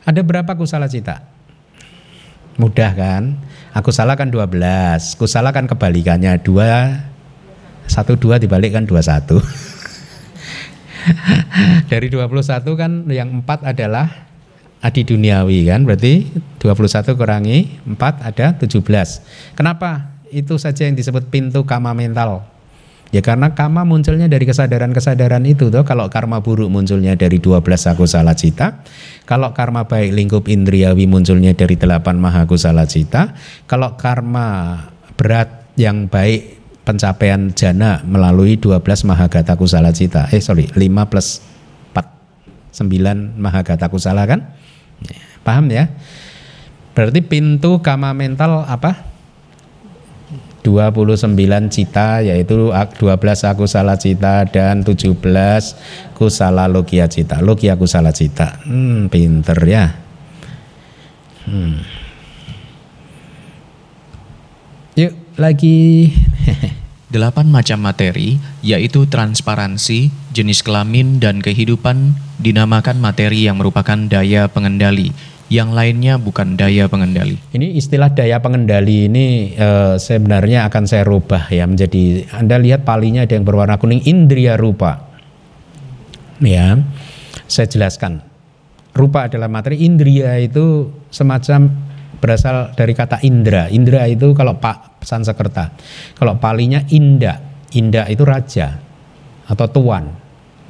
Ada 0.03 0.27
berapa 0.27 0.51
kusala 0.59 0.91
cita? 0.91 1.23
Mudah 2.61 2.93
kan? 2.93 3.41
Aku 3.73 3.89
salah 3.89 4.21
kan 4.21 4.29
12. 4.29 4.61
Kusala 5.17 5.57
kan 5.57 5.65
kebalikannya 5.65 6.37
2 6.45 7.89
1 7.89 7.89
2 7.89 8.45
dibalikkan 8.45 8.85
21. 8.85 9.41
Dari 11.91 12.07
21 12.13 12.29
kan 12.77 13.09
yang 13.09 13.41
4 13.41 13.65
adalah 13.65 14.29
adi 14.81 15.05
duniawi 15.05 15.69
kan 15.69 15.85
berarti 15.85 16.33
21 16.57 17.21
kurangi 17.21 17.77
4 17.85 18.01
ada 18.01 18.57
17 18.57 18.81
kenapa 19.53 20.09
itu 20.33 20.57
saja 20.57 20.89
yang 20.89 20.97
disebut 20.97 21.29
pintu 21.29 21.69
kama 21.69 21.93
mental 21.93 22.49
Ya 23.11 23.27
karena 23.27 23.59
karma 23.59 23.83
munculnya 23.83 24.31
dari 24.31 24.47
kesadaran-kesadaran 24.47 25.43
itu 25.43 25.67
toh. 25.67 25.83
Kalau 25.83 26.07
karma 26.07 26.39
buruk 26.39 26.71
munculnya 26.71 27.19
dari 27.19 27.43
12 27.43 27.59
aku 27.67 28.07
salah 28.07 28.39
cita. 28.39 28.87
Kalau 29.27 29.51
karma 29.51 29.91
baik 29.91 30.15
lingkup 30.15 30.47
indriawi 30.47 31.11
munculnya 31.11 31.51
dari 31.51 31.75
8 31.75 32.07
maha 32.15 32.47
kusala 32.47 32.87
cita. 32.87 33.35
Kalau 33.67 33.99
karma 33.99 34.79
berat 35.19 35.67
yang 35.75 36.07
baik 36.07 36.63
pencapaian 36.87 37.51
jana 37.51 37.99
melalui 38.07 38.63
12 38.63 38.79
mahagata 39.03 39.59
kusala 39.59 39.91
cita. 39.91 40.31
Eh 40.31 40.39
sorry, 40.39 40.71
5 40.71 41.11
plus 41.11 41.43
4 41.91 42.79
9 42.79 43.43
mahagata 43.43 43.91
kusala 43.91 44.23
kan? 44.31 44.55
Paham 45.43 45.67
ya? 45.67 45.91
Berarti 46.95 47.27
pintu 47.27 47.83
kama 47.83 48.15
mental 48.15 48.63
apa? 48.71 49.10
29 50.61 51.37
cita 51.73 52.21
yaitu 52.21 52.69
12 52.69 53.01
aku 53.49 53.65
salah 53.65 53.97
cita 53.97 54.45
dan 54.45 54.85
17 54.85 55.17
kusala 56.17 56.69
logia 56.69 57.09
cita. 57.09 57.41
Logia 57.41 57.81
kusala 57.81 58.13
cita. 58.13 58.61
Hmm, 58.69 59.09
pinter 59.09 59.57
ya. 59.65 59.97
Hmm. 61.49 61.81
Yuk 65.01 65.13
lagi. 65.41 66.13
Delapan 67.11 67.51
macam 67.51 67.83
materi, 67.83 68.39
yaitu 68.63 69.03
transparansi, 69.03 70.15
jenis 70.31 70.63
kelamin, 70.63 71.19
dan 71.19 71.43
kehidupan, 71.43 72.15
dinamakan 72.39 73.03
materi 73.03 73.51
yang 73.51 73.59
merupakan 73.59 73.99
daya 74.07 74.47
pengendali, 74.47 75.11
yang 75.51 75.75
lainnya 75.75 76.15
bukan 76.17 76.55
daya 76.55 76.87
pengendali. 76.87 77.35
Ini 77.51 77.75
istilah 77.75 78.15
daya 78.15 78.39
pengendali 78.39 79.11
ini 79.11 79.59
e, 79.59 79.99
sebenarnya 79.99 80.71
akan 80.71 80.87
saya 80.87 81.03
rubah 81.03 81.51
ya 81.51 81.67
menjadi 81.67 82.31
Anda 82.31 82.57
lihat 82.63 82.87
palinya 82.87 83.27
ada 83.27 83.35
yang 83.35 83.43
berwarna 83.43 83.75
kuning 83.75 84.07
indria 84.07 84.55
rupa. 84.55 85.11
Ya. 86.39 86.79
Saya 87.51 87.67
jelaskan. 87.67 88.23
Rupa 88.95 89.27
adalah 89.27 89.51
materi 89.51 89.83
indria 89.83 90.39
itu 90.39 90.87
semacam 91.11 91.67
berasal 92.23 92.71
dari 92.79 92.95
kata 92.95 93.19
indra. 93.27 93.67
Indra 93.75 94.07
itu 94.07 94.31
kalau 94.39 94.55
Pak 94.63 95.03
Sansekerta. 95.03 95.75
Kalau 96.15 96.39
palinya 96.39 96.79
inda. 96.95 97.43
Inda 97.75 98.07
itu 98.07 98.23
raja 98.23 98.79
atau 99.51 99.67
tuan 99.67 100.15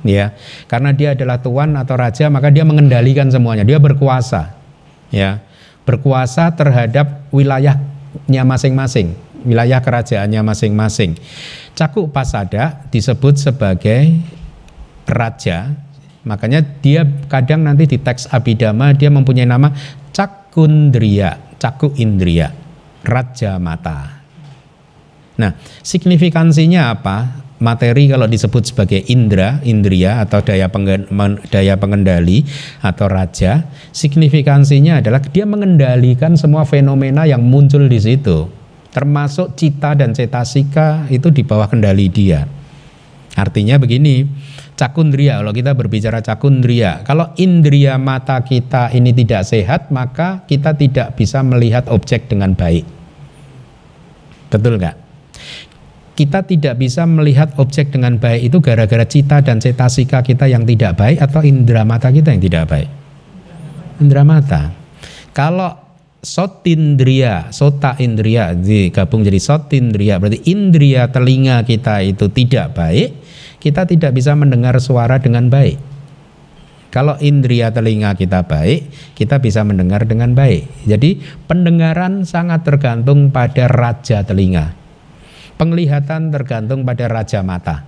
ya 0.00 0.32
karena 0.64 0.96
dia 0.96 1.12
adalah 1.12 1.44
tuan 1.44 1.76
atau 1.76 1.92
raja 2.00 2.32
maka 2.32 2.48
dia 2.48 2.64
mengendalikan 2.64 3.28
semuanya 3.28 3.64
dia 3.64 3.76
berkuasa 3.76 4.59
ya 5.10 5.42
berkuasa 5.84 6.54
terhadap 6.54 7.26
wilayahnya 7.34 8.42
masing-masing, 8.46 9.14
wilayah 9.42 9.82
kerajaannya 9.82 10.40
masing-masing. 10.46 11.18
Cakuk 11.74 12.14
Pasada 12.14 12.86
disebut 12.94 13.38
sebagai 13.40 14.22
raja, 15.10 15.74
makanya 16.22 16.62
dia 16.62 17.02
kadang 17.26 17.66
nanti 17.66 17.90
di 17.90 17.98
teks 17.98 18.30
Abhidhamma 18.30 18.94
dia 18.94 19.10
mempunyai 19.10 19.48
nama 19.48 19.74
Cakundriya, 20.14 21.58
Cakuk 21.58 21.98
Indriya, 21.98 22.54
Raja 23.02 23.58
Mata. 23.58 24.20
Nah, 25.40 25.56
signifikansinya 25.80 26.92
apa? 26.92 27.39
Materi 27.60 28.08
kalau 28.08 28.26
disebut 28.26 28.72
sebagai 28.72 29.00
indra, 29.12 29.60
indria 29.62 30.24
atau 30.24 30.40
daya, 30.40 30.66
daya 31.52 31.74
pengendali 31.76 32.42
atau 32.80 33.06
raja, 33.06 33.68
signifikansinya 33.92 34.98
adalah 35.04 35.20
dia 35.20 35.44
mengendalikan 35.44 36.34
semua 36.34 36.64
fenomena 36.64 37.28
yang 37.28 37.44
muncul 37.44 37.86
di 37.86 38.00
situ. 38.00 38.48
Termasuk 38.90 39.54
cita 39.54 39.94
dan 39.94 40.10
cetasika 40.16 41.06
itu 41.12 41.30
di 41.30 41.46
bawah 41.46 41.70
kendali 41.70 42.10
dia. 42.10 42.42
Artinya 43.38 43.78
begini, 43.78 44.26
cakundria 44.74 45.38
kalau 45.38 45.54
kita 45.54 45.78
berbicara 45.78 46.18
cakundria, 46.18 47.06
kalau 47.06 47.30
indria 47.38 47.94
mata 47.94 48.42
kita 48.42 48.90
ini 48.90 49.14
tidak 49.14 49.46
sehat, 49.46 49.94
maka 49.94 50.42
kita 50.50 50.74
tidak 50.74 51.14
bisa 51.14 51.38
melihat 51.46 51.86
objek 51.86 52.26
dengan 52.26 52.58
baik. 52.58 52.82
Betul 54.50 54.82
nggak? 54.82 54.99
Kita 56.20 56.44
tidak 56.44 56.76
bisa 56.76 57.08
melihat 57.08 57.56
objek 57.56 57.96
dengan 57.96 58.20
baik 58.20 58.52
itu 58.52 58.60
gara-gara 58.60 59.08
cita 59.08 59.40
dan 59.40 59.56
cetasika 59.56 60.20
kita 60.20 60.52
yang 60.52 60.68
tidak 60.68 61.00
baik 61.00 61.16
atau 61.16 61.40
indera 61.40 61.80
mata 61.88 62.12
kita 62.12 62.36
yang 62.36 62.44
tidak 62.44 62.68
baik? 62.68 62.88
Indera 64.04 64.20
mata. 64.28 64.68
Kalau 65.32 65.80
sotindria, 66.20 67.48
sota 67.56 67.96
indria 67.96 68.52
digabung 68.52 69.24
jadi 69.24 69.40
sotindria 69.40 70.20
berarti 70.20 70.44
indria 70.44 71.08
telinga 71.08 71.64
kita 71.64 72.04
itu 72.04 72.28
tidak 72.28 72.76
baik, 72.76 73.16
kita 73.56 73.88
tidak 73.88 74.12
bisa 74.12 74.36
mendengar 74.36 74.76
suara 74.76 75.16
dengan 75.16 75.48
baik. 75.48 75.80
Kalau 76.92 77.16
indria 77.24 77.72
telinga 77.72 78.12
kita 78.12 78.44
baik, 78.44 78.92
kita 79.16 79.40
bisa 79.40 79.64
mendengar 79.64 80.04
dengan 80.04 80.36
baik. 80.36 80.84
Jadi 80.84 81.16
pendengaran 81.48 82.28
sangat 82.28 82.60
tergantung 82.68 83.32
pada 83.32 83.72
raja 83.72 84.20
telinga. 84.20 84.79
Penglihatan 85.60 86.32
tergantung 86.32 86.88
pada 86.88 87.04
raja 87.12 87.44
mata 87.44 87.84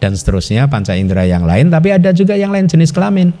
dan 0.00 0.16
seterusnya 0.16 0.66
panca 0.66 0.96
indera 0.96 1.28
yang 1.28 1.44
lain, 1.44 1.68
tapi 1.68 1.92
ada 1.92 2.10
juga 2.16 2.34
yang 2.34 2.50
lain 2.50 2.66
jenis 2.66 2.88
kelamin. 2.88 3.36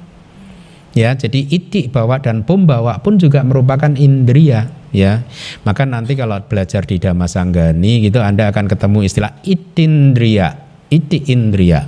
Ya, 0.92 1.16
jadi 1.16 1.48
itik 1.48 1.94
bawa 1.94 2.20
dan 2.20 2.44
pumbawa 2.44 3.00
pun 3.00 3.16
juga 3.16 3.40
merupakan 3.40 3.88
indria 3.96 4.68
ya. 4.92 5.24
Maka 5.64 5.86
nanti 5.88 6.18
kalau 6.18 6.36
belajar 6.44 6.84
di 6.84 7.00
Dhammasanggani 7.00 8.10
gitu 8.10 8.20
Anda 8.20 8.50
akan 8.52 8.66
ketemu 8.68 9.06
istilah 9.06 9.32
itindria, 9.46 10.60
iti 10.92 11.30
indria. 11.30 11.86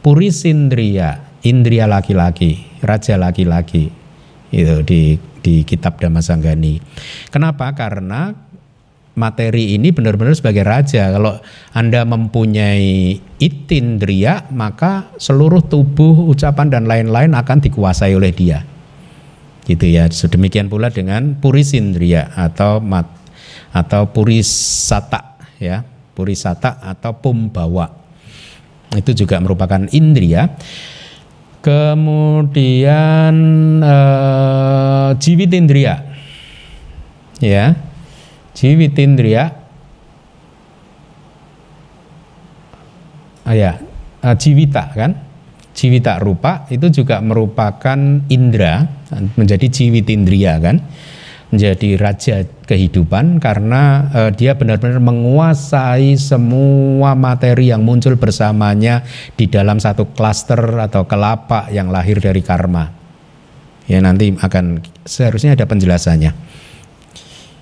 Purisindria, 0.00 1.38
indria 1.44 1.84
laki-laki, 1.84 2.80
raja 2.80 3.20
laki-laki. 3.20 3.92
Itu 4.50 4.80
di 4.82 5.20
di 5.40 5.64
kitab 5.64 6.00
Dhammasanggani. 6.00 6.80
Kenapa? 7.28 7.72
Karena 7.76 8.32
materi 9.18 9.74
ini 9.74 9.90
benar-benar 9.90 10.34
sebagai 10.38 10.62
raja. 10.62 11.10
Kalau 11.10 11.40
Anda 11.74 12.06
mempunyai 12.06 13.18
itindria, 13.42 14.46
maka 14.54 15.10
seluruh 15.18 15.66
tubuh, 15.66 16.30
ucapan 16.30 16.70
dan 16.70 16.86
lain-lain 16.86 17.34
akan 17.34 17.58
dikuasai 17.60 18.14
oleh 18.14 18.30
dia. 18.30 18.62
Gitu 19.66 19.86
ya. 19.90 20.06
Sedemikian 20.10 20.70
pula 20.70 20.90
dengan 20.90 21.34
purisindria 21.38 22.30
atau 22.34 22.78
mat 22.82 23.06
atau 23.70 24.10
purisata 24.10 25.38
ya, 25.62 25.82
purisata 26.14 26.78
atau 26.82 27.14
pumbawa. 27.18 27.90
Itu 28.94 29.14
juga 29.14 29.38
merupakan 29.38 29.86
indria. 29.94 30.50
Kemudian 31.60 33.36
eh, 33.84 35.10
jiwitindria. 35.20 36.08
Ya, 37.40 37.72
Jiwitindriya 38.54 39.60
ah 43.50 43.56
ya 43.56 43.72
uh, 44.22 44.36
jiwita 44.36 44.84
kan 44.94 45.10
jiwita 45.74 46.22
rupa 46.22 46.68
itu 46.68 47.02
juga 47.02 47.18
merupakan 47.18 47.98
indra 48.28 48.86
menjadi 49.34 49.66
jiwitindriya 49.66 50.54
kan 50.62 50.76
menjadi 51.50 51.98
raja 51.98 52.36
kehidupan 52.46 53.42
karena 53.42 54.06
uh, 54.14 54.30
dia 54.30 54.54
benar-benar 54.54 55.02
menguasai 55.02 56.14
semua 56.14 57.18
materi 57.18 57.74
yang 57.74 57.82
muncul 57.82 58.14
bersamanya 58.14 59.02
di 59.34 59.50
dalam 59.50 59.82
satu 59.82 60.14
klaster 60.14 60.78
atau 60.78 61.10
kelapa 61.10 61.66
yang 61.74 61.90
lahir 61.90 62.22
dari 62.22 62.38
karma. 62.38 62.86
Ya 63.90 63.98
nanti 63.98 64.30
akan 64.30 64.78
seharusnya 65.02 65.58
ada 65.58 65.66
penjelasannya. 65.66 66.30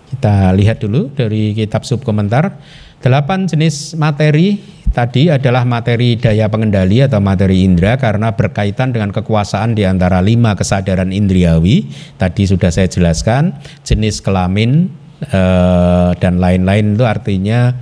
Kita 0.09 0.57
lihat 0.57 0.81
dulu 0.81 1.13
dari 1.13 1.53
kitab 1.53 1.85
subkomentar. 1.85 2.57
Delapan 2.99 3.47
jenis 3.47 3.95
materi 3.95 4.59
tadi 4.91 5.31
adalah 5.31 5.63
materi 5.63 6.19
daya 6.19 6.51
pengendali 6.51 7.05
atau 7.05 7.23
materi 7.23 7.63
indera 7.63 7.95
karena 8.01 8.35
berkaitan 8.35 8.91
dengan 8.91 9.15
kekuasaan 9.15 9.77
di 9.77 9.87
antara 9.87 10.19
lima 10.25 10.57
kesadaran 10.59 11.13
indriawi. 11.15 11.87
Tadi 12.19 12.43
sudah 12.49 12.73
saya 12.73 12.89
jelaskan 12.91 13.55
jenis 13.85 14.25
kelamin 14.25 14.91
eh, 15.23 16.11
dan 16.19 16.43
lain-lain 16.43 16.99
itu 16.99 17.05
artinya 17.07 17.77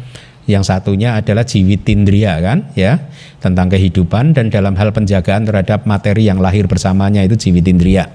yang 0.47 0.63
satunya 0.63 1.19
adalah 1.19 1.43
jiwitindria 1.43 2.39
kan 2.39 2.71
ya 2.79 3.03
tentang 3.43 3.67
kehidupan 3.67 4.31
dan 4.31 4.47
dalam 4.47 4.79
hal 4.79 4.95
penjagaan 4.95 5.43
terhadap 5.43 5.85
materi 5.91 6.31
yang 6.31 6.39
lahir 6.39 6.71
bersamanya 6.71 7.23
itu 7.27 7.35
jiwitindria. 7.35 8.07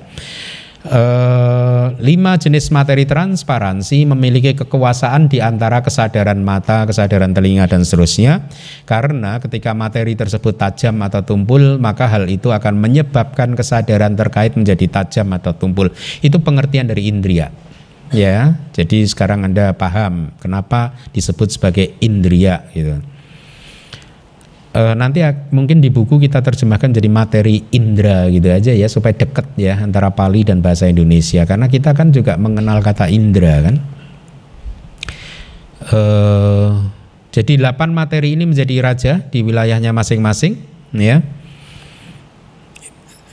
Uh, 0.81 1.93
lima 2.01 2.41
jenis 2.41 2.73
materi 2.73 3.05
transparansi 3.05 4.01
memiliki 4.09 4.57
kekuasaan 4.57 5.29
di 5.29 5.37
antara 5.37 5.85
kesadaran 5.85 6.41
mata, 6.41 6.89
kesadaran 6.89 7.37
telinga 7.37 7.69
dan 7.69 7.85
seterusnya. 7.85 8.49
Karena 8.89 9.37
ketika 9.37 9.77
materi 9.77 10.17
tersebut 10.17 10.57
tajam 10.57 10.97
atau 11.05 11.21
tumpul, 11.21 11.77
maka 11.77 12.09
hal 12.09 12.25
itu 12.25 12.49
akan 12.49 12.81
menyebabkan 12.81 13.53
kesadaran 13.53 14.17
terkait 14.17 14.57
menjadi 14.57 14.89
tajam 14.89 15.29
atau 15.37 15.53
tumpul. 15.53 15.93
Itu 16.25 16.41
pengertian 16.41 16.89
dari 16.89 17.13
indria. 17.13 17.53
Ya, 18.09 18.57
jadi 18.73 19.05
sekarang 19.05 19.45
Anda 19.45 19.77
paham 19.77 20.33
kenapa 20.41 20.97
disebut 21.13 21.53
sebagai 21.53 21.93
indria 22.01 22.65
gitu 22.73 22.99
uh, 24.75 24.93
nanti 24.95 25.23
mungkin 25.51 25.83
di 25.83 25.91
buku 25.91 26.19
kita 26.19 26.39
terjemahkan 26.39 26.95
jadi 26.95 27.09
materi 27.11 27.63
indra 27.75 28.27
gitu 28.31 28.47
aja 28.51 28.71
ya 28.71 28.87
supaya 28.87 29.15
deket 29.15 29.47
ya 29.59 29.75
antara 29.79 30.11
Pali 30.11 30.47
dan 30.47 30.63
bahasa 30.63 30.87
Indonesia 30.87 31.43
karena 31.43 31.67
kita 31.67 31.91
kan 31.91 32.11
juga 32.15 32.35
mengenal 32.39 32.79
kata 32.83 33.11
indra 33.11 33.55
kan. 33.63 33.75
Uh, 35.81 36.87
jadi 37.33 37.57
delapan 37.57 37.89
materi 37.95 38.37
ini 38.37 38.45
menjadi 38.45 38.75
raja 38.83 39.13
di 39.31 39.41
wilayahnya 39.41 39.95
masing-masing 39.95 40.61
ya. 40.93 41.23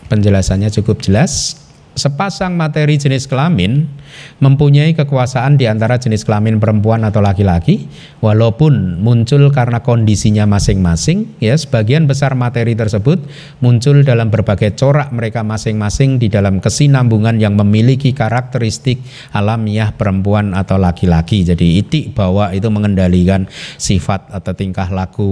Penjelasannya 0.09 0.73
cukup 0.73 1.05
jelas 1.05 1.61
sepasang 1.99 2.55
materi 2.55 2.97
jenis 2.97 3.27
kelamin 3.27 3.91
mempunyai 4.39 4.95
kekuasaan 4.97 5.59
di 5.59 5.67
antara 5.67 5.99
jenis 5.99 6.25
kelamin 6.25 6.63
perempuan 6.63 7.05
atau 7.05 7.21
laki-laki 7.21 7.91
walaupun 8.23 9.03
muncul 9.03 9.51
karena 9.51 9.83
kondisinya 9.83 10.47
masing-masing 10.47 11.35
ya 11.43 11.59
sebagian 11.59 12.09
besar 12.09 12.39
materi 12.39 12.79
tersebut 12.79 13.21
muncul 13.61 14.01
dalam 14.07 14.31
berbagai 14.31 14.79
corak 14.79 15.11
mereka 15.11 15.43
masing-masing 15.43 16.23
di 16.23 16.31
dalam 16.31 16.63
kesinambungan 16.63 17.43
yang 17.43 17.59
memiliki 17.59 18.15
karakteristik 18.15 19.03
alamiah 19.35 19.91
perempuan 19.91 20.55
atau 20.55 20.79
laki-laki. 20.79 21.43
Jadi 21.43 21.83
itik 21.83 22.15
bahwa 22.15 22.55
itu 22.55 22.71
mengendalikan 22.71 23.51
sifat 23.77 24.31
atau 24.31 24.53
tingkah 24.55 24.89
laku 24.95 25.31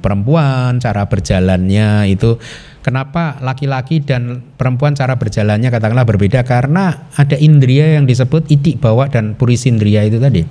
perempuan 0.00 0.80
cara 0.80 1.04
berjalannya 1.04 2.08
itu 2.08 2.40
Kenapa 2.86 3.42
laki-laki 3.42 3.98
dan 3.98 4.46
perempuan 4.54 4.94
cara 4.94 5.18
berjalannya 5.18 5.74
katakanlah 5.74 6.06
berbeda 6.06 6.46
karena 6.46 7.10
ada 7.18 7.34
indria 7.34 7.98
yang 7.98 8.06
disebut 8.06 8.46
itik 8.46 8.78
bawa 8.78 9.10
dan 9.10 9.34
purisindria 9.34 10.06
itu 10.06 10.22
tadi. 10.22 10.46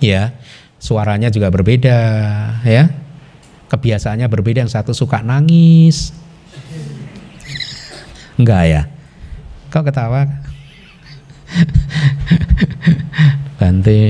Ya, 0.00 0.32
suaranya 0.80 1.28
juga 1.28 1.52
berbeda 1.52 1.98
ya. 2.64 2.88
Kebiasaannya 3.68 4.32
berbeda 4.32 4.64
yang 4.64 4.72
satu 4.72 4.96
suka 4.96 5.20
nangis. 5.20 6.16
Enggak 8.40 8.62
ya? 8.64 8.82
Kau 9.68 9.84
ketawa? 9.84 10.24
Bante 13.60 14.00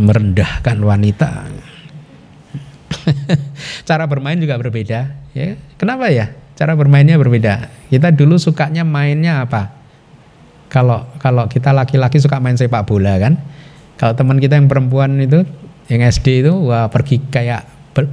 merendahkan 0.00 0.78
wanita. 0.80 1.52
Cara 3.84 4.04
bermain 4.06 4.38
juga 4.38 4.58
berbeda 4.58 5.22
Ya, 5.32 5.56
kenapa 5.80 6.12
ya? 6.12 6.28
Cara 6.52 6.76
bermainnya 6.76 7.16
berbeda. 7.16 7.72
Kita 7.88 8.12
dulu 8.12 8.36
sukanya 8.36 8.84
mainnya 8.84 9.48
apa? 9.48 9.72
Kalau 10.68 11.08
kalau 11.20 11.48
kita 11.48 11.72
laki-laki 11.72 12.20
suka 12.20 12.36
main 12.36 12.56
sepak 12.56 12.84
bola 12.84 13.16
kan? 13.16 13.40
Kalau 13.96 14.12
teman 14.12 14.36
kita 14.36 14.60
yang 14.60 14.68
perempuan 14.68 15.16
itu 15.20 15.44
yang 15.88 16.04
SD 16.04 16.44
itu 16.44 16.52
wah 16.52 16.92
pergi 16.92 17.24
kayak 17.32 17.64
ber, 17.96 18.12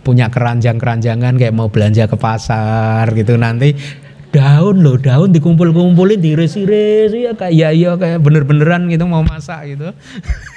punya 0.00 0.32
keranjang-keranjangan 0.32 1.36
kayak 1.36 1.52
mau 1.52 1.68
belanja 1.68 2.08
ke 2.08 2.16
pasar 2.16 3.10
gitu 3.12 3.36
nanti 3.36 3.76
daun 4.32 4.84
loh 4.84 5.00
daun 5.00 5.32
dikumpul-kumpulin 5.32 6.20
diiris-iris 6.20 7.10
ya 7.10 7.32
kayak 7.34 7.52
ya 7.52 7.68
ya 7.72 7.92
kayak 7.96 8.20
bener-beneran 8.20 8.88
gitu 8.92 9.04
mau 9.08 9.24
masak 9.24 9.76
gitu 9.76 9.92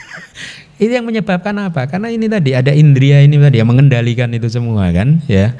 Itu 0.79 0.95
yang 0.95 1.03
menyebabkan 1.03 1.51
apa? 1.59 1.91
Karena 1.91 2.07
ini 2.07 2.31
tadi 2.31 2.55
ada 2.55 2.71
indria 2.71 3.19
ini 3.19 3.35
tadi 3.35 3.59
yang 3.59 3.67
mengendalikan 3.67 4.31
itu 4.31 4.47
semua 4.47 4.87
kan, 4.95 5.19
ya. 5.27 5.51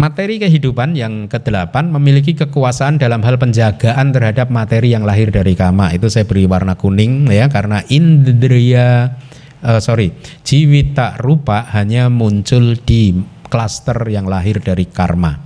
materi 0.00 0.40
kehidupan 0.40 0.96
yang 0.96 1.28
kedelapan 1.28 1.92
memiliki 1.92 2.32
kekuasaan 2.32 2.96
dalam 2.96 3.20
hal 3.20 3.36
penjagaan 3.36 4.16
terhadap 4.16 4.48
materi 4.48 4.96
yang 4.96 5.04
lahir 5.04 5.28
dari 5.28 5.52
kama. 5.52 5.92
Itu 5.92 6.08
saya 6.08 6.24
beri 6.24 6.48
warna 6.48 6.80
kuning 6.80 7.28
ya 7.28 7.52
karena 7.52 7.84
indria 7.92 9.12
uh, 9.60 9.76
sorry 9.76 10.16
jiwita 10.40 11.20
rupa 11.20 11.68
hanya 11.76 12.08
muncul 12.08 12.80
di 12.80 13.12
klaster 13.52 14.00
yang 14.08 14.24
lahir 14.24 14.64
dari 14.64 14.88
karma 14.88 15.36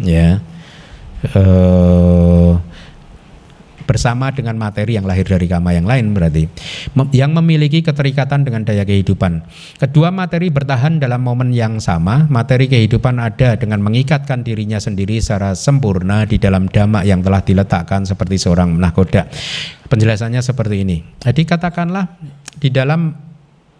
ya. 0.00 0.40
Uh, 1.36 2.56
bersama 3.88 4.28
dengan 4.28 4.60
materi 4.60 5.00
yang 5.00 5.08
lahir 5.08 5.24
dari 5.24 5.48
kama 5.48 5.72
yang 5.72 5.88
lain 5.88 6.12
berarti 6.12 6.44
yang 7.16 7.32
memiliki 7.32 7.80
keterikatan 7.80 8.44
dengan 8.44 8.68
daya 8.68 8.84
kehidupan. 8.84 9.40
Kedua 9.80 10.12
materi 10.12 10.52
bertahan 10.52 11.00
dalam 11.00 11.24
momen 11.24 11.56
yang 11.56 11.80
sama. 11.80 12.28
Materi 12.28 12.68
kehidupan 12.68 13.16
ada 13.16 13.56
dengan 13.56 13.80
mengikatkan 13.80 14.44
dirinya 14.44 14.76
sendiri 14.76 15.16
secara 15.24 15.56
sempurna 15.56 16.28
di 16.28 16.36
dalam 16.36 16.68
dhamma 16.68 17.08
yang 17.08 17.24
telah 17.24 17.40
diletakkan 17.40 18.04
seperti 18.04 18.36
seorang 18.36 18.76
nahkoda. 18.76 19.24
Penjelasannya 19.88 20.44
seperti 20.44 20.84
ini. 20.84 21.00
Jadi 21.24 21.48
katakanlah 21.48 22.20
di 22.60 22.68
dalam 22.68 23.16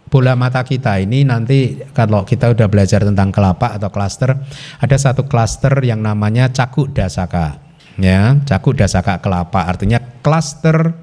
bola 0.09 0.33
mata 0.33 0.65
kita 0.65 0.97
ini 0.97 1.21
nanti 1.21 1.85
kalau 1.93 2.25
kita 2.25 2.49
udah 2.49 2.65
belajar 2.65 3.05
tentang 3.05 3.29
kelapa 3.29 3.77
atau 3.77 3.93
klaster 3.93 4.41
ada 4.81 4.97
satu 4.97 5.29
klaster 5.29 5.77
yang 5.85 6.01
namanya 6.01 6.49
cakuk 6.49 6.89
dasaka 6.97 7.68
ya 7.99 8.39
cakuk 8.47 8.79
dasaka 8.79 9.19
kelapa. 9.19 9.67
Artinya 9.67 9.99
klaster 10.23 10.95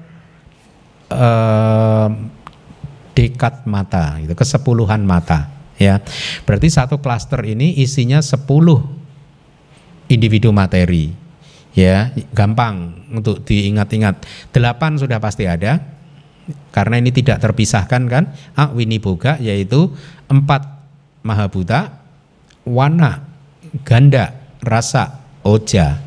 eh, 1.13 2.07
dekat 3.17 3.65
mata 3.65 4.17
itu 4.21 4.33
kesepuluhan 4.33 5.05
mata 5.05 5.49
ya. 5.77 6.01
Berarti 6.43 6.67
satu 6.69 7.01
klaster 7.01 7.41
ini 7.45 7.77
isinya 7.77 8.21
sepuluh 8.21 8.81
individu 10.09 10.49
materi 10.49 11.13
ya. 11.77 12.11
Gampang 12.33 13.07
untuk 13.13 13.45
diingat-ingat. 13.45 14.25
Delapan 14.51 14.97
sudah 14.97 15.21
pasti 15.21 15.45
ada 15.45 15.81
karena 16.71 17.01
ini 17.01 17.11
tidak 17.11 17.43
terpisahkan 17.43 18.03
kan? 18.07 18.23
Akwini 18.55 19.01
yaitu 19.43 19.91
empat 20.31 20.63
mahabuta 21.23 21.99
wana 22.63 23.23
ganda 23.83 24.35
rasa, 24.63 25.23
oja. 25.43 26.06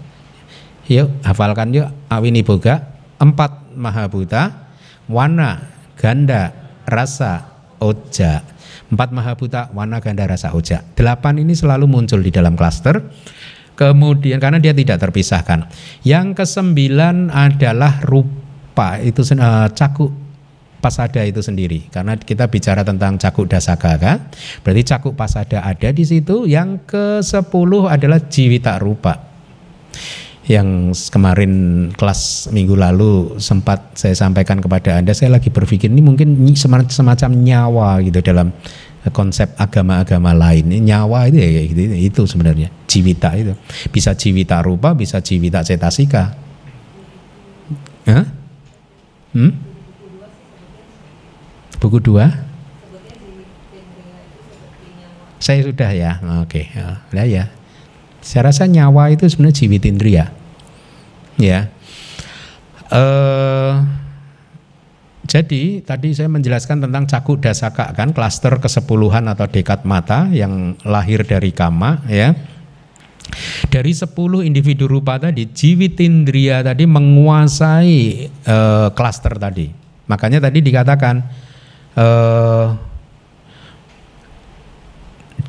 Yuk 0.91 1.23
hafalkan 1.23 1.71
yuk. 1.71 1.87
Awini 2.11 2.43
boga 2.43 2.83
empat 3.23 3.79
mahabuta 3.79 4.75
wana 5.07 5.71
ganda 5.95 6.51
rasa 6.83 7.47
oja. 7.79 8.43
Empat 8.91 9.15
mahabuta 9.15 9.71
wana 9.71 10.03
ganda 10.03 10.27
rasa 10.27 10.51
oja. 10.51 10.83
Delapan 10.99 11.39
ini 11.39 11.55
selalu 11.55 11.87
muncul 11.87 12.19
di 12.19 12.35
dalam 12.35 12.59
klaster. 12.59 12.99
Kemudian 13.79 14.43
karena 14.43 14.59
dia 14.59 14.75
tidak 14.75 14.99
terpisahkan. 14.99 15.71
Yang 16.03 16.43
kesembilan 16.43 17.31
adalah 17.31 18.03
rupa. 18.03 18.99
Itu 18.99 19.23
uh, 19.23 19.71
cakup 19.71 20.11
pasada 20.83 21.23
itu 21.23 21.39
sendiri. 21.39 21.87
Karena 21.87 22.19
kita 22.19 22.51
bicara 22.51 22.83
tentang 22.83 23.15
cakuk 23.15 23.47
dasaka 23.47 23.95
kan? 23.97 24.27
Berarti 24.67 24.83
cakuk 24.85 25.15
pasada 25.15 25.63
ada 25.63 25.89
di 25.95 26.03
situ. 26.03 26.51
Yang 26.51 26.83
ke 26.91 27.05
sepuluh 27.23 27.87
adalah 27.87 28.21
jiwita 28.21 28.77
rupa 28.83 29.31
yang 30.49 30.97
kemarin 31.13 31.53
kelas 31.93 32.49
minggu 32.49 32.73
lalu 32.73 33.37
sempat 33.37 33.93
saya 33.93 34.17
sampaikan 34.17 34.59
kepada 34.59 34.97
Anda, 34.97 35.13
saya 35.13 35.37
lagi 35.37 35.53
berpikir 35.53 35.93
ini 35.93 36.01
mungkin 36.01 36.41
semacam 36.57 37.31
nyawa 37.37 38.01
gitu 38.01 38.25
dalam 38.25 38.49
konsep 39.13 39.53
agama-agama 39.61 40.33
lain. 40.33 40.81
Nyawa 40.81 41.29
itu 41.29 41.39
ya 41.41 41.63
gitu, 41.69 41.81
itu 41.93 42.23
sebenarnya 42.25 42.69
jiwita 42.89 43.37
itu. 43.37 43.53
Bisa 43.93 44.17
jiwita 44.17 44.65
rupa, 44.65 44.97
bisa 44.97 45.21
jiwita 45.21 45.61
cetasika. 45.61 46.37
Hah? 48.09 48.27
Hmm? 49.37 49.53
Buku 51.81 52.01
dua? 52.01 52.29
Saya 55.41 55.65
sudah 55.65 55.89
ya, 55.97 56.21
oke. 56.45 56.53
Okay. 56.53 56.65
Ya, 57.17 57.25
ya. 57.25 57.45
Saya 58.21 58.53
rasa 58.53 58.69
nyawa 58.69 59.09
itu 59.11 59.25
sebenarnya 59.25 59.57
jiwitindria 59.65 60.25
ya. 61.41 61.73
Uh, 62.91 63.87
jadi 65.25 65.79
tadi 65.87 66.11
saya 66.11 66.27
menjelaskan 66.27 66.83
tentang 66.85 67.07
cakuk 67.07 67.39
dasaka 67.39 67.95
kan 67.95 68.11
klaster 68.11 68.59
kesepuluhan 68.59 69.31
atau 69.31 69.47
dekat 69.47 69.87
mata 69.87 70.27
yang 70.35 70.75
lahir 70.83 71.23
dari 71.23 71.55
kama 71.55 72.03
ya. 72.11 72.35
Dari 73.71 73.95
sepuluh 73.95 74.43
individu 74.43 74.91
rupa 74.91 75.23
tadi 75.23 75.47
jiwitindria 75.47 76.67
tadi 76.67 76.83
menguasai 76.83 78.27
uh, 78.43 78.91
klaster 78.91 79.39
tadi. 79.39 79.71
Makanya 80.11 80.51
tadi 80.51 80.59
dikatakan 80.59 81.23
uh, 81.95 82.90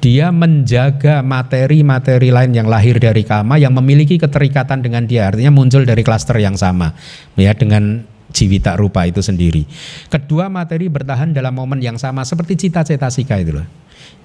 dia 0.02 0.34
menjaga 0.34 1.22
materi-materi 1.22 2.34
lain 2.34 2.58
yang 2.58 2.66
lahir 2.66 2.98
dari 2.98 3.22
kama 3.22 3.62
yang 3.62 3.78
memiliki 3.78 4.18
keterikatan 4.18 4.82
dengan 4.82 5.06
dia 5.06 5.30
artinya 5.30 5.54
muncul 5.54 5.86
dari 5.86 6.02
klaster 6.02 6.42
yang 6.42 6.58
sama 6.58 6.98
ya 7.38 7.54
dengan 7.54 8.02
jiwita 8.34 8.80
rupa 8.80 9.06
itu 9.06 9.22
sendiri. 9.22 9.68
Kedua 10.10 10.50
materi 10.50 10.90
bertahan 10.90 11.36
dalam 11.36 11.54
momen 11.54 11.84
yang 11.84 12.02
sama 12.02 12.26
seperti 12.26 12.68
cita 12.68 12.82
cetasika 12.82 13.38
itu 13.38 13.62
loh. 13.62 13.68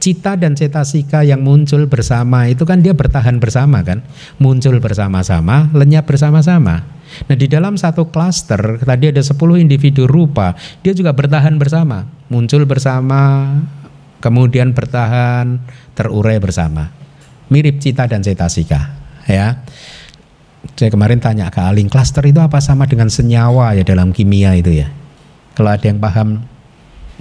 Cita 0.01 0.37
dan 0.37 0.57
cetasika 0.57 1.25
yang 1.25 1.45
muncul 1.45 1.85
bersama 1.85 2.49
itu 2.49 2.65
kan 2.65 2.81
dia 2.81 2.97
bertahan 2.97 3.37
bersama 3.37 3.85
kan, 3.85 4.01
muncul 4.41 4.81
bersama-sama, 4.81 5.69
lenyap 5.77 6.09
bersama-sama. 6.09 6.85
Nah 7.29 7.37
di 7.37 7.49
dalam 7.49 7.77
satu 7.77 8.09
klaster 8.09 8.81
tadi 8.81 9.13
ada 9.13 9.21
10 9.21 9.37
individu 9.61 10.05
rupa, 10.09 10.57
dia 10.85 10.93
juga 10.93 11.17
bertahan 11.17 11.57
bersama, 11.57 12.05
muncul 12.29 12.69
bersama, 12.69 13.53
kemudian 14.27 14.75
bertahan 14.75 15.63
terurai 15.95 16.43
bersama. 16.43 16.91
Mirip 17.47 17.79
cita 17.79 18.11
dan 18.11 18.27
cetasika, 18.27 18.99
ya. 19.31 19.63
Saya 20.75 20.91
kemarin 20.91 21.23
tanya 21.23 21.47
ke 21.47 21.63
Aling, 21.63 21.87
klaster 21.87 22.27
itu 22.27 22.43
apa 22.43 22.59
sama 22.59 22.91
dengan 22.91 23.07
senyawa 23.07 23.79
ya 23.79 23.87
dalam 23.87 24.11
kimia 24.11 24.59
itu 24.59 24.83
ya? 24.83 24.91
Kalau 25.55 25.71
ada 25.71 25.87
yang 25.87 26.03
paham 26.03 26.43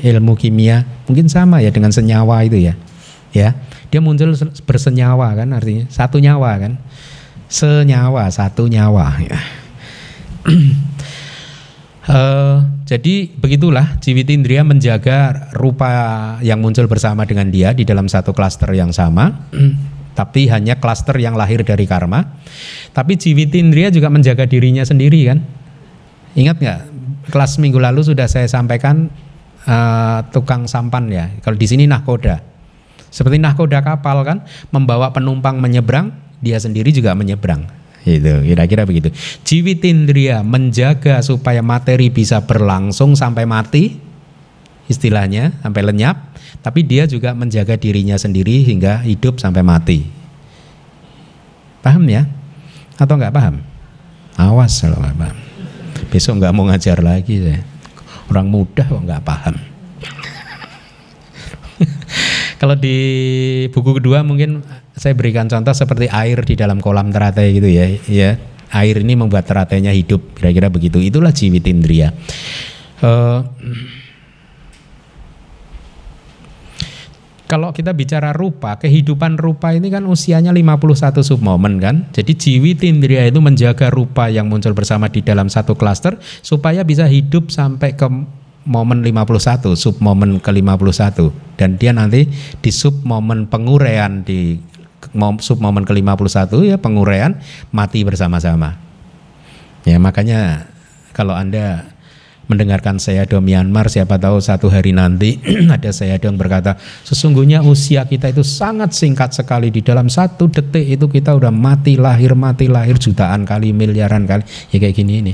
ilmu 0.02 0.34
kimia, 0.34 0.82
mungkin 1.06 1.30
sama 1.30 1.62
ya 1.62 1.70
dengan 1.70 1.94
senyawa 1.94 2.42
itu 2.42 2.58
ya. 2.58 2.74
Ya, 3.36 3.54
dia 3.94 4.02
muncul 4.02 4.34
bersenyawa 4.66 5.38
kan 5.38 5.54
artinya 5.54 5.86
satu 5.94 6.18
nyawa 6.18 6.58
kan. 6.58 6.74
Senyawa, 7.46 8.26
satu 8.34 8.66
nyawa 8.66 9.22
ya. 9.22 9.38
Uh, 12.06 12.62
jadi 12.86 13.34
begitulah 13.34 13.98
Jiwitindria 13.98 14.62
menjaga 14.62 15.50
rupa 15.58 15.90
yang 16.46 16.62
muncul 16.62 16.86
bersama 16.86 17.26
dengan 17.26 17.50
dia 17.50 17.74
di 17.74 17.82
dalam 17.82 18.06
satu 18.06 18.30
klaster 18.30 18.70
yang 18.78 18.94
sama, 18.94 19.50
tapi 20.20 20.46
hanya 20.46 20.78
klaster 20.78 21.18
yang 21.18 21.34
lahir 21.34 21.66
dari 21.66 21.90
karma. 21.90 22.38
Tapi 22.94 23.18
Jiwitindria 23.18 23.90
juga 23.90 24.14
menjaga 24.14 24.46
dirinya 24.46 24.86
sendiri 24.86 25.34
kan? 25.34 25.42
Ingat 26.38 26.58
nggak? 26.62 26.80
Kelas 27.34 27.58
minggu 27.58 27.82
lalu 27.82 28.06
sudah 28.06 28.30
saya 28.30 28.46
sampaikan 28.46 29.10
uh, 29.66 30.22
tukang 30.30 30.70
sampan 30.70 31.10
ya. 31.10 31.34
Kalau 31.42 31.58
di 31.58 31.66
sini 31.66 31.90
nahkoda, 31.90 32.38
seperti 33.10 33.42
nahkoda 33.42 33.82
kapal 33.82 34.22
kan, 34.22 34.46
membawa 34.70 35.10
penumpang 35.10 35.58
menyeberang, 35.58 36.14
dia 36.38 36.62
sendiri 36.62 36.94
juga 36.94 37.18
menyeberang 37.18 37.85
itu 38.06 38.34
kira-kira 38.46 38.86
begitu. 38.86 39.10
Jiwitindria 39.42 40.46
menjaga 40.46 41.26
supaya 41.26 41.66
materi 41.66 42.14
bisa 42.14 42.46
berlangsung 42.46 43.18
sampai 43.18 43.50
mati, 43.50 43.98
istilahnya 44.86 45.58
sampai 45.66 45.82
lenyap, 45.82 46.38
tapi 46.62 46.86
dia 46.86 47.10
juga 47.10 47.34
menjaga 47.34 47.74
dirinya 47.74 48.14
sendiri 48.14 48.62
hingga 48.62 49.02
hidup 49.02 49.42
sampai 49.42 49.66
mati. 49.66 50.06
Paham 51.82 52.06
ya? 52.06 52.30
Atau 53.02 53.18
nggak 53.18 53.34
paham? 53.34 53.62
Awas 54.38 54.78
kalau 54.82 55.02
nggak 55.02 55.18
paham. 55.18 55.38
Besok 56.14 56.38
nggak 56.38 56.54
mau 56.54 56.66
ngajar 56.70 57.02
lagi 57.02 57.42
saya. 57.42 57.62
Orang 58.30 58.54
mudah 58.54 58.86
kok 58.86 59.02
nggak 59.02 59.26
paham. 59.26 59.56
kalau 62.62 62.78
di 62.78 62.98
buku 63.74 63.98
kedua 63.98 64.22
mungkin 64.22 64.66
saya 64.96 65.12
berikan 65.12 65.52
contoh 65.52 65.76
seperti 65.76 66.08
air 66.08 66.40
di 66.48 66.56
dalam 66.56 66.80
kolam 66.80 67.12
teratai 67.12 67.52
gitu 67.52 67.68
ya, 67.68 67.86
ya. 68.08 68.32
Air 68.76 69.04
ini 69.04 69.16
membuat 69.16 69.48
teratainya 69.48 69.94
hidup, 69.94 70.36
kira-kira 70.36 70.68
begitu. 70.68 71.00
Itulah 71.00 71.32
jiwitindria. 71.32 72.12
Uh, 73.00 73.44
kalau 77.46 77.70
kita 77.72 77.94
bicara 77.94 78.34
rupa, 78.34 78.82
kehidupan 78.82 79.38
rupa 79.38 79.70
ini 79.70 79.94
kan 79.94 80.02
usianya 80.10 80.50
51 80.50 81.22
submomen 81.22 81.78
kan. 81.78 82.10
Jadi 82.10 82.34
jiwitindria 82.34 83.30
itu 83.30 83.38
menjaga 83.38 83.94
rupa 83.94 84.34
yang 84.34 84.50
muncul 84.50 84.74
bersama 84.74 85.14
di 85.14 85.22
dalam 85.22 85.46
satu 85.46 85.78
klaster 85.78 86.18
supaya 86.42 86.82
bisa 86.82 87.06
hidup 87.06 87.54
sampai 87.54 87.94
ke 87.94 88.08
momen 88.66 89.06
51, 89.06 89.78
sub 89.78 90.02
momen 90.02 90.42
ke-51 90.42 91.30
dan 91.54 91.78
dia 91.78 91.94
nanti 91.94 92.26
di 92.60 92.72
sub 92.74 93.06
momen 93.06 93.46
penguraian 93.46 94.26
di 94.26 94.58
sub 95.40 95.64
momen 95.64 95.88
ke-51 95.88 96.52
ya 96.68 96.78
penguraian 96.78 97.40
mati 97.72 98.04
bersama-sama. 98.04 98.78
Ya 99.88 100.02
makanya 100.02 100.68
kalau 101.16 101.34
Anda 101.34 101.96
mendengarkan 102.46 103.02
saya 103.02 103.26
do 103.26 103.42
Myanmar 103.42 103.90
siapa 103.90 104.22
tahu 104.22 104.38
satu 104.38 104.70
hari 104.70 104.94
nanti 104.94 105.42
ada 105.76 105.90
saya 105.90 106.22
yang 106.22 106.38
berkata 106.38 106.78
sesungguhnya 107.02 107.66
usia 107.66 108.06
kita 108.06 108.30
itu 108.30 108.46
sangat 108.46 108.94
singkat 108.94 109.34
sekali. 109.34 109.74
Di 109.74 109.82
dalam 109.82 110.12
satu 110.12 110.50
detik 110.50 110.86
itu 110.86 111.06
kita 111.10 111.34
udah 111.34 111.50
mati 111.50 111.98
lahir 111.98 112.38
mati 112.38 112.70
lahir 112.70 113.02
jutaan 113.02 113.48
kali 113.48 113.74
miliaran 113.74 114.30
kali. 114.30 114.46
Ya 114.70 114.78
kayak 114.78 114.96
gini 114.96 115.14
ini. 115.22 115.34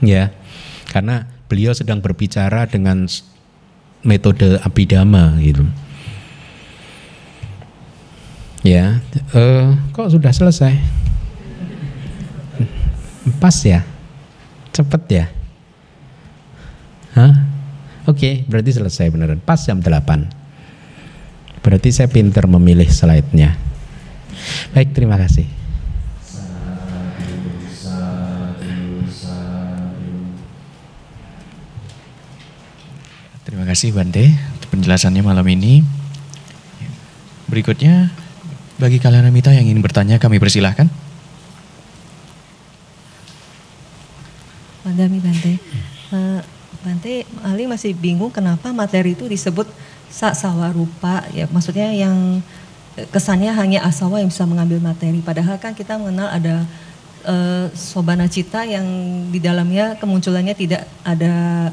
Ya 0.00 0.30
karena 0.90 1.26
beliau 1.50 1.74
sedang 1.74 1.98
berbicara 1.98 2.66
dengan 2.66 3.06
metode 4.06 4.58
abidama 4.62 5.36
gitu 5.42 5.66
Ya, 8.60 9.00
uh, 9.32 9.72
kok 9.96 10.12
sudah 10.12 10.36
selesai? 10.36 10.76
Pas 13.40 13.56
ya? 13.64 13.88
Cepet 14.68 15.02
ya? 15.08 15.26
Hah? 17.16 17.48
Oke, 18.04 18.16
okay, 18.20 18.34
berarti 18.44 18.76
selesai 18.76 19.08
beneran. 19.08 19.40
Pas 19.40 19.56
jam 19.64 19.80
8. 19.80 21.64
Berarti 21.64 21.88
saya 21.88 22.12
pinter 22.12 22.44
memilih 22.44 22.88
slide-nya. 22.88 23.56
Baik, 24.76 24.92
terima 24.92 25.16
kasih. 25.16 25.48
Terima 33.40 33.66
kasih 33.66 33.90
Bante 33.90 34.30
penjelasannya 34.70 35.26
malam 35.26 35.42
ini. 35.48 35.82
Berikutnya 37.50 38.19
bagi 38.80 38.96
kalian 38.96 39.28
Amita 39.28 39.52
yang 39.52 39.68
ingin 39.68 39.84
bertanya, 39.84 40.16
kami 40.16 40.40
persilahkan. 40.40 40.88
Mandami 44.88 45.20
Bante. 45.20 45.52
Uh, 46.08 46.40
Bante, 46.80 47.28
Ali 47.44 47.68
masih 47.68 47.92
bingung 47.92 48.32
kenapa 48.32 48.72
materi 48.72 49.12
itu 49.12 49.28
disebut 49.28 49.68
sak 50.08 50.32
sawarupa, 50.32 51.28
ya 51.36 51.44
maksudnya 51.52 51.92
yang 51.92 52.40
kesannya 53.12 53.52
hanya 53.52 53.84
asawa 53.84 54.24
yang 54.24 54.32
bisa 54.32 54.48
mengambil 54.48 54.80
materi. 54.80 55.20
Padahal 55.20 55.60
kan 55.60 55.76
kita 55.76 56.00
mengenal 56.00 56.32
ada 56.32 56.64
uh, 57.28 57.68
sobana 57.76 58.26
cita 58.26 58.64
yang 58.64 58.84
di 59.28 59.38
dalamnya 59.38 60.00
kemunculannya 60.00 60.56
tidak 60.56 60.88
ada 61.04 61.68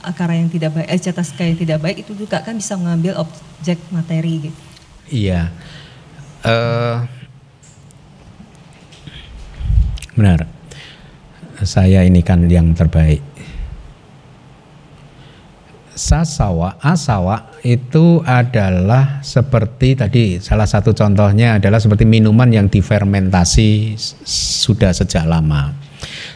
akara 0.00 0.38
yang 0.38 0.48
tidak 0.48 0.72
baik, 0.72 0.88
eh, 0.88 1.00
cetaska 1.02 1.42
yang 1.44 1.58
tidak 1.60 1.78
baik 1.82 1.96
itu 2.06 2.16
juga 2.16 2.40
kan 2.40 2.56
bisa 2.56 2.78
mengambil 2.78 3.20
objek 3.20 3.76
materi 3.92 4.48
gitu. 4.48 4.60
Iya, 5.10 5.50
uh, 6.44 6.96
benar. 10.14 10.46
Saya 11.60 12.08
ini 12.08 12.24
kan 12.24 12.48
yang 12.48 12.72
terbaik. 12.72 13.20
Sasawa, 15.92 16.80
asawa 16.80 17.52
itu 17.60 18.24
adalah 18.24 19.20
seperti 19.20 19.92
tadi 19.92 20.40
salah 20.40 20.64
satu 20.64 20.96
contohnya 20.96 21.60
adalah 21.60 21.76
seperti 21.76 22.08
minuman 22.08 22.48
yang 22.48 22.72
difermentasi 22.72 24.00
sudah 24.24 24.96
sejak 24.96 25.28
lama. 25.28 25.76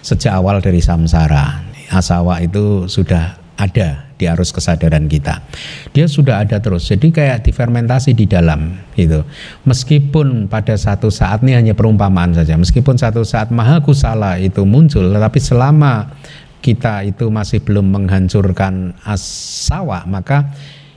Sejak 0.05 0.37
awal 0.37 0.61
dari 0.61 0.85
samsara. 0.85 1.65
Asawa 1.89 2.45
itu 2.45 2.85
sudah 2.85 3.44
ada 3.55 4.11
di 4.15 4.27
arus 4.31 4.55
kesadaran 4.55 5.07
kita. 5.11 5.43
Dia 5.91 6.07
sudah 6.07 6.43
ada 6.47 6.59
terus. 6.63 6.87
Jadi 6.87 7.11
kayak 7.11 7.47
difermentasi 7.47 8.15
di 8.15 8.27
dalam 8.27 8.79
gitu. 8.95 9.27
Meskipun 9.67 10.47
pada 10.47 10.75
satu 10.79 11.11
saat 11.11 11.43
ini 11.43 11.59
hanya 11.59 11.75
perumpamaan 11.75 12.35
saja. 12.35 12.55
Meskipun 12.55 12.99
satu 12.99 13.23
saat 13.27 13.51
maha 13.51 13.83
kusala 13.83 14.39
itu 14.39 14.63
muncul, 14.67 15.11
tetapi 15.11 15.39
selama 15.39 16.15
kita 16.65 17.05
itu 17.05 17.29
masih 17.29 17.61
belum 17.61 17.93
menghancurkan 17.93 18.97
asawa, 19.05 20.09
maka 20.09 20.49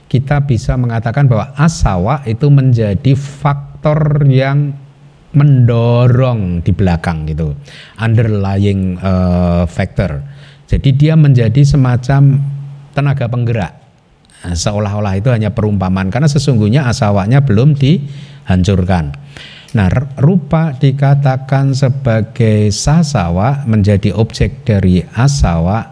kita 0.08 0.40
bisa 0.48 0.72
mengatakan 0.80 1.28
bahwa 1.28 1.52
asawa 1.52 2.24
itu 2.24 2.48
menjadi 2.48 3.12
faktor 3.12 4.24
yang 4.24 4.72
mendorong 5.36 6.64
di 6.64 6.72
belakang 6.72 7.28
gitu, 7.28 7.52
underlying 8.00 8.96
uh, 9.04 9.68
factor 9.68 10.24
jadi 10.68 10.90
dia 10.92 11.14
menjadi 11.16 11.64
semacam 11.64 12.44
tenaga 12.92 13.24
penggerak. 13.24 13.72
Nah, 14.44 14.54
seolah-olah 14.54 15.18
itu 15.18 15.32
hanya 15.32 15.50
perumpamaan 15.50 16.12
karena 16.12 16.28
sesungguhnya 16.28 16.86
asawanya 16.86 17.42
belum 17.42 17.74
dihancurkan. 17.74 19.16
Nah, 19.72 19.88
rupa 20.20 20.76
dikatakan 20.76 21.72
sebagai 21.72 22.68
sasawa 22.68 23.64
menjadi 23.64 24.12
objek 24.12 24.64
dari 24.64 25.02
asawa, 25.16 25.88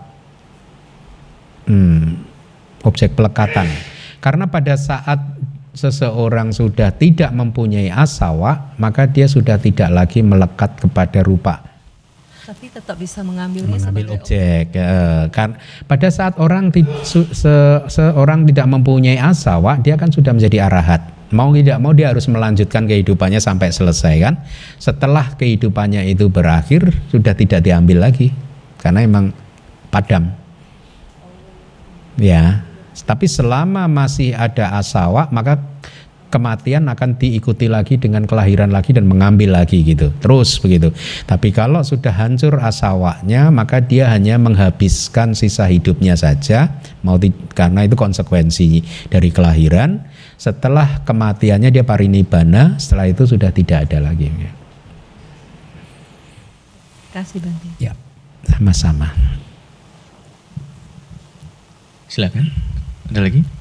hmm, 1.68 2.04
objek 2.84 3.16
pelekatan. 3.16 3.68
Karena 4.20 4.48
pada 4.48 4.76
saat 4.76 5.20
seseorang 5.76 6.52
sudah 6.56 6.92
tidak 6.96 7.32
mempunyai 7.36 7.92
asawa, 7.92 8.76
maka 8.80 9.08
dia 9.08 9.28
sudah 9.28 9.60
tidak 9.60 9.92
lagi 9.92 10.24
melekat 10.24 10.80
kepada 10.80 11.20
rupa 11.20 11.75
tapi 12.46 12.70
tetap 12.70 12.94
bisa 12.94 13.26
mengambilnya 13.26 13.74
mengambil 13.74 14.14
objek. 14.14 14.70
Ya, 14.70 15.26
kan 15.34 15.58
pada 15.90 16.06
saat 16.14 16.38
orang 16.38 16.70
se, 17.02 17.50
seorang 17.90 18.46
tidak 18.46 18.70
mempunyai 18.70 19.18
asawa, 19.18 19.82
dia 19.82 19.98
kan 19.98 20.14
sudah 20.14 20.30
menjadi 20.30 20.70
arahat. 20.70 21.02
Mau 21.34 21.50
tidak 21.50 21.82
mau 21.82 21.90
dia 21.90 22.14
harus 22.14 22.30
melanjutkan 22.30 22.86
kehidupannya 22.86 23.42
sampai 23.42 23.74
selesai 23.74 24.14
kan. 24.22 24.34
Setelah 24.78 25.34
kehidupannya 25.34 26.06
itu 26.06 26.30
berakhir, 26.30 26.94
sudah 27.10 27.34
tidak 27.34 27.66
diambil 27.66 28.06
lagi 28.06 28.30
karena 28.78 29.02
emang 29.02 29.34
padam. 29.90 30.30
Ya, 32.14 32.62
tapi 32.94 33.26
selama 33.26 33.90
masih 33.90 34.38
ada 34.38 34.78
asawa, 34.78 35.26
maka 35.34 35.58
kematian 36.28 36.90
akan 36.90 37.16
diikuti 37.16 37.70
lagi 37.70 37.96
dengan 37.96 38.26
kelahiran 38.26 38.70
lagi 38.74 38.92
dan 38.92 39.06
mengambil 39.06 39.56
lagi 39.56 39.82
gitu. 39.86 40.12
Terus 40.20 40.58
begitu. 40.58 40.90
Tapi 41.24 41.54
kalau 41.54 41.80
sudah 41.82 42.12
hancur 42.12 42.58
asawanya 42.60 43.48
maka 43.54 43.78
dia 43.80 44.10
hanya 44.10 44.36
menghabiskan 44.36 45.32
sisa 45.32 45.66
hidupnya 45.66 46.18
saja. 46.18 46.82
Mau 47.06 47.16
karena 47.54 47.86
itu 47.86 47.94
konsekuensi 47.94 48.82
dari 49.08 49.30
kelahiran. 49.30 50.02
Setelah 50.36 51.00
kematiannya 51.06 51.72
dia 51.72 51.86
parinibbana 51.86 52.76
setelah 52.76 53.08
itu 53.08 53.24
sudah 53.24 53.48
tidak 53.54 53.88
ada 53.88 54.12
lagi. 54.12 54.28
Ya. 54.28 54.52
kasih 57.16 57.40
Bante 57.40 57.68
ya 57.80 57.96
sama-sama. 58.44 59.08
Silakan. 62.12 62.52
Ada 63.08 63.20
lagi 63.24 63.55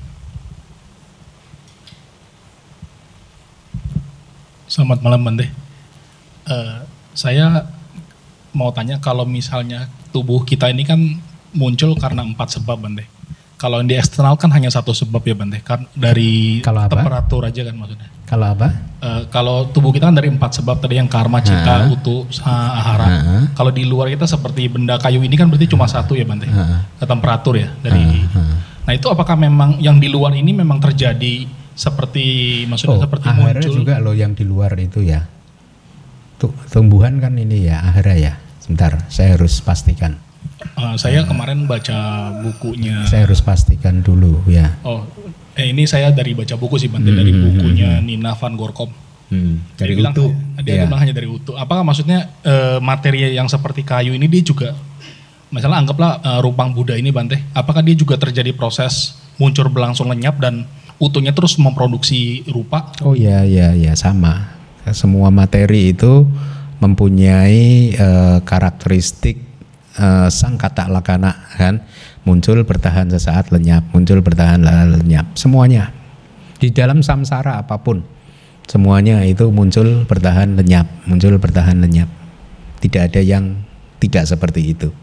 Selamat 4.76 5.00
malam 5.00 5.24
Bante. 5.24 5.48
Uh, 6.44 6.84
saya 7.16 7.64
mau 8.52 8.76
tanya 8.76 9.00
kalau 9.00 9.24
misalnya 9.24 9.88
tubuh 10.12 10.44
kita 10.44 10.68
ini 10.68 10.84
kan 10.84 11.00
muncul 11.56 11.96
karena 11.96 12.28
empat 12.28 12.60
sebab 12.60 12.84
Bante. 12.84 13.08
Kalau 13.56 13.80
yang 13.80 13.88
di 13.88 13.96
eksternal 13.96 14.36
kan 14.36 14.52
hanya 14.52 14.68
satu 14.68 14.92
sebab 14.92 15.24
ya 15.24 15.32
Bante, 15.32 15.64
kan 15.64 15.88
dari 15.96 16.60
kalau 16.60 16.84
apa? 16.84 16.92
temperatur 16.92 17.48
aja 17.48 17.72
kan 17.72 17.72
maksudnya. 17.72 18.12
Kalau 18.28 18.52
apa? 18.52 18.68
Uh, 19.00 19.24
kalau 19.32 19.64
tubuh 19.72 19.96
kita 19.96 20.12
kan 20.12 20.16
dari 20.20 20.28
empat 20.28 20.60
sebab 20.60 20.76
tadi 20.84 21.00
yang 21.00 21.08
karma, 21.08 21.40
cita, 21.40 21.88
uh, 21.88 21.96
utu, 21.96 22.28
ahara. 22.44 23.08
Uh, 23.08 23.44
kalau 23.56 23.72
di 23.72 23.88
luar 23.88 24.12
kita 24.12 24.28
seperti 24.28 24.68
benda 24.68 25.00
kayu 25.00 25.24
ini 25.24 25.40
kan 25.40 25.48
berarti 25.48 25.72
cuma 25.72 25.88
satu 25.88 26.20
ya 26.20 26.28
Bante, 26.28 26.52
ke 27.00 27.06
temperatur 27.08 27.64
ya 27.64 27.72
dari. 27.80 28.28
Uh, 28.28 28.44
uh. 28.44 28.56
Nah 28.92 28.92
itu 28.92 29.08
apakah 29.08 29.40
memang 29.40 29.80
yang 29.80 30.04
di 30.04 30.12
luar 30.12 30.36
ini 30.36 30.52
memang 30.52 30.84
terjadi 30.84 31.48
seperti 31.76 32.26
maksudnya 32.66 32.98
oh, 32.98 33.04
seperti 33.04 33.28
ahara 33.28 33.60
muncul. 33.60 33.76
juga 33.84 34.00
loh 34.00 34.16
yang 34.16 34.32
di 34.34 34.48
luar 34.48 34.74
itu 34.80 35.04
ya. 35.04 35.28
Tuh 36.40 36.52
tumbuhan 36.72 37.20
kan 37.20 37.36
ini 37.36 37.68
ya 37.68 37.84
ahara 37.84 38.16
ya. 38.16 38.34
Sebentar 38.64 39.06
saya 39.12 39.38
harus 39.38 39.62
pastikan. 39.62 40.18
Uh, 40.80 40.96
saya 40.98 41.22
uh, 41.22 41.30
kemarin 41.30 41.68
baca 41.68 42.32
bukunya. 42.42 43.06
Saya 43.06 43.28
harus 43.28 43.44
pastikan 43.44 44.02
dulu 44.02 44.40
ya. 44.50 44.74
Oh 44.82 45.04
eh 45.56 45.72
ini 45.72 45.88
saya 45.88 46.12
dari 46.12 46.36
baca 46.36 46.60
buku 46.60 46.76
sih 46.76 46.92
Bante 46.92 47.10
hmm, 47.10 47.20
dari 47.20 47.32
hmm, 47.32 47.40
hmm, 47.40 47.48
bukunya 47.56 47.90
hmm, 47.98 48.04
Nina 48.04 48.32
Van 48.36 48.54
Gorkom 48.60 48.92
hmm, 49.32 49.80
dari 49.80 49.96
dia 49.96 50.12
utuh 50.12 50.30
bilang, 50.30 50.64
dia 50.68 50.74
ya. 50.76 50.84
bilang 50.84 51.00
hanya 51.00 51.14
dari 51.16 51.28
utuh 51.32 51.56
apakah 51.56 51.88
maksudnya 51.88 52.28
uh, 52.44 52.78
materi 52.84 53.32
yang 53.32 53.48
seperti 53.48 53.88
kayu 53.88 54.12
ini 54.12 54.28
dia 54.28 54.44
juga 54.44 54.76
misalnya 55.50 55.80
anggaplah 55.80 56.20
uh, 56.20 56.40
rupang 56.44 56.76
Buddha 56.76 57.00
ini 57.00 57.16
Bante 57.16 57.40
apakah 57.56 57.80
dia 57.80 57.96
juga 57.96 58.20
terjadi 58.20 58.52
proses 58.52 59.16
muncul 59.40 59.72
berlangsung 59.72 60.12
lenyap 60.12 60.36
dan 60.44 60.68
utuhnya 61.00 61.36
terus 61.36 61.60
memproduksi 61.60 62.46
rupa? 62.48 62.92
Oh 63.04 63.16
iya 63.16 63.44
iya 63.44 63.76
iya 63.76 63.94
sama. 63.98 64.56
Semua 64.94 65.34
materi 65.34 65.92
itu 65.92 66.30
mempunyai 66.78 67.98
uh, 67.98 68.38
karakteristik 68.46 69.42
uh, 69.98 70.30
sang 70.30 70.56
kata 70.56 70.88
lakana 70.88 71.50
kan? 71.58 71.82
Muncul 72.26 72.66
bertahan 72.66 73.10
sesaat 73.10 73.54
lenyap. 73.54 73.86
Muncul 73.94 74.22
bertahan 74.22 74.62
lenyap. 75.00 75.34
Semuanya. 75.38 75.94
Di 76.58 76.72
dalam 76.72 77.04
samsara 77.04 77.60
apa 77.60 77.78
pun 77.82 78.02
semuanya 78.66 79.22
itu 79.28 79.52
muncul 79.54 80.08
bertahan 80.08 80.58
lenyap. 80.58 80.88
Muncul 81.06 81.38
bertahan 81.38 81.82
lenyap. 81.82 82.10
Tidak 82.82 83.02
ada 83.12 83.22
yang 83.22 83.62
tidak 84.00 84.30
seperti 84.30 84.74
itu 84.74 84.94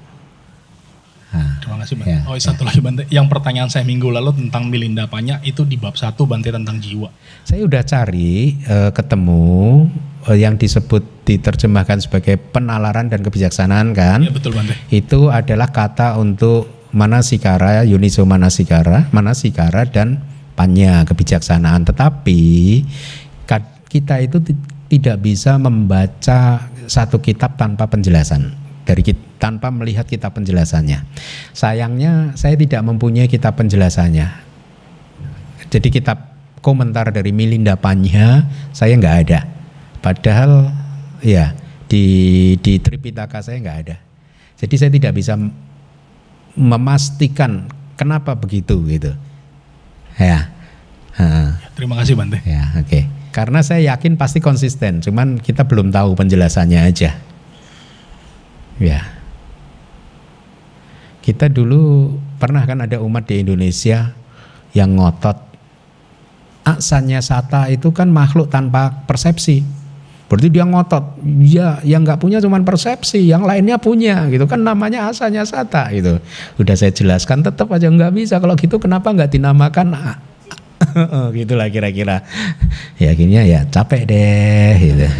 Terima 1.32 1.76
kasih 1.80 1.94
Bante. 1.96 2.12
Ya, 2.12 2.20
oh 2.28 2.36
satu 2.36 2.62
ya. 2.62 2.66
lagi 2.68 2.80
Bante, 2.84 3.02
yang 3.08 3.26
pertanyaan 3.26 3.72
saya 3.72 3.88
minggu 3.88 4.12
lalu 4.12 4.36
tentang 4.36 4.68
Milinda 4.68 5.08
Panya 5.08 5.40
itu 5.40 5.64
di 5.64 5.80
bab 5.80 5.96
satu 5.96 6.28
Bante 6.28 6.52
tentang 6.52 6.76
jiwa. 6.76 7.08
Saya 7.48 7.64
udah 7.64 7.82
cari 7.82 8.60
uh, 8.68 8.90
ketemu 8.92 9.88
uh, 10.28 10.36
yang 10.36 10.60
disebut 10.60 11.24
diterjemahkan 11.24 12.04
sebagai 12.04 12.36
penalaran 12.36 13.08
dan 13.08 13.24
kebijaksanaan 13.24 13.96
kan? 13.96 14.20
Iya 14.20 14.32
betul 14.32 14.52
Bante. 14.52 14.76
Itu 14.92 15.32
adalah 15.32 15.72
kata 15.72 16.20
untuk 16.20 16.92
manasikara, 16.92 17.88
yuniso 17.88 18.28
manasikara, 18.28 19.08
manasikara 19.10 19.88
dan 19.88 20.20
panya 20.52 21.08
kebijaksanaan. 21.08 21.88
Tetapi 21.88 22.40
kita 23.92 24.24
itu 24.24 24.40
tidak 24.88 25.20
bisa 25.20 25.60
membaca 25.60 26.64
satu 26.88 27.20
kitab 27.20 27.60
tanpa 27.60 27.84
penjelasan 27.92 28.61
dari 28.82 29.02
kita, 29.02 29.20
tanpa 29.42 29.74
melihat 29.74 30.06
kitab 30.06 30.38
penjelasannya. 30.38 31.02
Sayangnya 31.50 32.38
saya 32.38 32.54
tidak 32.54 32.82
mempunyai 32.86 33.26
kitab 33.26 33.58
penjelasannya. 33.58 34.30
Jadi 35.72 35.88
kitab 35.90 36.32
komentar 36.62 37.10
dari 37.10 37.34
Milinda 37.34 37.74
Panya 37.74 38.46
saya 38.70 38.94
nggak 38.94 39.16
ada. 39.26 39.40
Padahal 39.98 40.70
ya 41.24 41.58
di 41.90 42.04
di 42.62 42.78
Tripitaka 42.78 43.42
saya 43.42 43.58
nggak 43.58 43.78
ada. 43.86 43.96
Jadi 44.62 44.74
saya 44.78 44.90
tidak 44.94 45.18
bisa 45.18 45.34
memastikan 46.54 47.66
kenapa 47.98 48.38
begitu 48.38 48.78
gitu. 48.86 49.10
Ya. 50.20 50.54
Ha. 51.18 51.58
Terima 51.74 51.98
kasih 51.98 52.14
Bante. 52.14 52.38
Ya, 52.46 52.72
oke. 52.78 52.88
Okay. 52.88 53.02
Karena 53.32 53.64
saya 53.64 53.96
yakin 53.96 54.20
pasti 54.20 54.44
konsisten, 54.44 55.00
cuman 55.00 55.40
kita 55.40 55.64
belum 55.64 55.88
tahu 55.88 56.12
penjelasannya 56.12 56.84
aja. 56.84 57.16
Ya. 58.80 59.04
Kita 61.22 61.46
dulu 61.46 62.14
pernah 62.40 62.66
kan 62.66 62.82
ada 62.82 62.98
umat 62.98 63.28
di 63.28 63.42
Indonesia 63.42 64.10
yang 64.72 64.96
ngotot 64.98 65.52
asanya 66.62 67.18
sata 67.18 67.66
itu 67.70 67.90
kan 67.90 68.10
makhluk 68.10 68.50
tanpa 68.50 69.02
persepsi. 69.06 69.62
Berarti 70.30 70.48
dia 70.48 70.64
ngotot, 70.64 71.20
ya 71.44 71.76
yang 71.84 72.08
nggak 72.08 72.16
punya 72.16 72.40
cuma 72.40 72.56
persepsi, 72.64 73.20
yang 73.20 73.44
lainnya 73.44 73.76
punya 73.76 74.24
gitu 74.32 74.48
kan 74.48 74.64
namanya 74.64 75.12
asanya 75.12 75.44
sata 75.44 75.92
gitu. 75.92 76.16
Udah 76.56 76.72
saya 76.72 76.88
jelaskan 76.88 77.44
tetap 77.44 77.68
aja 77.68 77.92
nggak 77.92 78.16
bisa 78.16 78.40
kalau 78.40 78.56
gitu 78.56 78.80
kenapa 78.80 79.12
nggak 79.12 79.28
dinamakan 79.28 79.92
gitulah 81.36 81.68
kira-kira. 81.68 82.22
Ya 82.98 83.14
akhirnya 83.14 83.42
ya 83.46 83.66
capek 83.70 84.06
deh 84.08 84.74
gitu. 84.78 85.06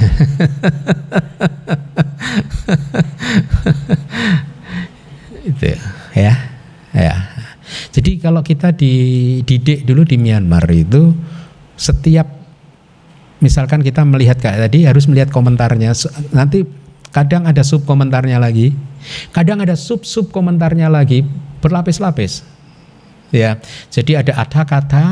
itu 5.43 5.75
ya 6.15 6.35
ya 6.95 7.15
jadi 7.91 8.21
kalau 8.21 8.41
kita 8.45 8.73
dididik 8.73 9.85
dulu 9.85 10.07
di 10.07 10.17
Myanmar 10.21 10.65
itu 10.71 11.17
setiap 11.75 12.29
misalkan 13.43 13.83
kita 13.83 14.07
melihat 14.07 14.39
kayak 14.39 14.71
tadi 14.71 14.87
harus 14.87 15.11
melihat 15.11 15.35
komentarnya 15.35 15.91
nanti 16.31 16.63
kadang 17.11 17.45
ada 17.45 17.67
sub 17.67 17.83
komentarnya 17.83 18.39
lagi 18.39 18.71
kadang 19.35 19.59
ada 19.61 19.75
sub 19.75 20.07
sub 20.07 20.31
komentarnya 20.31 20.87
lagi 20.87 21.27
berlapis-lapis 21.59 22.47
ya 23.35 23.59
jadi 23.91 24.23
ada 24.23 24.33
ada 24.47 24.63
kata 24.63 25.05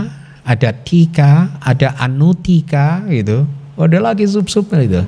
ada 0.44 0.72
tika 0.72 1.60
ada 1.60 1.96
anutika 2.00 3.04
gitu 3.08 3.44
oh, 3.76 3.84
ada 3.84 4.00
lagi 4.00 4.24
sub 4.24 4.48
sub 4.48 4.68
gitu 4.72 5.04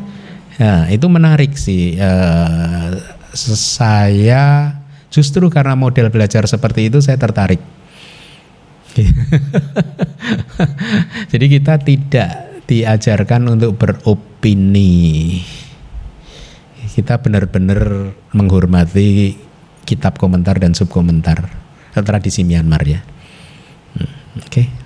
ya 0.60 0.88
itu 0.92 1.06
menarik 1.08 1.56
sih 1.56 1.96
uh, 1.96 2.92
saya 3.36 4.76
justru 5.08 5.48
karena 5.48 5.72
model 5.72 6.12
belajar 6.12 6.44
seperti 6.44 6.92
itu 6.92 7.00
saya 7.00 7.16
tertarik 7.16 7.60
Jadi 11.32 11.46
kita 11.48 11.80
tidak 11.80 12.30
diajarkan 12.68 13.56
untuk 13.56 13.76
beropini. 13.76 15.40
Kita 16.92 17.24
benar-benar 17.24 18.12
menghormati 18.36 19.36
kitab 19.88 20.20
komentar 20.20 20.60
dan 20.60 20.76
subkomentar 20.76 21.48
tradisi 22.04 22.44
Myanmar 22.44 22.84
ya. 22.84 23.00
Hmm, 23.96 24.12
Oke. 24.44 24.81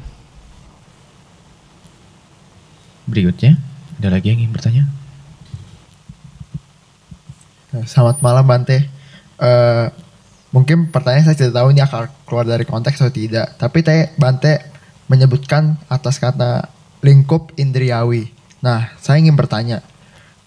Berikutnya, 3.07 3.55
ada 4.03 4.09
lagi 4.11 4.35
yang 4.35 4.43
ingin 4.43 4.53
bertanya? 4.53 4.85
Selamat 7.87 8.19
malam 8.19 8.43
Bante. 8.43 8.83
Uh, 9.39 9.93
mungkin 10.51 10.91
pertanyaan 10.91 11.29
saya 11.29 11.39
tidak 11.39 11.55
tahu 11.55 11.69
ini 11.71 11.81
akan 11.85 12.09
keluar 12.27 12.47
dari 12.49 12.67
konteks 12.67 12.99
atau 12.99 13.15
tidak. 13.15 13.55
Tapi 13.57 13.79
Teh 13.87 14.11
Bante 14.19 14.59
menyebutkan 15.07 15.79
atas 15.87 16.19
kata 16.19 16.67
lingkup 17.05 17.55
indriawi. 17.55 18.35
Nah, 18.59 18.91
saya 18.99 19.23
ingin 19.23 19.39
bertanya, 19.39 19.87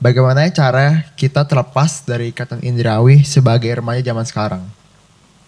bagaimana 0.01 0.43
cara 0.51 1.07
kita 1.15 1.47
terlepas 1.47 2.03
dari 2.03 2.35
ikatan 2.35 2.59
indriawi 2.59 3.23
sebagai 3.23 3.71
remaja 3.79 4.03
zaman 4.03 4.25
sekarang? 4.27 4.63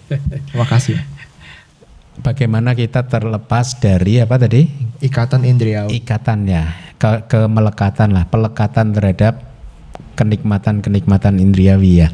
Terima 0.48 0.68
kasih. 0.68 0.96
Bagaimana 2.20 2.76
kita 2.76 3.08
terlepas 3.08 3.80
dari 3.80 4.20
apa 4.20 4.36
tadi? 4.36 4.68
Ikatan 5.00 5.48
indriawi. 5.48 5.96
Ikatannya, 6.04 6.64
ke 7.00 7.32
kemelekatan 7.32 8.12
lah, 8.12 8.28
pelekatan 8.28 8.92
terhadap 8.92 9.40
kenikmatan-kenikmatan 10.20 11.40
indriawi 11.40 12.04
ya. 12.04 12.12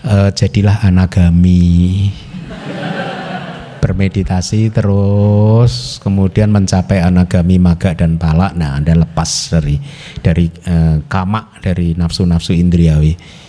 E, 0.00 0.32
jadilah 0.32 0.80
anagami. 0.80 2.08
Bermeditasi 3.84 4.72
terus 4.72 6.00
kemudian 6.00 6.48
mencapai 6.48 7.04
anagami 7.04 7.60
maga 7.60 7.92
dan 7.92 8.16
pala. 8.16 8.56
Nah, 8.56 8.80
Anda 8.80 8.96
lepas 8.96 9.52
dari 9.52 9.76
dari 10.24 10.48
e, 10.48 11.04
kamak 11.04 11.60
dari 11.60 11.92
nafsu-nafsu 11.92 12.56
indriawi 12.56 13.43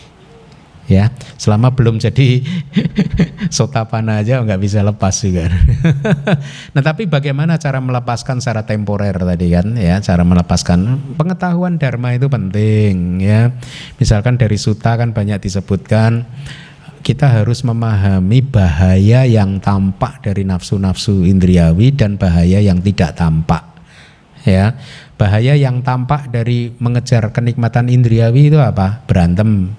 ya 0.85 1.09
selama 1.41 1.73
belum 1.73 1.97
jadi 1.97 2.45
sotapana 3.55 4.21
aja 4.21 4.41
nggak 4.41 4.61
bisa 4.61 4.85
lepas 4.85 5.15
juga. 5.21 5.49
Nah 6.75 6.83
tapi 6.83 7.07
bagaimana 7.07 7.55
cara 7.55 7.79
melepaskan 7.79 8.43
secara 8.43 8.67
temporer 8.67 9.15
tadi 9.15 9.47
kan 9.47 9.79
ya 9.79 9.97
cara 10.03 10.27
melepaskan 10.27 10.99
pengetahuan 11.15 11.79
dharma 11.79 12.13
itu 12.13 12.27
penting 12.27 13.23
ya. 13.23 13.53
Misalkan 13.97 14.35
dari 14.35 14.59
suta 14.59 14.99
kan 14.99 15.15
banyak 15.15 15.39
disebutkan 15.39 16.27
kita 17.05 17.29
harus 17.29 17.61
memahami 17.61 18.41
bahaya 18.41 19.29
yang 19.29 19.61
tampak 19.61 20.25
dari 20.25 20.41
nafsu-nafsu 20.41 21.21
indriawi 21.21 21.93
dan 21.93 22.17
bahaya 22.17 22.59
yang 22.59 22.81
tidak 22.81 23.13
tampak 23.13 23.63
ya. 24.43 24.75
Bahaya 25.15 25.55
yang 25.55 25.79
tampak 25.79 26.27
dari 26.27 26.75
mengejar 26.77 27.31
kenikmatan 27.31 27.87
indriawi 27.87 28.51
itu 28.51 28.59
apa? 28.59 29.05
Berantem 29.07 29.71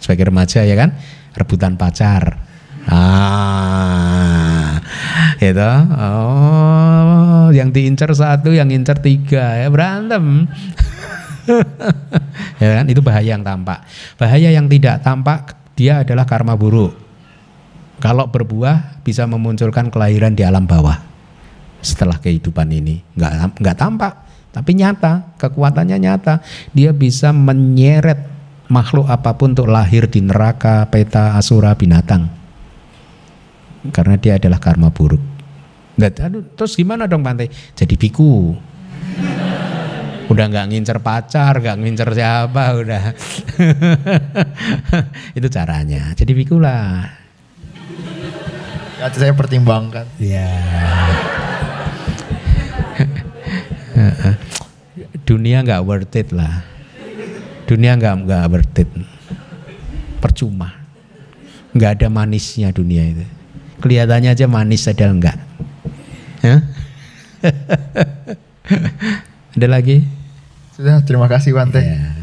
sebagai 0.00 0.32
remaja 0.32 0.64
ya 0.64 0.74
kan? 0.74 0.96
Rebutan 1.36 1.76
pacar. 1.78 2.40
Ah 2.88 4.80
itu 5.40 5.72
oh 5.96 7.48
yang 7.52 7.72
diincar 7.72 8.12
satu 8.12 8.52
yang 8.52 8.68
incar 8.68 9.00
tiga 9.00 9.56
ya 9.56 9.68
berantem. 9.72 10.44
Ya 12.60 12.78
kan? 12.78 12.86
Itu 12.92 13.00
bahaya 13.00 13.34
yang 13.34 13.40
tampak. 13.40 13.88
Bahaya 14.20 14.52
yang 14.52 14.68
tidak 14.68 15.00
tampak 15.00 15.56
dia 15.72 16.04
adalah 16.04 16.28
karma 16.28 16.52
buruk. 16.52 16.92
Kalau 17.96 18.28
berbuah 18.28 19.00
bisa 19.00 19.24
memunculkan 19.24 19.88
kelahiran 19.88 20.36
di 20.36 20.44
alam 20.44 20.68
bawah. 20.68 21.00
Setelah 21.80 22.20
kehidupan 22.20 22.68
ini. 22.70 23.00
Nggak 23.16 23.56
nggak 23.56 23.76
tampak 23.80 24.12
tapi 24.52 24.76
nyata. 24.76 25.34
Kekuatannya 25.40 25.96
nyata. 25.96 26.44
Dia 26.76 26.92
bisa 26.92 27.32
menyeret 27.32 28.28
makhluk 28.70 29.10
apa 29.10 29.34
pun 29.34 29.52
untuk 29.52 29.66
lahir 29.66 30.06
di 30.06 30.22
neraka, 30.22 30.86
peta, 30.86 31.34
asura, 31.34 31.74
binatang. 31.74 32.30
Karena 33.90 34.14
dia 34.14 34.38
adalah 34.38 34.62
karma 34.62 34.94
buruk. 34.94 35.20
Nggak, 35.98 36.56
terus 36.56 36.78
gimana 36.78 37.10
dong 37.10 37.26
Pantai? 37.26 37.50
Jadi 37.74 37.98
biku. 37.98 38.54
Udah 40.30 40.46
nggak 40.46 40.70
ngincer 40.70 41.02
pacar, 41.02 41.58
nggak 41.58 41.76
ngincer 41.82 42.08
siapa, 42.14 42.78
udah. 42.78 43.04
Itu 45.38 45.50
caranya. 45.50 46.14
Jadi 46.14 46.32
biku 46.32 46.62
lah. 46.62 47.10
Ya, 49.02 49.10
saya 49.10 49.34
pertimbangkan. 49.34 50.06
Ya. 50.22 50.46
Dunia 55.28 55.60
nggak 55.60 55.84
worth 55.84 56.16
it 56.16 56.32
lah 56.32 56.69
dunia 57.70 57.94
nggak 57.94 58.14
nggak 58.26 58.44
worth 58.50 58.82
percuma. 60.18 60.74
Nggak 61.70 62.02
ada 62.02 62.06
manisnya 62.10 62.74
dunia 62.74 63.06
itu. 63.06 63.22
Kelihatannya 63.78 64.34
aja 64.34 64.50
manis 64.50 64.84
padahal 64.84 65.14
enggak 65.14 65.38
ya? 66.44 66.60
ada 69.56 69.68
lagi? 69.70 70.04
Sudah 70.74 71.00
terima 71.06 71.30
kasih 71.30 71.54
Wante 71.54 71.80
ya. 71.80 72.18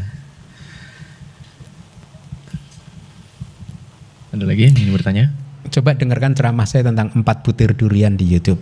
ada 4.28 4.44
lagi 4.46 4.70
yang 4.70 4.76
ingin 4.76 4.94
bertanya? 4.94 5.24
Coba 5.72 5.98
dengarkan 5.98 6.36
ceramah 6.36 6.68
saya 6.68 6.86
tentang 6.86 7.10
empat 7.10 7.42
butir 7.42 7.74
durian 7.74 8.14
di 8.14 8.28
YouTube. 8.28 8.60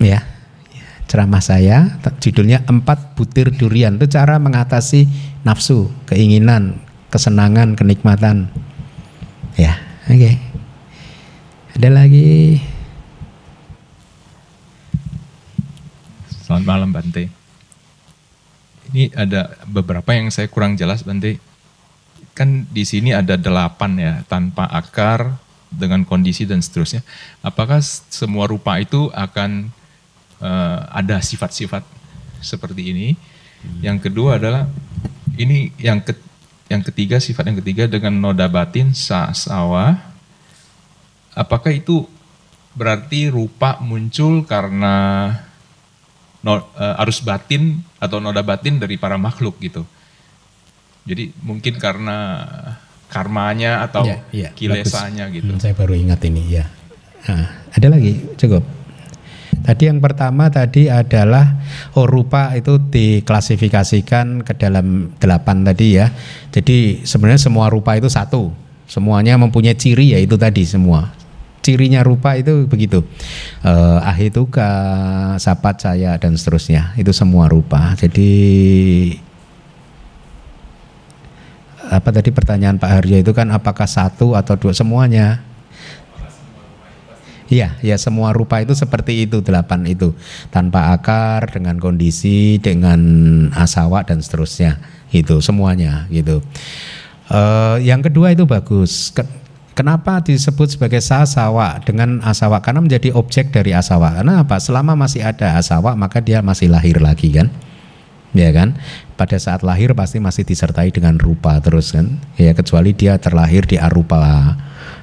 Ya 0.00 0.24
ceramah 1.12 1.44
saya 1.44 2.00
judulnya 2.24 2.64
empat 2.64 3.12
butir 3.12 3.52
durian. 3.52 4.00
Itu 4.00 4.08
cara 4.08 4.40
mengatasi 4.40 5.04
nafsu 5.42 5.90
keinginan 6.06 6.78
kesenangan 7.10 7.74
kenikmatan. 7.74 8.50
Ya 9.58 9.78
oke. 10.08 10.16
Okay. 10.16 10.34
ada 11.76 11.88
lagi? 11.92 12.62
Selamat 16.42 16.64
malam 16.66 16.90
Bante 16.90 17.42
ini 18.92 19.08
ada 19.16 19.56
beberapa 19.64 20.12
yang 20.12 20.28
saya 20.28 20.46
kurang 20.52 20.76
jelas 20.76 21.00
Bante 21.02 21.40
kan 22.36 22.64
di 22.68 22.84
sini 22.84 23.12
ada 23.12 23.36
delapan 23.36 23.92
ya 23.96 24.12
tanpa 24.28 24.68
akar 24.68 25.36
dengan 25.72 26.04
kondisi 26.04 26.44
dan 26.44 26.60
seterusnya. 26.60 27.00
Apakah 27.40 27.80
semua 27.84 28.44
rupa 28.48 28.76
itu 28.76 29.08
akan 29.12 29.72
uh, 30.40 30.78
ada 30.92 31.20
sifat-sifat 31.20 31.84
seperti 32.44 32.92
ini. 32.92 33.08
Yang 33.80 34.08
kedua 34.08 34.36
adalah 34.36 34.68
ini 35.36 35.72
yang 35.80 36.00
ke, 36.00 36.16
yang 36.72 36.82
ketiga 36.84 37.20
sifat 37.20 37.52
yang 37.52 37.58
ketiga 37.60 37.84
dengan 37.88 38.16
noda 38.16 38.48
batin 38.48 38.96
sa 38.96 39.32
sawa. 39.36 40.00
Apakah 41.32 41.72
itu 41.72 42.04
berarti 42.72 43.28
rupa 43.28 43.80
muncul 43.84 44.44
karena 44.48 45.28
no, 46.40 46.60
uh, 46.76 47.02
arus 47.04 47.20
batin 47.20 47.84
atau 48.00 48.18
noda 48.18 48.40
batin 48.40 48.80
dari 48.80 48.96
para 48.96 49.20
makhluk 49.20 49.60
gitu. 49.60 49.84
Jadi 51.04 51.34
mungkin 51.42 51.76
karena 51.76 52.48
karmanya 53.12 53.84
atau 53.84 54.08
ya, 54.08 54.24
ya, 54.32 54.48
kilesanya 54.56 55.28
bagus. 55.28 55.36
gitu. 55.36 55.52
Hmm, 55.52 55.60
saya 55.60 55.74
baru 55.76 55.92
ingat 55.92 56.20
ini 56.24 56.42
ya. 56.48 56.64
Nah, 57.28 57.68
ada 57.68 57.86
lagi 57.92 58.24
cukup. 58.40 58.64
Tadi 59.62 59.86
yang 59.86 60.02
pertama 60.02 60.50
tadi 60.50 60.90
adalah 60.90 61.62
oh 61.94 62.06
rupa 62.06 62.50
itu 62.58 62.82
diklasifikasikan 62.82 64.42
ke 64.42 64.52
dalam 64.58 65.14
delapan 65.22 65.62
tadi 65.62 66.02
ya. 66.02 66.10
Jadi 66.50 67.06
sebenarnya 67.06 67.46
semua 67.46 67.70
rupa 67.70 67.94
itu 67.94 68.10
satu. 68.10 68.50
Semuanya 68.90 69.38
mempunyai 69.38 69.78
ciri 69.78 70.12
ya 70.12 70.18
itu 70.18 70.34
tadi 70.34 70.66
semua. 70.66 71.14
Cirinya 71.62 72.02
rupa 72.02 72.34
itu 72.34 72.66
begitu. 72.66 73.06
Eh, 73.62 73.98
ahituka, 74.02 74.70
sapat 75.38 75.78
saya 75.78 76.18
dan 76.18 76.34
seterusnya. 76.34 76.90
Itu 76.98 77.14
semua 77.14 77.46
rupa. 77.46 77.94
Jadi 77.94 78.34
apa 81.92 82.08
tadi 82.10 82.34
pertanyaan 82.34 82.80
Pak 82.82 82.90
Harjo 82.90 83.16
itu 83.20 83.30
kan 83.30 83.52
apakah 83.54 83.86
satu 83.86 84.34
atau 84.34 84.58
dua 84.58 84.74
semuanya? 84.74 85.51
Iya, 87.52 87.76
ya 87.84 88.00
semua 88.00 88.32
rupa 88.32 88.64
itu 88.64 88.72
seperti 88.72 89.28
itu 89.28 89.44
delapan 89.44 89.84
itu 89.84 90.16
tanpa 90.48 90.96
akar 90.96 91.52
dengan 91.52 91.76
kondisi 91.76 92.56
dengan 92.56 92.96
asawa 93.52 94.08
dan 94.08 94.24
seterusnya 94.24 94.80
itu 95.12 95.36
semuanya 95.44 96.08
gitu. 96.08 96.40
Uh, 97.28 97.76
yang 97.84 98.00
kedua 98.00 98.32
itu 98.32 98.48
bagus. 98.48 99.12
Kenapa 99.76 100.24
disebut 100.24 100.80
sebagai 100.80 101.04
sasawa 101.04 101.76
dengan 101.84 102.24
asawa? 102.24 102.64
Karena 102.64 102.80
menjadi 102.80 103.12
objek 103.12 103.52
dari 103.52 103.76
asawa. 103.76 104.16
Karena 104.16 104.40
apa? 104.44 104.56
Selama 104.56 104.96
masih 104.96 105.20
ada 105.20 105.60
asawa 105.60 105.92
maka 105.92 106.24
dia 106.24 106.40
masih 106.40 106.72
lahir 106.72 107.04
lagi 107.04 107.36
kan? 107.36 107.52
Ya 108.32 108.48
kan? 108.48 108.80
Pada 109.20 109.36
saat 109.36 109.60
lahir 109.60 109.92
pasti 109.92 110.24
masih 110.24 110.48
disertai 110.48 110.88
dengan 110.88 111.20
rupa 111.20 111.60
terus 111.60 111.92
kan? 111.92 112.16
Ya 112.40 112.56
kecuali 112.56 112.96
dia 112.96 113.20
terlahir 113.20 113.68
di 113.68 113.76
arupa 113.76 114.56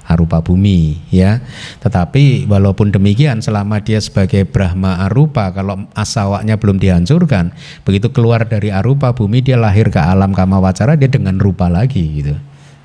arupa 0.10 0.42
bumi 0.42 0.98
ya. 1.14 1.40
Tetapi 1.86 2.50
walaupun 2.50 2.90
demikian 2.90 3.46
selama 3.46 3.78
dia 3.80 4.02
sebagai 4.02 4.50
Brahma 4.50 5.06
arupa 5.06 5.54
kalau 5.54 5.86
asawaknya 5.94 6.58
belum 6.58 6.82
dihancurkan, 6.82 7.54
begitu 7.86 8.10
keluar 8.10 8.50
dari 8.50 8.74
arupa 8.74 9.14
bumi 9.14 9.46
dia 9.46 9.56
lahir 9.56 9.94
ke 9.94 10.02
alam 10.02 10.34
kama 10.34 10.58
wacara 10.58 10.98
dia 10.98 11.08
dengan 11.08 11.38
rupa 11.38 11.70
lagi 11.70 12.26
gitu. 12.26 12.36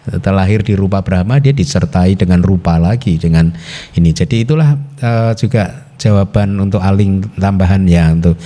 Terlahir 0.05 0.61
di 0.61 0.77
rupa 0.77 1.01
Brahma 1.01 1.41
dia 1.41 1.57
disertai 1.57 2.13
dengan 2.13 2.45
rupa 2.45 2.77
lagi 2.77 3.17
dengan 3.17 3.49
ini. 3.97 4.13
Jadi 4.13 4.45
itulah 4.45 4.77
uh, 5.01 5.33
juga 5.33 5.89
jawaban 5.97 6.61
untuk 6.61 6.85
aling 6.85 7.25
tambahan 7.41 7.89
ya 7.89 8.13
untuk 8.13 8.37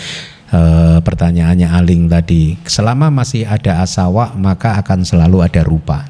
uh, 0.54 1.02
pertanyaannya 1.02 1.66
aling 1.66 2.06
tadi. 2.06 2.54
Selama 2.62 3.10
masih 3.10 3.42
ada 3.42 3.82
asawa 3.82 4.38
maka 4.38 4.78
akan 4.78 5.02
selalu 5.02 5.42
ada 5.42 5.66
rupa. 5.66 6.06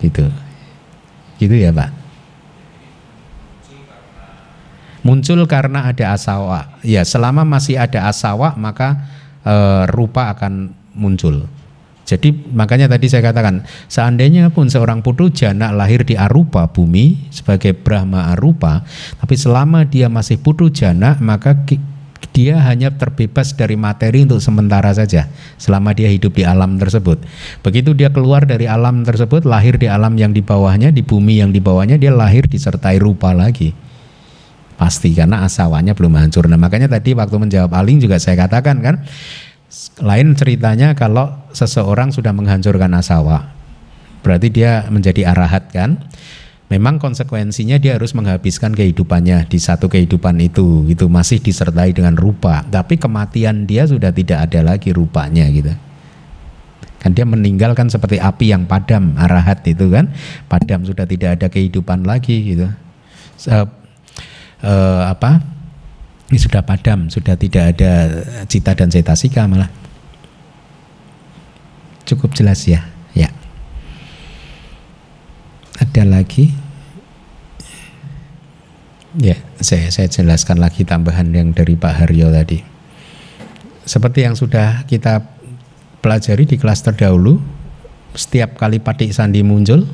Gitu. 0.00 0.24
Gitu 1.38 1.54
ya 1.54 1.74
Pak? 1.74 1.90
Muncul 5.04 5.44
karena 5.44 5.84
ada 5.92 6.16
asawa. 6.16 6.80
Ya, 6.80 7.04
selama 7.04 7.44
masih 7.44 7.76
ada 7.76 8.08
asawa 8.08 8.56
maka 8.56 9.04
e, 9.44 9.54
rupa 9.92 10.32
akan 10.32 10.72
muncul. 10.96 11.44
Jadi 12.04 12.52
makanya 12.52 12.88
tadi 12.88 13.08
saya 13.08 13.24
katakan 13.24 13.64
seandainya 13.88 14.52
pun 14.52 14.68
seorang 14.68 15.00
putu 15.00 15.32
jana 15.32 15.72
lahir 15.72 16.04
di 16.04 16.20
arupa 16.20 16.68
bumi 16.68 17.32
sebagai 17.32 17.72
Brahma 17.72 18.36
arupa, 18.36 18.84
tapi 19.16 19.40
selama 19.40 19.88
dia 19.88 20.12
masih 20.12 20.36
putu 20.36 20.68
jana 20.68 21.16
maka 21.24 21.64
dia 22.30 22.56
hanya 22.64 22.94
terbebas 22.94 23.52
dari 23.52 23.74
materi 23.74 24.24
untuk 24.24 24.40
sementara 24.40 24.94
saja 24.94 25.28
selama 25.60 25.92
dia 25.92 26.08
hidup 26.08 26.32
di 26.32 26.46
alam 26.46 26.78
tersebut. 26.80 27.20
Begitu 27.60 27.92
dia 27.92 28.08
keluar 28.08 28.48
dari 28.48 28.64
alam 28.70 29.02
tersebut, 29.02 29.44
lahir 29.44 29.76
di 29.76 29.90
alam 29.90 30.14
yang 30.14 30.30
di 30.30 30.40
bawahnya, 30.40 30.94
di 30.94 31.02
bumi 31.02 31.42
yang 31.42 31.50
di 31.50 31.60
bawahnya, 31.60 32.00
dia 32.00 32.14
lahir 32.14 32.46
disertai 32.46 32.96
rupa 33.02 33.34
lagi. 33.34 33.74
Pasti 34.74 35.14
karena 35.14 35.46
asawanya 35.46 35.94
belum 35.94 36.18
hancur. 36.18 36.50
Nah 36.50 36.58
makanya 36.58 36.90
tadi 36.90 37.14
waktu 37.14 37.36
menjawab 37.38 37.70
Aling 37.74 38.02
juga 38.02 38.18
saya 38.18 38.34
katakan 38.48 38.82
kan, 38.82 39.04
lain 40.02 40.34
ceritanya 40.34 40.94
kalau 40.98 41.30
seseorang 41.54 42.10
sudah 42.10 42.34
menghancurkan 42.34 42.90
asawa, 42.94 43.54
berarti 44.26 44.50
dia 44.50 44.86
menjadi 44.90 45.30
arahat 45.30 45.70
kan 45.70 46.02
memang 46.72 46.96
konsekuensinya 46.96 47.76
dia 47.76 47.96
harus 47.96 48.16
menghabiskan 48.16 48.72
kehidupannya 48.72 49.44
di 49.48 49.58
satu 49.60 49.90
kehidupan 49.90 50.40
itu 50.40 50.88
gitu. 50.88 51.10
Masih 51.12 51.40
disertai 51.42 51.92
dengan 51.92 52.16
rupa. 52.16 52.64
Tapi 52.64 52.96
kematian 52.96 53.68
dia 53.68 53.84
sudah 53.84 54.14
tidak 54.14 54.48
ada 54.50 54.74
lagi 54.74 54.94
rupanya 54.94 55.44
gitu. 55.52 55.72
Kan 57.04 57.12
dia 57.12 57.28
meninggalkan 57.28 57.92
seperti 57.92 58.16
api 58.16 58.56
yang 58.56 58.64
padam 58.64 59.12
arahat 59.20 59.60
itu 59.68 59.92
kan. 59.92 60.08
Padam 60.48 60.88
sudah 60.88 61.04
tidak 61.04 61.36
ada 61.40 61.46
kehidupan 61.52 62.08
lagi 62.08 62.56
gitu. 62.56 62.68
Uh, 63.44 63.68
uh, 64.64 65.12
apa? 65.12 65.44
Ini 66.32 66.40
sudah 66.40 66.64
padam 66.64 67.12
sudah 67.12 67.36
tidak 67.36 67.76
ada 67.76 67.92
cita 68.48 68.72
dan 68.72 68.88
cetasika 68.88 69.44
malah. 69.44 69.68
Cukup 72.08 72.32
jelas 72.32 72.64
ya 72.64 72.93
ada 75.78 76.02
lagi? 76.06 76.54
Ya, 79.14 79.38
saya 79.62 79.94
saya 79.94 80.10
jelaskan 80.10 80.58
lagi 80.58 80.82
tambahan 80.82 81.30
yang 81.30 81.54
dari 81.54 81.78
Pak 81.78 82.02
Haryo 82.02 82.34
tadi. 82.34 82.58
Seperti 83.86 84.26
yang 84.26 84.34
sudah 84.34 84.82
kita 84.90 85.22
pelajari 86.02 86.50
di 86.50 86.58
kelas 86.58 86.82
terdahulu, 86.82 87.38
setiap 88.18 88.58
kali 88.58 88.82
patik 88.82 89.14
sandi 89.14 89.46
muncul, 89.46 89.86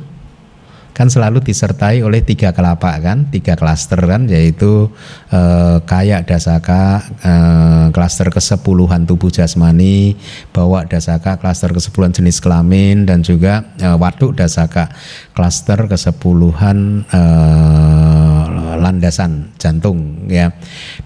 kan 1.01 1.09
selalu 1.09 1.41
disertai 1.41 2.05
oleh 2.05 2.21
tiga 2.21 2.53
kelapa 2.53 2.93
kan, 3.01 3.25
tiga 3.33 3.57
klaster 3.57 3.97
kan, 4.05 4.29
yaitu 4.29 4.93
eh, 5.33 5.81
kayak 5.89 6.29
dasaka, 6.29 7.01
eh, 7.25 7.87
klaster 7.89 8.29
kesepuluhan 8.29 9.09
tubuh 9.09 9.33
jasmani, 9.33 10.13
bawa 10.53 10.85
dasaka, 10.85 11.41
klaster 11.41 11.73
kesepuluhan 11.73 12.13
jenis 12.13 12.37
kelamin, 12.45 13.09
dan 13.09 13.25
juga 13.25 13.65
eh, 13.81 13.97
waduk 13.97 14.37
dasaka, 14.37 14.93
klaster 15.33 15.89
kesepuluhan 15.89 17.09
eh, 17.09 18.45
landasan 18.77 19.57
jantung 19.57 20.29
ya. 20.29 20.53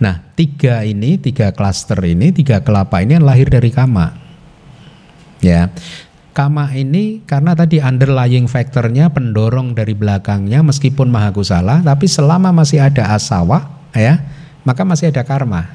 Nah 0.02 0.34
tiga 0.34 0.82
ini, 0.82 1.22
tiga 1.22 1.54
klaster 1.54 2.02
ini, 2.02 2.34
tiga 2.34 2.66
kelapa 2.66 2.98
ini 2.98 3.22
lahir 3.22 3.46
dari 3.46 3.70
kama. 3.70 4.26
Ya, 5.38 5.68
Kama 6.34 6.74
ini 6.74 7.22
karena 7.30 7.54
tadi 7.54 7.78
underlying 7.78 8.50
faktornya 8.50 9.06
pendorong 9.06 9.70
dari 9.70 9.94
belakangnya 9.94 10.66
meskipun 10.66 11.06
maha 11.06 11.30
kusala 11.30 11.78
tapi 11.78 12.10
selama 12.10 12.50
masih 12.50 12.82
ada 12.82 13.14
asawa 13.14 13.86
ya 13.94 14.18
maka 14.66 14.82
masih 14.82 15.14
ada 15.14 15.22
karma. 15.22 15.70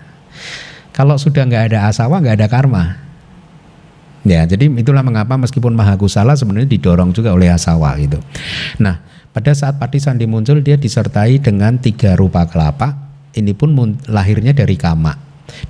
Kalau 0.92 1.16
sudah 1.16 1.48
nggak 1.48 1.72
ada 1.72 1.88
asawa 1.88 2.20
nggak 2.20 2.44
ada 2.44 2.48
karma. 2.52 3.00
Ya 4.28 4.44
jadi 4.44 4.68
itulah 4.68 5.00
mengapa 5.00 5.40
meskipun 5.40 5.72
maha 5.72 5.96
kusala 5.96 6.36
sebenarnya 6.36 6.68
didorong 6.68 7.16
juga 7.16 7.32
oleh 7.32 7.48
asawa 7.48 7.96
gitu. 7.96 8.20
Nah 8.84 9.00
pada 9.32 9.56
saat 9.56 9.80
pati 9.80 10.04
sandi 10.04 10.28
muncul 10.28 10.60
dia 10.60 10.76
disertai 10.76 11.40
dengan 11.40 11.80
tiga 11.80 12.20
rupa 12.20 12.44
kelapa. 12.52 13.08
Ini 13.32 13.56
pun 13.56 13.72
lahirnya 14.12 14.52
dari 14.52 14.76
kama. 14.76 15.16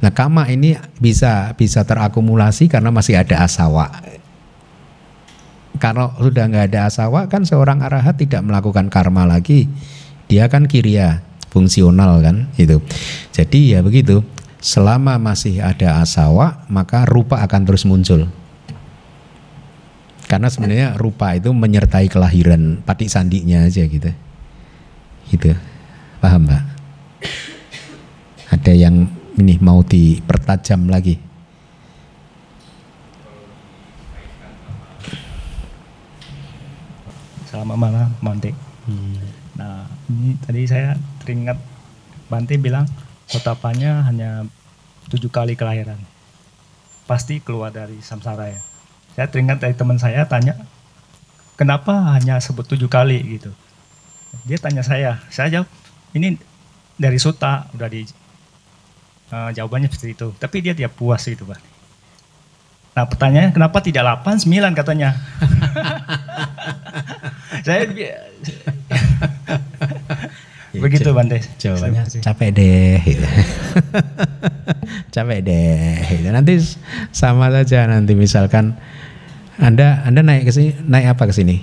Nah 0.02 0.10
kama 0.10 0.50
ini 0.50 0.74
bisa 0.98 1.54
bisa 1.54 1.86
terakumulasi 1.86 2.66
karena 2.66 2.90
masih 2.90 3.22
ada 3.22 3.46
asawa 3.46 4.18
kalau 5.80 6.12
sudah 6.20 6.52
nggak 6.52 6.76
ada 6.76 6.92
asawa 6.92 7.32
kan 7.32 7.48
seorang 7.48 7.80
arahat 7.80 8.20
tidak 8.20 8.44
melakukan 8.44 8.92
karma 8.92 9.24
lagi. 9.24 9.72
Dia 10.30 10.46
kan 10.52 10.70
kiria 10.70 11.26
fungsional 11.50 12.22
kan 12.22 12.52
itu 12.60 12.84
jadi 13.32 13.60
ya 13.74 13.80
begitu. 13.82 14.22
Selama 14.60 15.16
masih 15.16 15.64
ada 15.64 16.04
asawa 16.04 16.68
maka 16.68 17.08
rupa 17.08 17.40
akan 17.40 17.62
terus 17.64 17.88
muncul. 17.88 18.28
Karena 20.30 20.52
sebenarnya 20.52 20.94
rupa 21.00 21.34
itu 21.34 21.50
menyertai 21.50 22.06
kelahiran 22.12 22.84
patik 22.86 23.10
sandinya 23.10 23.66
aja 23.66 23.82
gitu. 23.88 24.12
Gitu. 25.32 25.56
Paham 26.20 26.46
mbak? 26.46 26.64
Ada 28.52 28.76
yang 28.76 29.08
ini 29.40 29.56
mau 29.64 29.82
dipertajam 29.82 30.92
lagi 30.92 31.29
Selamat 37.60 37.76
malam, 37.76 38.08
Bante. 38.24 38.56
Hmm. 38.88 39.20
Nah, 39.60 39.84
ini 40.08 40.32
tadi 40.40 40.64
saya 40.64 40.96
teringat 41.20 41.60
Bante 42.32 42.56
bilang 42.56 42.88
kotapannya 43.28 44.00
hanya 44.08 44.48
tujuh 45.12 45.28
kali 45.28 45.60
kelahiran. 45.60 46.00
Pasti 47.04 47.44
keluar 47.44 47.76
dari 47.76 48.00
samsara 48.00 48.48
ya. 48.48 48.64
Saya 49.12 49.28
teringat 49.28 49.60
dari 49.60 49.76
teman 49.76 50.00
saya 50.00 50.24
tanya, 50.24 50.56
kenapa 51.60 52.16
hanya 52.16 52.40
sebut 52.40 52.64
tujuh 52.64 52.88
kali 52.88 53.20
gitu. 53.28 53.52
Dia 54.48 54.56
tanya 54.56 54.80
saya, 54.80 55.20
saya 55.28 55.52
jawab, 55.52 55.68
ini 56.16 56.40
dari 56.96 57.20
suta 57.20 57.68
udah 57.76 57.92
di 57.92 58.08
uh, 59.36 59.52
jawabannya 59.52 59.92
seperti 59.92 60.16
itu. 60.16 60.32
Tapi 60.40 60.64
dia 60.64 60.72
tidak 60.72 60.96
puas 60.96 61.28
itu, 61.28 61.44
Pak. 61.44 61.60
Nah 63.00 63.08
pertanyaannya 63.08 63.56
kenapa 63.56 63.80
tidak 63.80 64.04
8, 64.28 64.44
9 64.44 64.76
katanya. 64.76 65.16
saya 67.66 67.88
Ya, 70.70 70.86
Begitu 70.86 71.10
Bante. 71.18 71.42
Jawabannya 71.58 72.06
capek 72.22 72.50
deh. 72.54 73.02
Gitu. 73.02 73.26
capek 75.18 75.40
deh. 75.42 75.98
Gitu. 76.14 76.30
Nanti 76.30 76.62
sama 77.10 77.50
saja 77.50 77.90
nanti 77.90 78.14
misalkan 78.14 78.78
Anda 79.58 80.06
Anda 80.06 80.22
naik 80.22 80.46
ke 80.46 80.54
sini 80.54 80.78
naik 80.86 81.18
apa 81.18 81.26
ke 81.26 81.34
sini? 81.34 81.58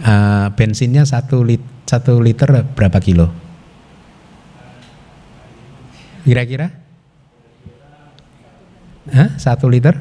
Eh, 0.00 0.46
bensinnya 0.56 1.04
satu 1.04 1.44
lit 1.44 1.60
satu 1.84 2.16
liter 2.24 2.48
berapa 2.64 2.96
kilo? 2.96 3.28
Kira-kira? 6.24 6.79
Hah? 9.08 9.40
Satu 9.40 9.72
liter? 9.72 9.96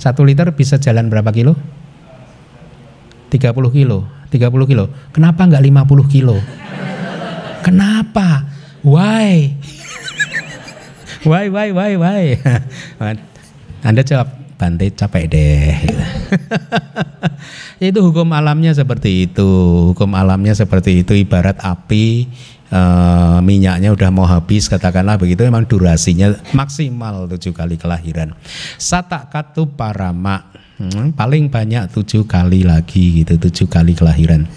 Satu 0.00 0.24
liter 0.24 0.56
bisa 0.56 0.80
jalan 0.80 1.12
berapa 1.12 1.28
kilo? 1.34 1.58
30 3.28 3.52
kilo. 3.68 4.08
30 4.32 4.70
kilo. 4.70 4.84
Kenapa 5.12 5.44
nggak 5.44 5.60
50 5.60 6.08
kilo? 6.08 6.36
Kenapa? 7.60 8.48
Why? 8.80 9.52
why, 11.28 11.52
why, 11.52 11.68
why, 11.74 11.92
why? 12.00 12.24
Anda 13.88 14.00
jawab, 14.00 14.38
Bante 14.58 14.90
capek 14.90 15.30
deh. 15.30 15.70
itu 17.86 17.98
hukum 18.02 18.34
alamnya 18.34 18.74
seperti 18.74 19.30
itu. 19.30 19.46
Hukum 19.94 20.18
alamnya 20.18 20.50
seperti 20.50 21.06
itu. 21.06 21.14
Ibarat 21.14 21.62
api, 21.62 22.26
eh, 22.68 23.38
minyaknya 23.40 23.92
udah 23.92 24.10
mau 24.12 24.24
habis, 24.24 24.68
katakanlah 24.68 25.20
begitu. 25.20 25.44
Memang 25.44 25.68
durasinya 25.68 26.32
maksimal 26.52 27.28
tujuh 27.28 27.52
kali 27.52 27.76
kelahiran. 27.76 28.32
Satak 28.76 29.32
katu 29.32 29.72
parama, 29.72 30.48
hmm, 30.80 31.16
paling 31.16 31.52
banyak 31.52 31.92
tujuh 31.92 32.24
kali 32.24 32.64
lagi 32.64 33.24
gitu, 33.24 33.36
tujuh 33.36 33.66
kali 33.68 33.92
kelahiran. 33.92 34.48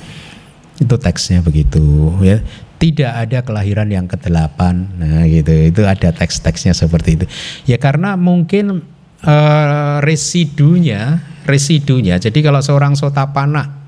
Itu 0.81 0.95
teksnya 0.97 1.45
begitu 1.45 2.15
ya. 2.23 2.41
Tidak 2.81 3.13
ada 3.13 3.45
kelahiran 3.45 3.93
yang 3.93 4.09
ke-8. 4.09 4.59
Nah, 4.97 5.21
gitu. 5.29 5.53
Itu 5.53 5.85
ada 5.85 6.09
teks-teksnya 6.09 6.73
seperti 6.73 7.21
itu. 7.21 7.25
Ya 7.69 7.77
karena 7.77 8.17
mungkin 8.17 8.81
eh, 9.21 9.97
residunya, 10.01 11.21
residunya. 11.45 12.17
Jadi 12.17 12.41
kalau 12.41 12.57
seorang 12.57 12.97
sotapana 12.97 13.80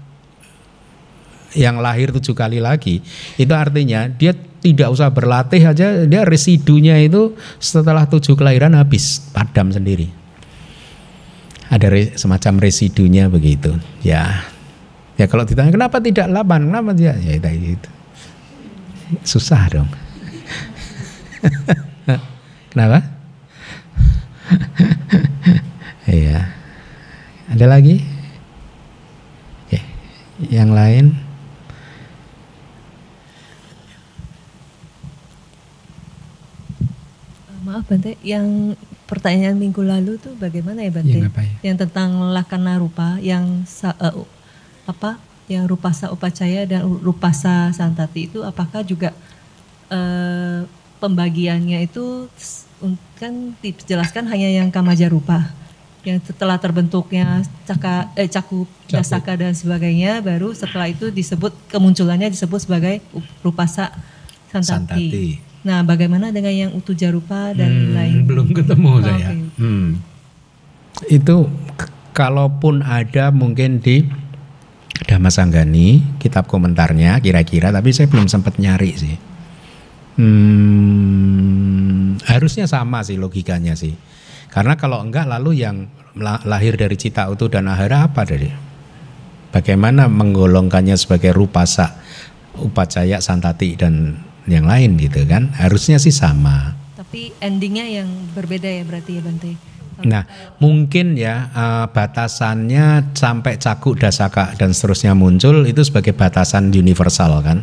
yang 1.54 1.80
lahir 1.82 2.10
tujuh 2.14 2.34
kali 2.34 2.58
lagi, 2.60 3.02
itu 3.38 3.54
artinya 3.54 4.10
dia 4.10 4.34
tidak 4.64 4.90
usah 4.94 5.12
berlatih 5.12 5.62
aja, 5.64 6.08
dia 6.08 6.22
residunya 6.24 6.98
itu 7.02 7.36
setelah 7.60 8.08
tujuh 8.08 8.34
kelahiran 8.34 8.74
habis, 8.74 9.22
padam 9.34 9.70
sendiri. 9.70 10.08
Ada 11.74 11.90
re- 11.90 12.14
semacam 12.16 12.62
residunya 12.62 13.28
begitu. 13.28 13.74
Ya, 14.06 14.46
Ya 15.14 15.30
kalau 15.30 15.46
ditanya 15.46 15.70
kenapa 15.70 16.02
tidak 16.02 16.26
laban, 16.26 16.74
kenapa 16.74 16.90
dia? 16.98 17.14
Ya 17.22 17.38
itu. 17.38 17.90
Susah 19.22 19.62
dong. 19.70 19.90
kenapa? 22.74 23.00
Iya. 26.04 26.52
Ada 27.48 27.66
lagi? 27.80 28.04
Yang 30.52 30.70
lain? 30.76 31.06
Eh, 37.48 37.60
Maaf 37.74 37.90
Bante, 37.90 38.22
yang 38.22 38.78
pertanyaan 39.04 39.58
minggu 39.58 39.82
lalu 39.82 40.22
tuh 40.22 40.38
bagaimana 40.38 40.86
ya 40.86 40.94
Bante? 40.94 41.10
Yang 41.10 41.34
apa 41.34 41.42
ya? 41.42 41.54
Yang 41.66 41.78
tentang 41.82 42.10
lakana 42.30 42.78
rupa, 42.78 43.18
yang 43.18 43.66
sa- 43.66 43.98
eh, 43.98 44.14
apa? 44.86 45.18
Yang 45.50 45.66
rupasa 45.68 46.06
upacaya 46.08 46.64
dan 46.64 46.86
rupasa 46.86 47.74
santati 47.74 48.30
itu 48.30 48.46
apakah 48.46 48.86
juga 48.86 49.10
eh, 49.90 50.70
pembagiannya 50.98 51.82
itu 51.82 52.30
kan 53.18 53.58
dijelaskan 53.60 54.28
hanya 54.28 54.54
yang 54.54 54.70
kamaja 54.70 55.08
rupa 55.08 55.52
yang 56.04 56.20
setelah 56.20 56.60
terbentuknya 56.60 57.40
caka 57.64 58.12
eh, 58.14 58.28
cakup 58.28 58.68
dasaka 58.92 59.40
dan 59.40 59.56
sebagainya 59.56 60.20
baru 60.20 60.52
setelah 60.52 60.88
itu 60.88 61.08
disebut 61.10 61.52
kemunculannya 61.68 62.28
disebut 62.28 62.60
sebagai 62.62 63.00
up- 63.10 63.24
rupasa 63.42 63.92
santati. 64.52 64.68
Santati. 64.68 65.53
Nah, 65.64 65.80
bagaimana 65.82 66.30
dengan 66.30 66.52
yang 66.52 66.72
utu 66.72 66.92
jarupa 66.92 67.52
dan 67.52 67.72
Hmm, 67.72 67.92
lain? 67.96 68.16
belum 68.28 68.48
ketemu 68.52 68.88
Oh, 68.90 69.00
saya. 69.00 69.28
oke. 69.32 69.36
Hmm. 69.58 69.88
Itu 71.08 71.48
kalaupun 72.12 72.82
ada 72.82 73.32
mungkin 73.32 73.80
di 73.80 74.04
Dhamma 75.04 75.28
Sanggani 75.28 76.00
kitab 76.18 76.46
komentarnya 76.46 77.18
kira-kira 77.18 77.72
tapi 77.72 77.90
saya 77.90 78.06
belum 78.06 78.28
sempat 78.28 78.56
nyari 78.58 78.92
sih. 78.94 79.16
Hmm, 80.84 82.16
harusnya 82.24 82.66
sama 82.66 83.02
sih 83.02 83.16
logikanya 83.16 83.74
sih. 83.74 83.94
Karena 84.48 84.76
kalau 84.76 85.02
enggak 85.02 85.26
lalu 85.26 85.60
yang 85.60 85.88
la- 86.14 86.42
lahir 86.44 86.76
dari 86.76 86.94
cita 86.94 87.26
utuh 87.26 87.48
dan 87.48 87.66
ahara 87.66 88.06
apa 88.06 88.22
dari? 88.22 88.48
Bagaimana 89.50 90.06
menggolongkannya 90.06 90.94
sebagai 90.94 91.34
rupasa, 91.34 91.98
upacaya, 92.58 93.18
santati 93.18 93.74
dan 93.74 94.14
yang 94.48 94.68
lain 94.68 95.00
gitu 95.00 95.24
kan? 95.28 95.52
Harusnya 95.56 96.00
sih 96.00 96.12
sama. 96.12 96.76
Tapi 97.00 97.36
endingnya 97.40 97.88
yang 97.88 98.10
berbeda 98.34 98.68
ya 98.68 98.84
berarti 98.84 99.12
ya 99.20 99.22
Bante. 99.24 99.52
Nah, 100.04 100.26
mungkin 100.58 101.14
ya 101.14 101.54
eh, 101.54 101.86
batasannya 101.94 103.14
sampai 103.14 103.62
cakuk 103.62 104.02
dasaka 104.02 104.58
dan 104.58 104.74
seterusnya 104.74 105.14
muncul 105.14 105.64
itu 105.70 105.86
sebagai 105.86 106.18
batasan 106.18 106.74
universal 106.74 107.40
kan. 107.46 107.62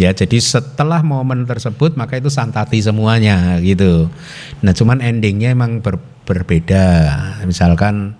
Ya, 0.00 0.08
jadi 0.16 0.40
setelah 0.40 1.04
momen 1.04 1.44
tersebut 1.44 2.00
maka 2.00 2.16
itu 2.16 2.32
santati 2.32 2.80
semuanya 2.80 3.60
gitu. 3.60 4.08
Nah, 4.64 4.72
cuman 4.72 5.04
endingnya 5.04 5.52
emang 5.52 5.84
ber- 5.84 6.00
berbeda. 6.24 7.12
Misalkan 7.44 8.16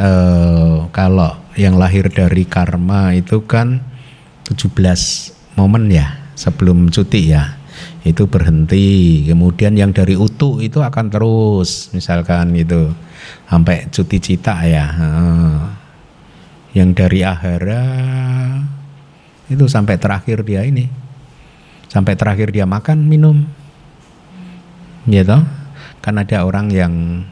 eh, 0.00 0.76
kalau 0.90 1.36
yang 1.60 1.76
lahir 1.76 2.08
dari 2.08 2.48
karma 2.48 3.12
itu 3.12 3.44
kan 3.44 3.84
17 4.48 4.72
momen 5.60 5.92
ya 5.92 6.25
sebelum 6.38 6.92
cuti 6.92 7.32
ya. 7.32 7.56
Itu 8.06 8.30
berhenti. 8.30 9.26
Kemudian 9.26 9.74
yang 9.74 9.90
dari 9.90 10.14
utuh 10.14 10.62
itu 10.62 10.78
akan 10.84 11.10
terus 11.10 11.90
misalkan 11.90 12.54
gitu. 12.54 12.94
Sampai 13.50 13.90
cuti 13.90 14.22
cita 14.22 14.62
ya. 14.62 14.86
Yang 16.76 16.90
dari 16.94 17.20
ahara 17.26 17.84
itu 19.50 19.64
sampai 19.66 19.98
terakhir 19.98 20.46
dia 20.46 20.62
ini. 20.62 20.86
Sampai 21.90 22.14
terakhir 22.14 22.54
dia 22.54 22.68
makan 22.68 23.08
minum. 23.10 23.42
Gitu 25.08 25.38
kan 26.06 26.22
ada 26.22 26.46
orang 26.46 26.70
yang 26.70 27.26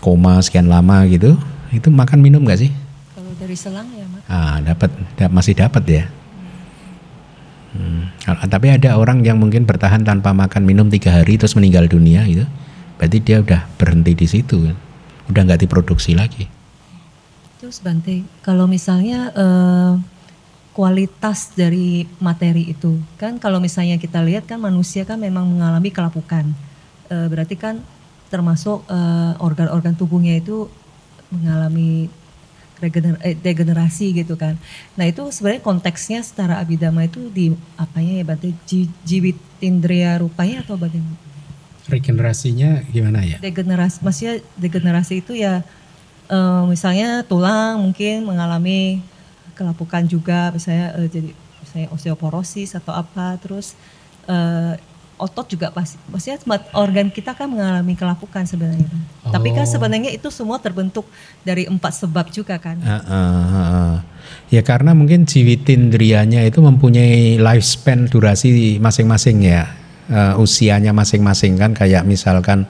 koma 0.00 0.40
sekian 0.40 0.72
lama 0.72 1.04
gitu 1.04 1.36
itu 1.68 1.92
makan 1.92 2.24
minum 2.24 2.40
gak 2.48 2.64
sih? 2.64 2.72
Kalau 3.12 3.28
dari 3.36 3.52
selang 3.52 3.92
ya 3.92 4.08
Mak. 4.08 4.20
Ah, 4.24 4.56
dapat 4.64 4.88
da- 5.20 5.28
masih 5.28 5.52
dapat 5.52 5.84
ya. 5.84 6.04
Hmm. 7.70 8.10
Kalau- 8.26 8.50
Tapi 8.50 8.66
ada 8.74 8.98
orang 8.98 9.22
yang 9.22 9.38
mungkin 9.38 9.62
bertahan 9.66 10.02
tanpa 10.02 10.34
makan 10.34 10.66
minum 10.66 10.90
tiga 10.90 11.22
hari 11.22 11.38
terus 11.38 11.54
meninggal 11.54 11.86
dunia 11.86 12.26
gitu. 12.26 12.46
Berarti 12.98 13.18
dia 13.22 13.40
udah 13.40 13.64
berhenti 13.80 14.12
di 14.12 14.26
situ, 14.28 14.68
kan. 14.68 14.76
udah 15.30 15.40
nggak 15.46 15.62
diproduksi 15.62 16.18
lagi. 16.18 16.50
Terus 17.62 17.78
Bante, 17.78 18.26
kalau 18.42 18.66
misalnya 18.66 19.30
eh, 19.30 19.92
kualitas 20.74 21.54
dari 21.54 22.02
materi 22.18 22.66
itu, 22.74 22.98
kan 23.14 23.38
kalau 23.38 23.62
misalnya 23.62 23.94
kita 23.94 24.18
lihat 24.26 24.50
kan 24.50 24.58
manusia 24.58 25.06
kan 25.06 25.22
memang 25.22 25.46
mengalami 25.46 25.94
kelapukan. 25.94 26.50
Eh, 27.06 27.26
berarti 27.30 27.54
kan 27.54 27.78
termasuk 28.26 28.82
eh, 28.90 29.32
organ-organ 29.38 29.94
tubuhnya 29.94 30.34
itu 30.34 30.66
mengalami 31.30 32.10
regener- 32.80 33.20
eh, 33.20 33.36
degenerasi 33.36 34.16
gitu 34.16 34.34
kan. 34.34 34.56
Nah 34.96 35.04
itu 35.04 35.22
sebenarnya 35.28 35.62
konteksnya 35.62 36.20
secara 36.24 36.56
abidama 36.58 37.04
itu 37.04 37.28
di 37.30 37.52
apanya 37.76 38.20
ya 38.20 38.24
Bante? 38.24 38.50
Ji- 38.64 38.90
Jiwitindriya 39.04 40.18
rupanya 40.18 40.64
atau 40.64 40.80
bagaimana? 40.80 41.16
Regenerasinya 41.86 42.84
gimana 42.88 43.20
ya? 43.24 43.36
degenerasi 43.40 44.00
maksudnya 44.00 44.38
degenerasi 44.56 45.14
itu 45.20 45.32
ya 45.34 45.64
eh, 46.28 46.62
misalnya 46.66 47.26
tulang 47.26 47.82
mungkin 47.82 48.24
mengalami 48.24 49.02
kelapukan 49.58 50.06
juga 50.06 50.54
misalnya 50.54 50.94
eh, 50.96 51.08
jadi 51.10 51.30
misalnya 51.60 51.88
osteoporosis 51.92 52.78
atau 52.78 52.94
apa 52.94 53.36
terus 53.42 53.74
eh, 54.24 54.78
otot 55.20 55.44
juga 55.44 55.68
pasti 55.68 56.00
maksudnya 56.08 56.40
organ 56.72 57.12
kita 57.12 57.36
kan 57.36 57.52
mengalami 57.52 57.92
kelapukan 57.92 58.48
sebenarnya 58.48 58.88
tapi 59.28 59.52
kan 59.52 59.68
Oh. 59.68 59.70
sebenarnya 59.70 60.10
itu 60.10 60.32
semua 60.32 60.56
terbentuk 60.56 61.04
dari 61.44 61.68
empat 61.68 61.92
sebab 62.00 62.32
juga 62.32 62.56
kan 62.56 62.80
Ah, 62.80 63.04
ah, 63.04 63.44
ah. 63.52 63.94
Ya 64.48 64.64
karena 64.64 64.96
mungkin 64.96 65.28
jiwitindrianya 65.28 66.42
itu 66.48 66.58
mempunyai 66.58 67.38
lifespan 67.38 68.08
durasi 68.08 68.80
masing-masing 68.80 69.44
ya, 69.44 69.76
Eh, 70.10 70.34
usianya 70.42 70.90
masing-masing 70.90 71.54
kan 71.54 71.70
kayak 71.70 72.02
misalkan 72.02 72.66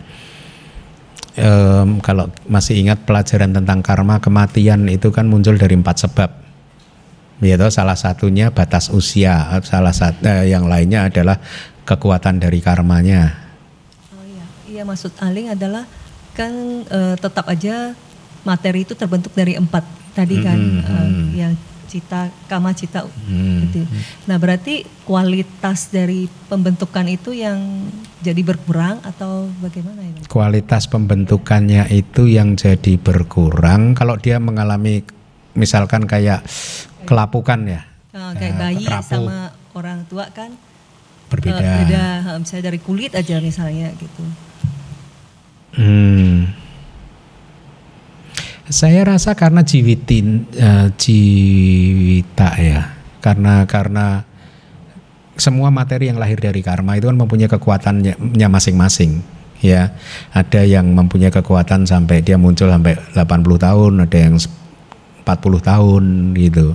em, 1.40 1.96
kalau 2.04 2.28
masih 2.44 2.76
ingat 2.76 3.00
pelajaran 3.08 3.56
tentang 3.56 3.80
karma 3.80 4.20
kematian 4.20 4.84
itu 4.92 5.08
kan 5.08 5.24
muncul 5.24 5.56
dari 5.56 5.72
empat 5.72 6.04
sebab, 6.04 6.30
Yaitu 7.40 7.64
salah 7.72 7.96
satunya 7.96 8.52
batas 8.52 8.92
usia, 8.92 9.48
salah 9.64 9.96
satu 9.96 10.20
eh, 10.28 10.52
yang 10.52 10.68
lainnya 10.68 11.08
adalah 11.08 11.40
kekuatan 11.90 12.38
dari 12.38 12.62
karmanya. 12.62 13.34
Oh 14.14 14.22
iya, 14.22 14.46
iya 14.70 14.82
maksud 14.86 15.10
Aling 15.18 15.50
adalah 15.50 15.82
kan 16.32 16.52
eh, 16.86 17.16
tetap 17.18 17.44
aja 17.44 17.98
materi 18.42 18.86
itu 18.86 18.94
terbentuk 18.94 19.34
dari 19.34 19.58
empat 19.58 19.82
tadi 20.10 20.38
kan 20.38 20.54
Hmm, 20.54 20.78
eh, 20.80 21.02
hmm. 21.02 21.26
yang 21.34 21.52
cita, 21.84 22.30
kama 22.46 22.70
cita. 22.70 23.02
Hmm. 23.02 23.66
gitu. 23.66 23.82
Nah 24.24 24.38
berarti 24.38 24.86
kualitas 25.02 25.90
dari 25.90 26.30
pembentukan 26.46 27.02
itu 27.04 27.34
yang 27.34 27.58
jadi 28.20 28.38
berkurang 28.40 29.02
atau 29.02 29.50
bagaimana? 29.58 29.98
Bang? 29.98 30.22
Kualitas 30.26 30.86
pembentukannya 30.86 31.90
itu 31.90 32.30
yang 32.30 32.54
jadi 32.54 32.94
berkurang 32.94 33.98
kalau 33.98 34.14
dia 34.14 34.38
mengalami 34.38 35.02
misalkan 35.52 36.06
kayak 36.06 36.46
kelapukan 37.02 37.58
ya. 37.66 37.82
Nah, 38.10 38.34
kayak 38.34 38.54
Nah, 38.54 38.60
bayi 38.70 38.86
kerapu. 38.86 39.10
sama 39.10 39.38
orang 39.74 40.06
tua 40.06 40.30
kan 40.30 40.54
Berbeda. 41.30 41.62
eh, 41.62 41.76
beda, 41.86 42.04
eh, 42.34 42.38
misalnya 42.42 42.64
dari 42.66 42.80
kulit 42.82 43.14
aja 43.14 43.38
misalnya 43.38 43.94
gitu. 43.94 44.24
Hmm. 45.78 46.50
Saya 48.70 49.02
rasa 49.06 49.38
karena 49.38 49.62
jiwitin 49.62 50.46
eh, 50.58 50.90
jiwita 50.98 52.50
ya. 52.58 52.82
Karena 53.22 53.62
karena 53.70 54.26
semua 55.38 55.70
materi 55.72 56.10
yang 56.10 56.18
lahir 56.18 56.36
dari 56.36 56.60
karma 56.60 56.98
itu 56.98 57.08
kan 57.08 57.16
mempunyai 57.16 57.48
kekuatannya 57.48 58.14
nya 58.34 58.48
masing-masing 58.50 59.22
ya. 59.62 59.94
Ada 60.34 60.66
yang 60.66 60.90
mempunyai 60.92 61.30
kekuatan 61.30 61.86
sampai 61.86 62.26
dia 62.26 62.36
muncul 62.36 62.66
sampai 62.66 62.98
80 63.14 63.58
tahun, 63.60 63.92
ada 64.02 64.18
yang 64.18 64.34
40 65.22 65.60
tahun 65.62 66.04
gitu. 66.34 66.74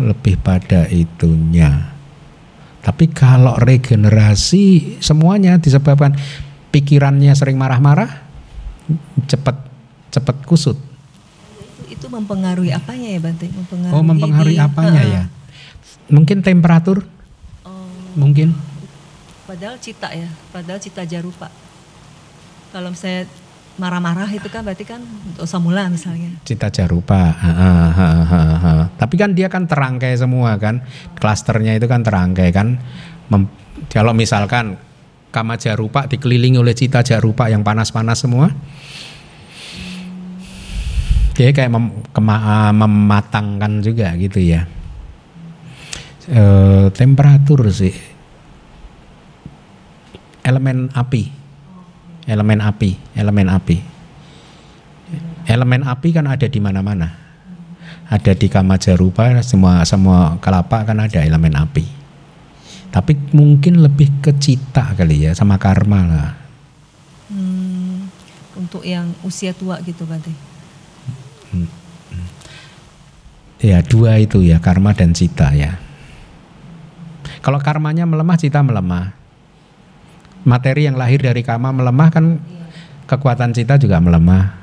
Lebih 0.00 0.40
pada 0.40 0.88
itunya. 0.88 1.89
Tapi 2.80 3.12
kalau 3.12 3.56
regenerasi 3.56 4.96
semuanya 4.98 5.56
disebabkan 5.56 6.16
pikirannya 6.70 7.32
sering 7.32 7.54
marah-marah, 7.54 8.24
cepat 9.24 9.68
cepat 10.08 10.36
kusut. 10.42 10.80
Itu 11.86 12.08
mempengaruhi 12.08 12.72
apanya 12.72 13.08
ya 13.10 13.20
Bante? 13.20 13.46
Mempengaruhi 13.46 13.92
Oh, 13.94 14.02
mempengaruhi 14.02 14.56
di- 14.56 14.62
apanya 14.62 15.02
eh, 15.02 15.12
ya? 15.12 15.22
Mungkin 16.08 16.40
temperatur, 16.40 17.04
Oh, 17.62 17.86
mungkin. 18.16 18.56
padahal 19.44 19.76
cita 19.78 20.10
ya, 20.10 20.26
padahal 20.50 20.80
cita 20.80 21.04
jarupa. 21.04 21.50
Kalau 22.70 22.94
saya 22.94 23.26
marah-marah 23.80 24.28
itu 24.28 24.52
kan 24.52 24.60
berarti 24.60 24.84
kan 24.84 25.00
dosa 25.40 25.56
mula 25.56 25.88
misalnya. 25.88 26.28
Cita 26.44 26.68
jarupa. 26.68 27.32
Ha, 27.32 27.50
ha, 27.50 27.72
ha, 27.96 28.40
ha. 28.60 28.72
Tapi 29.00 29.16
kan 29.16 29.32
dia 29.32 29.48
kan 29.48 29.64
terangkai 29.64 30.12
semua 30.20 30.60
kan. 30.60 30.84
Klasternya 31.16 31.80
itu 31.80 31.88
kan 31.88 32.04
terangkai 32.04 32.52
kan. 32.52 32.76
Mem- 33.32 33.48
kalau 33.88 34.12
misalkan 34.12 34.76
kama 35.32 35.56
jarupa 35.56 36.04
dikelilingi 36.04 36.60
oleh 36.60 36.76
cita 36.76 37.00
jarupa 37.00 37.48
yang 37.48 37.64
panas-panas 37.64 38.20
semua. 38.20 38.52
Dia 41.32 41.56
kayak 41.56 41.72
mem- 41.72 42.04
ah, 42.28 42.68
mematangkan 42.76 43.80
juga 43.80 44.12
gitu 44.20 44.44
ya. 44.44 44.68
Eh, 46.28 46.86
temperatur 46.92 47.64
sih. 47.72 47.96
Elemen 50.44 50.92
api. 50.92 51.39
Elemen 52.28 52.60
api, 52.60 52.96
elemen 53.16 53.48
api. 53.48 53.76
Elemen 55.48 55.82
api 55.82 56.08
kan 56.12 56.28
ada 56.28 56.46
di 56.46 56.60
mana-mana. 56.60 57.16
Ada 58.10 58.34
di 58.34 58.50
Kamajarupa, 58.50 59.38
semua 59.40 59.86
semua 59.86 60.36
kelapa 60.42 60.82
kan 60.82 60.98
ada 60.98 61.22
elemen 61.22 61.54
api. 61.54 61.86
Tapi 62.90 63.14
mungkin 63.30 63.78
lebih 63.86 64.10
ke 64.18 64.34
cita 64.34 64.98
kali 64.98 65.30
ya, 65.30 65.32
sama 65.32 65.56
karma 65.62 66.00
lah. 66.10 66.30
Hmm, 67.30 68.10
untuk 68.58 68.82
yang 68.82 69.14
usia 69.22 69.54
tua 69.54 69.78
gitu 69.86 70.02
Bante. 70.06 70.34
Ya 73.60 73.84
dua 73.84 74.16
itu 74.16 74.40
ya, 74.40 74.56
karma 74.56 74.96
dan 74.96 75.12
cita 75.12 75.52
ya. 75.52 75.76
Kalau 77.44 77.60
karmanya 77.60 78.08
melemah, 78.08 78.40
cita 78.40 78.64
melemah. 78.64 79.19
Materi 80.44 80.88
yang 80.88 80.96
lahir 80.96 81.20
dari 81.20 81.44
karma 81.44 81.68
melemah 81.70 82.08
kan 82.08 82.40
kekuatan 83.04 83.52
cita 83.52 83.76
juga 83.76 84.00
melemah. 84.00 84.56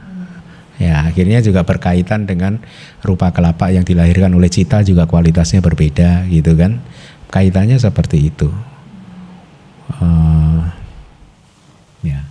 Ya 0.77 1.09
akhirnya 1.09 1.41
juga 1.41 1.65
berkaitan 1.65 2.29
dengan 2.29 2.61
rupa 3.01 3.33
kelapa 3.33 3.73
yang 3.73 3.81
dilahirkan 3.81 4.29
oleh 4.37 4.49
cita 4.49 4.85
juga 4.85 5.09
kualitasnya 5.09 5.61
berbeda 5.61 6.29
gitu 6.29 6.53
kan. 6.53 6.81
Kaitannya 7.33 7.81
seperti 7.81 8.29
itu. 8.29 8.49
Eh, 9.97 10.63
ya. 12.05 12.21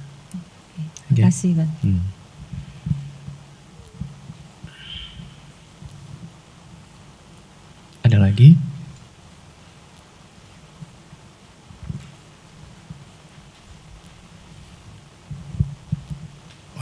Terima 1.11 1.29
kasih 1.29 1.51
Bante. 1.59 1.81
Hmm. 1.83 2.03
Ada 8.07 8.23
lagi? 8.23 8.55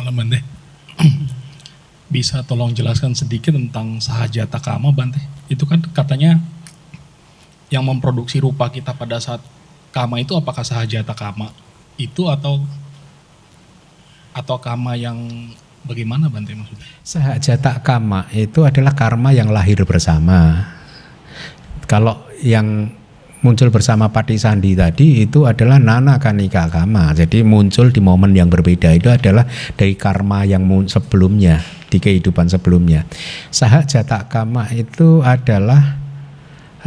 Malam 0.04 0.20
Bante. 0.20 0.44
Bisa 2.12 2.44
tolong 2.44 2.76
jelaskan 2.76 3.16
sedikit 3.16 3.56
tentang 3.56 4.04
sahajata 4.04 4.60
kama 4.60 4.92
Bante. 4.92 5.16
Itu 5.48 5.64
kan 5.64 5.80
katanya 5.80 6.44
yang 7.72 7.88
memproduksi 7.88 8.36
rupa 8.36 8.68
kita 8.68 8.92
pada 8.92 9.16
saat 9.16 9.40
kama 9.96 10.20
itu 10.20 10.36
apakah 10.36 10.60
sahajata 10.60 11.16
kama 11.16 11.48
itu 11.96 12.28
atau 12.28 12.60
atau 14.36 14.60
kama 14.60 14.92
yang 14.92 15.16
bagaimana 15.88 16.28
Bante 16.28 16.52
maksudnya? 16.52 16.84
Sahajata 17.00 17.80
kama 17.80 18.28
itu 18.36 18.60
adalah 18.60 18.92
karma 18.92 19.32
yang 19.32 19.48
lahir 19.48 19.80
bersama. 19.88 20.68
Kalau 21.88 22.28
yang 22.44 22.92
muncul 23.44 23.68
bersama 23.68 24.08
Pati 24.08 24.40
Sandi 24.40 24.72
tadi 24.72 25.20
itu 25.20 25.44
adalah 25.44 25.76
nana 25.76 26.16
kanika 26.16 26.72
kama. 26.72 27.12
Jadi 27.12 27.44
muncul 27.44 27.92
di 27.92 28.00
momen 28.00 28.32
yang 28.32 28.48
berbeda 28.48 28.96
itu 28.96 29.12
adalah 29.12 29.44
dari 29.76 29.92
karma 29.94 30.48
yang 30.48 30.64
sebelumnya 30.88 31.60
di 31.92 32.00
kehidupan 32.00 32.48
sebelumnya. 32.48 33.04
Sahajata 33.52 34.32
kama 34.32 34.72
itu 34.72 35.20
adalah 35.20 36.00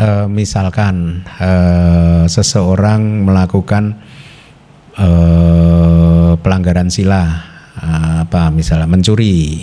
eh, 0.02 0.26
misalkan 0.26 1.22
eh, 1.38 2.26
seseorang 2.26 3.30
melakukan 3.30 4.02
eh, 4.98 6.32
pelanggaran 6.42 6.90
sila 6.90 7.54
apa 7.78 8.50
misalnya 8.50 8.90
mencuri 8.90 9.62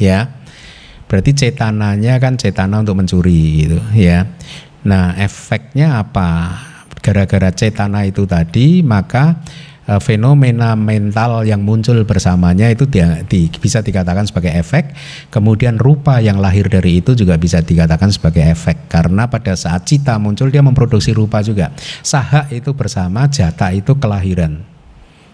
ya 0.00 0.24
berarti 1.04 1.36
cetananya 1.36 2.16
kan 2.16 2.40
cetana 2.40 2.80
untuk 2.80 2.96
mencuri 2.96 3.68
gitu 3.68 3.78
ya 3.92 4.24
nah 4.82 5.14
efeknya 5.18 6.02
apa? 6.02 6.58
Gara-gara 7.02 7.50
cetana 7.50 8.06
itu 8.06 8.22
tadi 8.30 8.78
maka 8.86 9.42
eh, 9.90 9.98
fenomena 9.98 10.78
mental 10.78 11.42
yang 11.42 11.66
muncul 11.66 11.98
bersamanya 12.06 12.70
itu 12.70 12.86
dia, 12.86 13.26
di- 13.26 13.50
bisa 13.50 13.82
dikatakan 13.82 14.22
sebagai 14.30 14.54
efek. 14.54 14.94
Kemudian 15.34 15.82
rupa 15.82 16.22
yang 16.22 16.38
lahir 16.38 16.70
dari 16.70 17.02
itu 17.02 17.18
juga 17.18 17.34
bisa 17.34 17.58
dikatakan 17.58 18.14
sebagai 18.14 18.46
efek. 18.46 18.86
Karena 18.86 19.26
pada 19.26 19.58
saat 19.58 19.82
cita 19.82 20.14
muncul 20.22 20.50
dia 20.54 20.62
memproduksi 20.62 21.10
rupa 21.10 21.42
juga. 21.42 21.74
Saha 22.06 22.46
itu 22.54 22.70
bersama 22.70 23.26
jata 23.26 23.74
itu 23.74 23.98
kelahiran. 23.98 24.62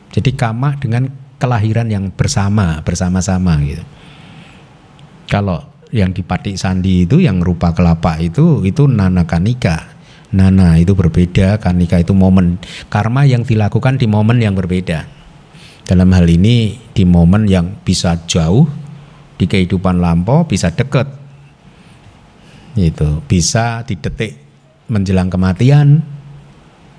Jadi 0.08 0.32
kama 0.32 0.80
dengan 0.80 1.12
kelahiran 1.36 1.86
yang 1.88 2.08
bersama, 2.10 2.80
bersama-sama 2.82 3.60
gitu. 3.62 3.84
Kalau 5.28 5.68
yang 5.92 6.12
di 6.12 6.20
Patik 6.20 6.60
Sandi 6.60 7.08
itu 7.08 7.20
yang 7.20 7.40
rupa 7.40 7.72
kelapa 7.72 8.20
itu 8.20 8.64
itu 8.64 8.84
nana 8.88 9.24
kanika. 9.24 9.96
Nana 10.28 10.76
itu 10.76 10.92
berbeda, 10.92 11.56
kanika 11.56 12.04
itu 12.04 12.12
momen 12.12 12.60
karma 12.92 13.24
yang 13.24 13.48
dilakukan 13.48 13.96
di 13.96 14.04
momen 14.04 14.44
yang 14.44 14.52
berbeda. 14.52 15.08
Dalam 15.88 16.12
hal 16.12 16.28
ini 16.28 16.76
di 16.92 17.08
momen 17.08 17.48
yang 17.48 17.80
bisa 17.80 18.28
jauh 18.28 18.68
di 19.40 19.48
kehidupan 19.48 20.04
lampau 20.04 20.44
bisa 20.44 20.68
dekat. 20.68 21.08
Itu 22.76 23.24
bisa 23.24 23.88
di 23.88 23.96
detik 23.96 24.36
menjelang 24.92 25.32
kematian, 25.32 26.04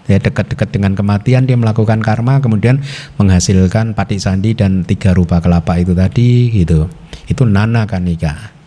ya 0.10 0.18
dekat-dekat 0.18 0.74
dengan 0.74 0.98
kematian 0.98 1.46
dia 1.46 1.54
melakukan 1.54 2.02
karma 2.02 2.42
kemudian 2.42 2.82
menghasilkan 3.22 3.94
patik 3.94 4.18
sandi 4.18 4.58
dan 4.58 4.82
tiga 4.82 5.14
rupa 5.14 5.38
kelapa 5.38 5.78
itu 5.78 5.94
tadi 5.94 6.50
gitu 6.50 6.90
itu 7.30 7.46
nana 7.46 7.86
kanika 7.86 8.59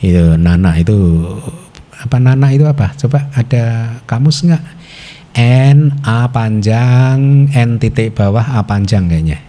itu 0.00 0.36
nana 0.36 0.76
itu 0.76 1.24
apa 1.96 2.16
nana 2.20 2.52
itu 2.52 2.68
apa? 2.68 2.92
Coba 3.00 3.32
ada 3.32 3.96
kamus 4.04 4.44
nggak? 4.44 4.64
N 5.36 5.92
a 6.04 6.28
panjang 6.28 7.48
n 7.52 7.70
titik 7.80 8.12
bawah 8.12 8.44
a 8.56 8.60
panjang 8.64 9.08
kayaknya. 9.08 9.40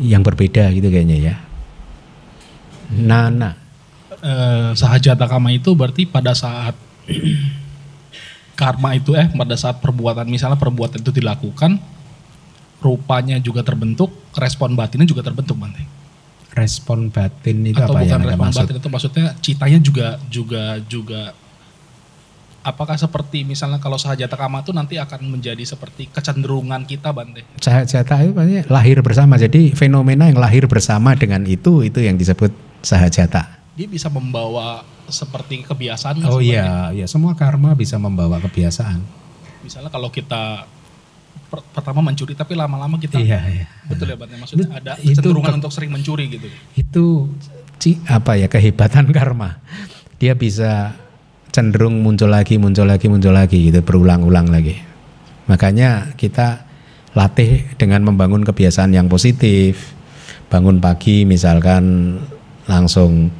Yang 0.00 0.22
berbeda 0.32 0.72
gitu 0.72 0.88
kayaknya 0.88 1.16
ya. 1.20 1.34
Nana. 2.92 3.56
Eh, 4.20 4.70
sahajata 4.76 5.24
kama 5.24 5.52
itu 5.52 5.72
berarti 5.72 6.04
pada 6.04 6.36
saat 6.36 6.76
karma 8.60 8.92
itu 8.92 9.16
eh 9.16 9.24
pada 9.32 9.56
saat 9.56 9.80
perbuatan 9.80 10.28
misalnya 10.28 10.60
perbuatan 10.60 11.00
itu 11.00 11.08
dilakukan 11.08 11.80
rupanya 12.80 13.36
juga 13.38 13.60
terbentuk, 13.60 14.10
respon 14.36 14.72
batinnya 14.74 15.06
juga 15.06 15.20
terbentuk 15.24 15.56
Bante. 15.56 15.84
Respon 16.50 17.12
batin 17.14 17.62
itu 17.62 17.78
Atau 17.78 17.94
apa 17.94 18.02
bukan 18.02 18.10
yang 18.10 18.22
respon 18.26 18.46
maksud? 18.50 18.60
batin 18.66 18.76
itu 18.82 18.88
maksudnya 18.90 19.26
citanya 19.38 19.78
juga 19.78 20.08
juga 20.26 20.62
juga 20.90 21.22
apakah 22.60 22.96
seperti 22.98 23.46
misalnya 23.46 23.80
kalau 23.80 23.96
sahajata 23.96 24.36
kama 24.36 24.60
itu 24.60 24.72
nanti 24.76 25.00
akan 25.00 25.32
menjadi 25.32 25.62
seperti 25.64 26.10
kecenderungan 26.10 26.84
kita 26.84 27.14
Bante. 27.14 27.46
Sahajata 27.60 28.26
itu 28.26 28.32
maksudnya 28.34 28.62
lahir 28.68 28.98
bersama. 29.00 29.38
Jadi 29.40 29.72
fenomena 29.72 30.28
yang 30.28 30.40
lahir 30.40 30.66
bersama 30.66 31.14
dengan 31.16 31.44
itu 31.46 31.86
itu 31.86 32.00
yang 32.02 32.18
disebut 32.18 32.52
sahajata. 32.82 33.60
Dia 33.78 33.86
bisa 33.88 34.12
membawa 34.12 34.84
seperti 35.08 35.66
kebiasaan 35.66 36.22
Oh 36.28 36.38
iya, 36.38 36.92
iya 36.94 37.06
semua 37.08 37.34
karma 37.34 37.72
bisa 37.74 37.96
membawa 37.96 38.38
kebiasaan. 38.42 39.00
Misalnya 39.64 39.90
kalau 39.92 40.08
kita 40.12 40.66
pertama 41.50 42.00
mencuri 42.00 42.32
tapi 42.32 42.54
lama-lama 42.54 42.94
kita 42.94 43.18
Iya, 43.18 43.40
iya. 43.44 43.66
betul 43.84 44.06
ya 44.06 44.14
Bante 44.14 44.34
maksudnya 44.34 44.70
ada 44.70 44.92
kecenderungan 44.96 45.50
ke- 45.50 45.58
untuk 45.58 45.70
sering 45.70 45.90
mencuri 45.90 46.30
gitu. 46.30 46.46
Itu 46.72 47.04
ci- 47.76 47.98
apa 48.06 48.34
ya 48.34 48.46
kehebatan 48.46 49.10
karma. 49.16 49.58
Dia 50.16 50.32
bisa 50.32 50.94
cenderung 51.50 51.98
muncul 52.00 52.28
lagi, 52.28 52.54
muncul 52.56 52.86
lagi, 52.86 53.06
muncul 53.06 53.32
lagi 53.32 53.66
gitu 53.66 53.82
berulang-ulang 53.82 54.46
lagi. 54.46 54.78
Makanya 55.44 56.14
kita 56.14 56.62
latih 57.10 57.66
dengan 57.74 58.06
membangun 58.06 58.46
kebiasaan 58.46 58.94
yang 58.94 59.10
positif. 59.10 59.98
Bangun 60.46 60.78
pagi 60.78 61.22
misalkan 61.24 62.14
langsung 62.66 63.30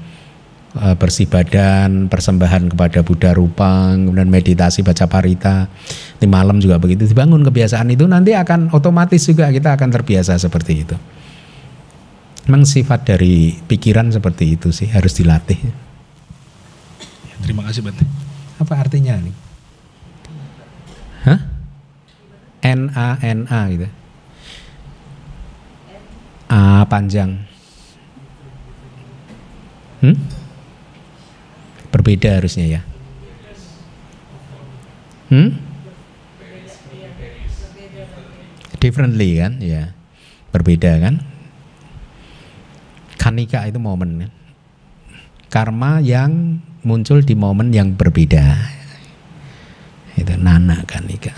bersih 0.70 1.26
badan, 1.26 2.06
persembahan 2.06 2.70
kepada 2.70 3.02
Buddha 3.02 3.34
Rupa, 3.34 3.90
kemudian 3.94 4.30
meditasi 4.30 4.86
baca 4.86 5.10
parita. 5.10 5.66
Di 6.20 6.30
malam 6.30 6.62
juga 6.62 6.78
begitu. 6.78 7.08
Dibangun 7.10 7.42
kebiasaan 7.42 7.90
itu 7.90 8.06
nanti 8.06 8.36
akan 8.36 8.70
otomatis 8.70 9.24
juga 9.26 9.50
kita 9.50 9.74
akan 9.74 9.88
terbiasa 9.90 10.38
seperti 10.38 10.72
itu. 10.86 10.96
Memang 12.46 12.66
sifat 12.66 13.06
dari 13.06 13.56
pikiran 13.56 14.10
seperti 14.14 14.58
itu 14.58 14.70
sih 14.70 14.90
harus 14.90 15.14
dilatih. 15.16 15.58
Terima 17.40 17.66
kasih 17.66 17.82
Bante. 17.82 18.04
Apa 18.60 18.74
artinya 18.78 19.16
nih? 19.16 19.34
Hah? 21.24 21.40
N 22.60 22.92
A 22.92 23.16
N 23.24 23.48
A 23.48 23.60
gitu. 23.72 23.88
A 26.52 26.84
panjang. 26.84 27.40
Hmm? 30.04 30.39
Berbeda 31.90 32.38
harusnya 32.38 32.66
ya. 32.66 32.80
Hmm? 35.30 35.58
Differently 38.80 39.38
kan, 39.38 39.60
ya. 39.60 39.94
Berbeda 40.50 40.96
kan? 40.98 41.22
Kanika 43.20 43.68
itu 43.68 43.76
momen 43.76 44.26
kan? 44.26 44.32
Karma 45.50 46.00
yang 46.00 46.62
muncul 46.86 47.20
di 47.20 47.36
momen 47.36 47.74
yang 47.74 47.92
berbeda. 47.94 48.56
Itu 50.16 50.34
nana 50.40 50.82
kanika. 50.88 51.34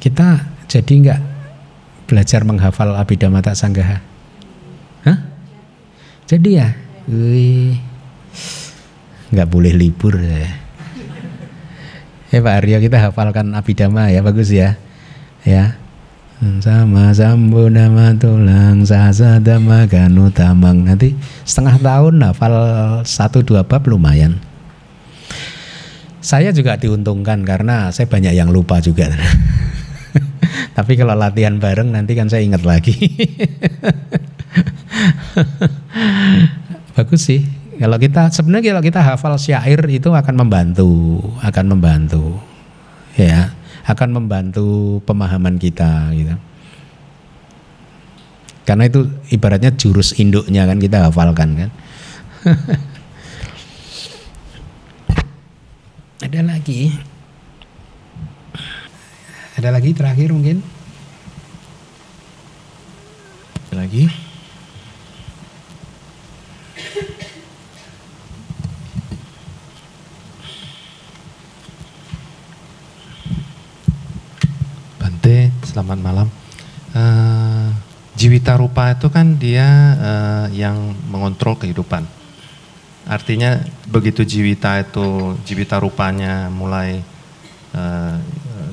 Kita 0.00 0.48
jadi 0.64 0.92
nggak 0.96 1.20
belajar 2.08 2.40
menghafal 2.48 2.96
Abhidhamma 2.96 3.44
Tak 3.44 3.52
Sanggaha? 3.52 4.09
Jadi 6.30 6.62
ya? 6.62 6.70
Wih. 7.10 7.74
Nggak 9.34 9.50
boleh 9.50 9.74
libur 9.74 10.14
ya. 10.14 10.46
Ya 12.30 12.38
Pak 12.38 12.62
Aryo 12.62 12.78
kita 12.78 13.02
hafalkan 13.02 13.50
Abhidhamma 13.50 14.14
ya 14.14 14.22
bagus 14.22 14.54
ya. 14.54 14.78
Ya. 15.42 15.74
Sama 16.62 17.10
sambo 17.18 17.66
nama 17.66 18.14
tulang 18.14 18.86
sasa 18.86 19.42
dama 19.42 19.84
ganu 19.90 20.30
tamang 20.30 20.86
nanti 20.86 21.18
setengah 21.42 21.82
tahun 21.82 22.22
hafal 22.22 22.54
satu 23.02 23.42
dua 23.42 23.66
bab 23.66 23.82
lumayan. 23.90 24.38
Saya 26.22 26.54
juga 26.54 26.78
diuntungkan 26.78 27.42
karena 27.42 27.90
saya 27.90 28.06
banyak 28.06 28.38
yang 28.38 28.54
lupa 28.54 28.78
juga. 28.78 29.10
Tapi 30.78 30.94
kalau 30.94 31.18
latihan 31.18 31.58
bareng 31.58 31.90
nanti 31.90 32.14
kan 32.14 32.30
saya 32.30 32.46
ingat 32.46 32.62
lagi. 32.62 32.94
Bagus 36.96 37.22
sih. 37.24 37.46
Kalau 37.80 37.96
kita 37.96 38.28
sebenarnya 38.28 38.76
kalau 38.76 38.84
kita 38.84 39.00
hafal 39.00 39.40
syair 39.40 39.80
itu 39.88 40.12
akan 40.12 40.36
membantu, 40.36 41.16
akan 41.40 41.64
membantu. 41.72 42.36
Ya, 43.16 43.56
akan 43.88 44.20
membantu 44.20 45.00
pemahaman 45.08 45.56
kita 45.56 46.12
gitu. 46.12 46.36
Karena 48.68 48.86
itu 48.86 49.08
ibaratnya 49.32 49.72
jurus 49.74 50.12
induknya 50.20 50.68
kan 50.68 50.76
kita 50.78 51.08
hafalkan 51.08 51.56
kan. 51.56 51.70
Ada 56.30 56.44
lagi. 56.44 56.92
Ada 59.56 59.72
lagi 59.72 59.90
terakhir 59.96 60.36
mungkin? 60.36 60.60
Lagi? 63.72 64.29
Bante, 75.20 75.52
selamat 75.68 75.98
malam. 76.00 76.32
Eh, 76.96 77.68
Jiwita 78.16 78.56
rupa 78.56 78.96
itu 78.96 79.12
kan 79.12 79.36
dia 79.36 79.68
eh, 80.00 80.64
yang 80.64 80.96
mengontrol 81.12 81.60
kehidupan. 81.60 82.08
Artinya 83.04 83.60
begitu 83.84 84.24
jiwita 84.24 84.80
itu 84.80 85.36
jiwita 85.44 85.76
rupanya 85.76 86.48
mulai 86.48 87.04
eh, 87.76 88.16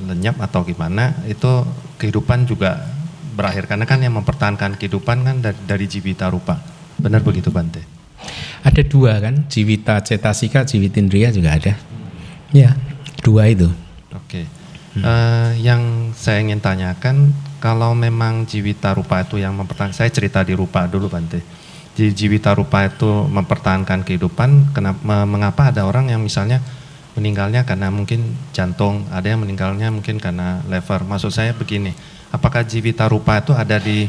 lenyap 0.07 0.39
atau 0.39 0.63
gimana, 0.63 1.19
itu 1.27 1.67
kehidupan 1.99 2.47
juga 2.47 2.79
berakhir 3.35 3.67
karena 3.67 3.83
kan 3.83 3.99
yang 3.99 4.15
mempertahankan 4.15 4.79
kehidupan 4.79 5.27
kan 5.27 5.35
dari, 5.43 5.59
dari 5.67 5.83
jiwita 5.83 6.31
rupa. 6.31 6.63
Benar 6.95 7.27
begitu 7.27 7.51
Bante? 7.51 7.83
Ada 8.63 8.87
dua 8.87 9.19
kan, 9.19 9.51
jiwita 9.51 9.99
cetasika, 9.99 10.63
jiwitindria 10.63 11.27
juga 11.27 11.59
ada. 11.59 11.75
Ya, 12.55 12.71
dua 13.19 13.51
itu. 13.51 13.67
Oke. 14.15 14.56
Eh, 15.03 15.51
yang 15.61 16.11
saya 16.17 16.41
ingin 16.41 16.61
tanyakan, 16.61 17.33
kalau 17.57 17.93
memang 17.97 18.45
jiwita 18.45 18.93
rupa 18.93 19.21
itu 19.21 19.41
yang 19.41 19.53
mempertahankan, 19.57 19.93
saya 19.95 20.09
cerita 20.09 20.41
di 20.41 20.53
rupa 20.53 20.85
dulu 20.85 21.09
Bante. 21.09 21.41
Jadi 21.97 22.13
jiwita 22.13 22.53
rupa 22.53 22.85
itu 22.85 23.09
mempertahankan 23.25 24.05
kehidupan, 24.05 24.73
kenapa, 24.73 25.01
me- 25.01 25.25
mengapa 25.25 25.73
ada 25.73 25.85
orang 25.89 26.13
yang 26.13 26.21
misalnya 26.21 26.61
meninggalnya 27.17 27.65
karena 27.65 27.89
mungkin 27.89 28.37
jantung, 28.53 29.09
ada 29.09 29.25
yang 29.25 29.41
meninggalnya 29.41 29.89
mungkin 29.89 30.21
karena 30.21 30.61
lever. 30.69 31.01
Maksud 31.01 31.33
saya 31.33 31.57
begini, 31.57 31.97
apakah 32.29 32.61
jiwita 32.61 33.09
rupa 33.09 33.41
itu 33.41 33.57
ada 33.57 33.81
di 33.81 34.05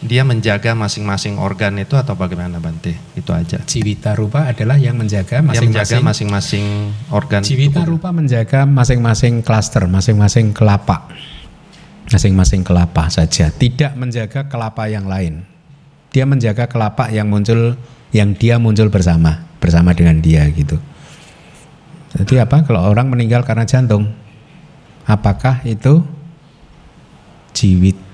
dia 0.00 0.24
menjaga 0.24 0.72
masing-masing 0.72 1.36
organ 1.36 1.76
itu 1.76 1.92
atau 1.92 2.16
bagaimana 2.16 2.56
Bante? 2.56 2.96
Itu 3.12 3.36
aja. 3.36 3.60
Jiwita 3.60 4.16
rupa 4.16 4.48
adalah 4.48 4.80
yang 4.80 4.96
menjaga 4.96 5.44
masing-masing 5.44 6.00
masing-masing 6.00 6.64
organ. 7.12 7.44
Tubuh. 7.44 7.84
rupa 7.84 8.08
menjaga 8.08 8.64
masing-masing 8.64 9.44
klaster, 9.44 9.84
masing-masing 9.84 10.56
kelapa. 10.56 11.04
Masing-masing 12.10 12.66
kelapa 12.66 13.06
saja, 13.06 13.54
tidak 13.54 13.94
menjaga 13.94 14.50
kelapa 14.50 14.90
yang 14.90 15.06
lain. 15.06 15.46
Dia 16.10 16.26
menjaga 16.26 16.66
kelapa 16.66 17.06
yang 17.12 17.30
muncul 17.30 17.78
yang 18.10 18.34
dia 18.34 18.58
muncul 18.58 18.90
bersama, 18.90 19.46
bersama 19.62 19.94
dengan 19.94 20.18
dia 20.18 20.42
gitu. 20.50 20.80
Jadi 22.18 22.42
apa 22.42 22.66
kalau 22.66 22.82
orang 22.90 23.06
meninggal 23.06 23.46
karena 23.46 23.62
jantung? 23.62 24.10
Apakah 25.06 25.62
itu 25.62 26.02
jiwit 27.54 28.09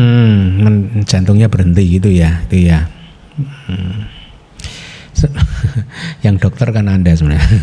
Hmm, 0.00 1.04
jantungnya 1.04 1.52
berhenti 1.52 2.00
gitu 2.00 2.08
ya, 2.08 2.40
itu 2.48 2.72
ya. 2.72 2.88
Hmm. 3.68 4.08
Yang 6.24 6.48
dokter 6.48 6.72
kan 6.72 6.88
anda 6.88 7.12
sebenarnya. 7.12 7.44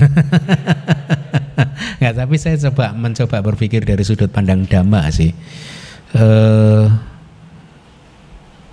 Nggak, 1.97 2.13
tapi 2.13 2.35
saya 2.37 2.61
coba 2.69 2.93
mencoba 2.93 3.41
berpikir 3.41 3.81
dari 3.81 4.05
sudut 4.05 4.29
pandang 4.29 4.69
dhamma 4.69 5.09
sih. 5.09 5.33
Eh, 6.13 6.85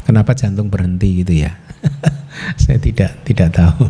kenapa 0.04 0.36
jantung 0.36 0.68
berhenti 0.68 1.24
gitu 1.24 1.48
ya? 1.48 1.56
saya 2.60 2.76
tidak 2.76 3.24
tidak 3.24 3.48
tahu. 3.48 3.88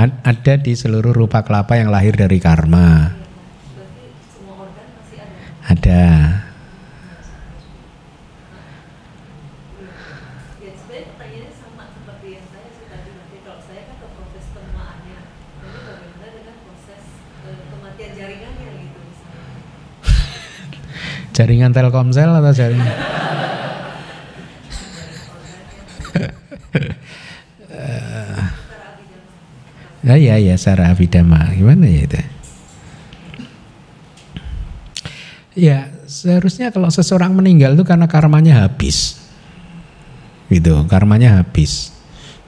Ada 0.00 0.60
di 0.60 0.76
seluruh 0.76 1.16
rupa 1.16 1.44
kelapa 1.48 1.80
yang 1.80 1.88
lahir 1.88 2.12
dari 2.12 2.36
karma. 2.40 3.20
Ada. 5.70 6.02
Jaringan 21.38 21.70
Telkomsel 21.70 22.34
atau 22.34 22.50
jaringan? 22.50 22.90
Ya 30.00 30.16
ya 30.18 30.42
ya 30.42 30.58
secara 30.58 30.90
abidama 30.90 31.54
gimana 31.54 31.86
ya 31.86 32.10
itu? 32.10 32.39
Ya 35.58 35.90
seharusnya 36.06 36.70
kalau 36.70 36.86
seseorang 36.90 37.34
meninggal 37.34 37.74
itu 37.74 37.82
karena 37.82 38.06
karmanya 38.06 38.66
habis, 38.66 39.18
gitu 40.46 40.86
karmanya 40.86 41.42
habis. 41.42 41.90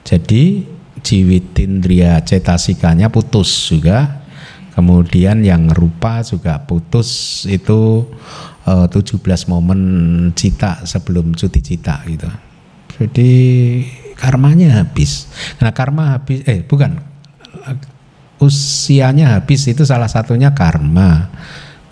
Jadi 0.06 0.66
jiwitindria 1.02 2.22
cetasikanya 2.22 3.10
putus 3.10 3.50
juga, 3.66 4.22
kemudian 4.74 5.42
yang 5.42 5.66
rupa 5.74 6.22
juga 6.22 6.62
putus 6.62 7.42
itu 7.50 8.06
uh, 8.66 8.86
17 8.86 9.18
momen 9.50 9.80
cita 10.38 10.86
sebelum 10.86 11.34
cuti 11.34 11.60
cita 11.62 12.06
gitu. 12.06 12.30
Jadi 13.02 13.32
karmanya 14.14 14.82
habis. 14.82 15.26
Karena 15.58 15.72
karma 15.74 16.04
habis, 16.18 16.46
eh 16.46 16.62
bukan 16.62 17.02
usianya 18.42 19.38
habis 19.38 19.66
itu 19.70 19.82
salah 19.82 20.10
satunya 20.10 20.54
karma. 20.54 21.30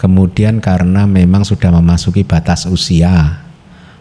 Kemudian 0.01 0.65
karena 0.65 1.05
memang 1.05 1.45
sudah 1.45 1.69
memasuki 1.69 2.25
batas 2.25 2.65
usia. 2.65 3.45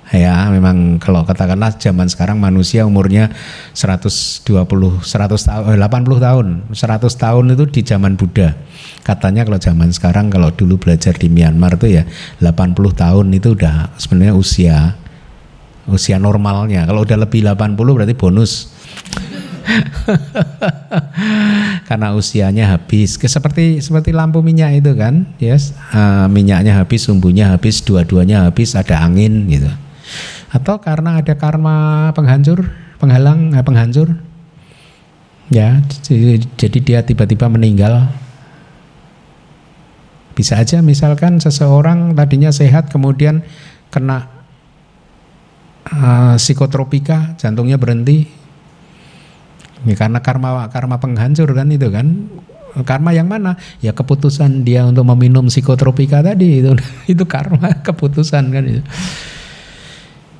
Ya, 0.09 0.47
memang 0.49 0.97
kalau 0.97 1.21
katakanlah 1.21 1.75
zaman 1.77 2.09
sekarang 2.09 2.41
manusia 2.41 2.87
umurnya 2.87 3.29
120 3.77 4.41
100 4.47 5.03
tahun 5.05 5.75
80 5.75 6.17
tahun. 6.23 6.47
100 6.71 7.03
tahun 7.13 7.45
itu 7.51 7.63
di 7.67 7.81
zaman 7.83 8.15
Buddha. 8.15 8.55
Katanya 9.03 9.43
kalau 9.43 9.59
zaman 9.59 9.91
sekarang 9.91 10.31
kalau 10.31 10.49
dulu 10.55 10.79
belajar 10.79 11.13
di 11.19 11.27
Myanmar 11.27 11.75
itu 11.77 11.99
ya 11.99 12.07
80 12.41 12.79
tahun 12.95 13.27
itu 13.35 13.53
udah 13.59 13.93
sebenarnya 13.99 14.33
usia 14.39 14.95
usia 15.91 16.15
normalnya. 16.15 16.87
Kalau 16.87 17.03
udah 17.03 17.17
lebih 17.19 17.43
80 17.43 17.75
berarti 17.75 18.15
bonus. 18.15 18.71
karena 21.89 22.13
usianya 22.13 22.69
habis. 22.69 23.17
Seperti 23.17 23.81
seperti 23.81 24.13
lampu 24.13 24.45
minyak 24.45 24.77
itu 24.77 24.93
kan 24.93 25.25
yes. 25.41 25.73
Uh, 25.89 26.29
minyaknya 26.29 26.77
habis 26.77 27.09
sumbunya 27.09 27.49
habis 27.49 27.81
dua-duanya 27.81 28.45
habis 28.45 28.77
ada 28.77 29.01
angin 29.01 29.49
gitu. 29.49 29.73
Atau 30.53 30.77
karena 30.85 31.17
ada 31.17 31.33
karma 31.33 32.09
penghancur 32.13 32.69
penghalang 33.01 33.57
eh, 33.57 33.65
penghancur. 33.65 34.21
Ya 35.49 35.81
jadi 36.61 36.77
dia 36.77 36.99
tiba-tiba 37.01 37.49
meninggal. 37.49 38.05
Bisa 40.37 40.61
aja 40.61 40.85
misalkan 40.85 41.41
seseorang 41.41 42.13
tadinya 42.13 42.53
sehat 42.53 42.93
kemudian 42.93 43.41
kena 43.89 44.29
uh, 45.89 46.37
psikotropika 46.37 47.35
jantungnya 47.41 47.75
berhenti 47.75 48.38
Ya, 49.87 49.95
karena 49.95 50.19
karma 50.19 50.67
karma 50.67 50.99
penghancur 50.99 51.47
kan 51.55 51.71
itu 51.71 51.87
kan. 51.91 52.27
Karma 52.85 53.17
yang 53.17 53.25
mana? 53.25 53.57
Ya 53.81 53.97
keputusan 53.97 54.61
dia 54.61 54.85
untuk 54.85 55.01
meminum 55.01 55.49
psikotropika 55.49 56.21
tadi 56.21 56.61
itu 56.61 56.77
itu 57.17 57.23
karma 57.25 57.81
keputusan 57.81 58.53
kan 58.53 58.63
itu. 58.63 58.85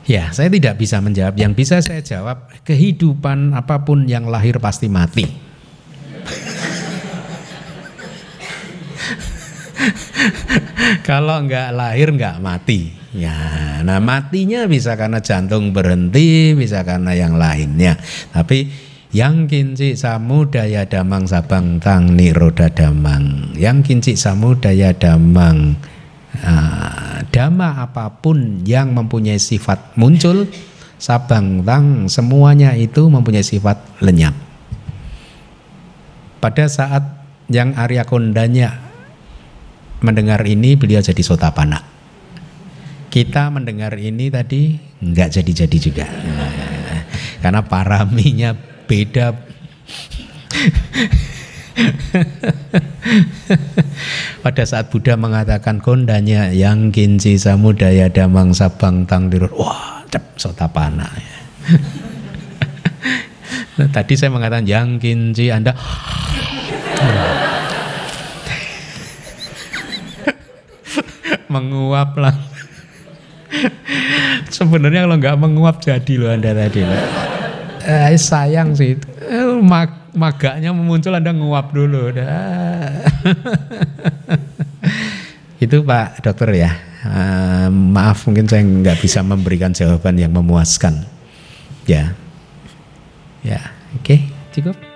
Ya, 0.10 0.34
saya 0.34 0.50
tidak 0.50 0.82
bisa 0.82 0.98
menjawab. 1.06 1.38
Yang 1.38 1.54
bisa 1.54 1.86
saya 1.86 2.02
jawab, 2.02 2.50
kehidupan 2.66 3.54
apa 3.54 3.86
pun 3.86 4.10
yang 4.10 4.26
lahir 4.26 4.58
pasti 4.58 4.90
mati. 4.90 5.30
Kalau 11.08 11.46
nggak 11.46 11.70
lahir 11.78 12.10
nggak 12.10 12.42
mati. 12.42 12.98
Ya, 13.14 13.38
nah 13.86 14.02
matinya 14.02 14.66
bisa 14.70 14.94
karena 14.94 15.18
jantung 15.22 15.74
berhenti, 15.74 16.54
bisa 16.58 16.82
karena 16.82 17.14
yang 17.14 17.38
lainnya. 17.38 17.94
Tapi 18.34 18.89
yang 19.10 19.50
kinci 19.50 19.98
samudaya 19.98 20.86
damang 20.86 21.26
sabang 21.26 21.82
tang 21.82 22.14
niroda 22.14 22.70
damang. 22.70 23.54
Yang 23.58 23.78
kinci 23.90 24.14
samudaya 24.14 24.94
damang 24.94 25.78
uh, 26.46 27.26
dama 27.34 27.82
apa 27.82 28.22
pun 28.22 28.62
yang 28.66 28.94
mempunyai 28.94 29.42
sifat 29.42 29.98
muncul 29.98 30.46
sabang 31.02 31.66
tang 31.66 32.06
semuanya 32.06 32.78
itu 32.78 33.10
mempunyai 33.10 33.42
sifat 33.42 33.82
lenyap. 34.06 34.38
Pada 36.40 36.70
saat 36.70 37.04
yang 37.50 37.74
Arya 37.76 38.06
Kondanya 38.06 38.78
mendengar 40.00 40.40
ini 40.48 40.80
beliau 40.80 41.04
jadi 41.04 41.20
sotapana 41.20 42.00
kita 43.10 43.50
mendengar 43.50 43.98
ini 43.98 44.30
tadi 44.30 44.78
nggak 45.02 45.30
jadi-jadi 45.34 45.78
juga. 45.82 46.06
Karena 47.42 47.66
paraminya 47.66 48.54
beda. 48.90 49.38
Pada 54.44 54.64
saat 54.66 54.90
Buddha 54.90 55.14
mengatakan 55.14 55.78
kondanya 55.78 56.50
yang 56.50 56.90
kinci 56.90 57.38
samudaya 57.38 58.10
damang 58.10 58.50
sabang 58.58 59.06
tang 59.06 59.30
dirut. 59.30 59.54
Wah 59.54 60.02
cep 60.10 60.26
sotapana 60.42 61.06
nah, 63.78 63.86
tadi 63.94 64.18
saya 64.18 64.34
mengatakan 64.34 64.66
yang 64.66 64.98
kinci 64.98 65.54
anda. 65.54 65.78
Menguap 71.50 72.14
lah. 72.18 72.34
Sebenarnya 74.54 75.10
kalau 75.10 75.18
nggak 75.18 75.38
menguap 75.42 75.82
jadi 75.82 76.14
loh 76.18 76.30
anda 76.30 76.54
tadi 76.54 76.86
loh 76.86 77.39
eh, 77.84 78.18
sayang 78.20 78.76
sih. 78.76 78.98
Eh, 79.28 79.46
mag 79.62 80.12
maganya 80.16 80.74
muncul 80.74 81.14
anda 81.14 81.32
nguap 81.32 81.72
dulu. 81.72 82.12
Dah. 82.12 83.06
Itu 85.64 85.84
pak 85.84 86.24
dokter 86.24 86.50
ya. 86.56 86.72
Uh, 87.00 87.72
maaf 87.72 88.28
mungkin 88.28 88.44
saya 88.44 88.60
nggak 88.60 89.00
bisa 89.00 89.24
memberikan 89.24 89.72
jawaban 89.72 90.20
yang 90.20 90.36
memuaskan. 90.36 91.06
Ya. 91.88 92.16
Ya 93.40 93.72
oke. 93.96 94.04
Okay, 94.04 94.20
cukup 94.52 94.89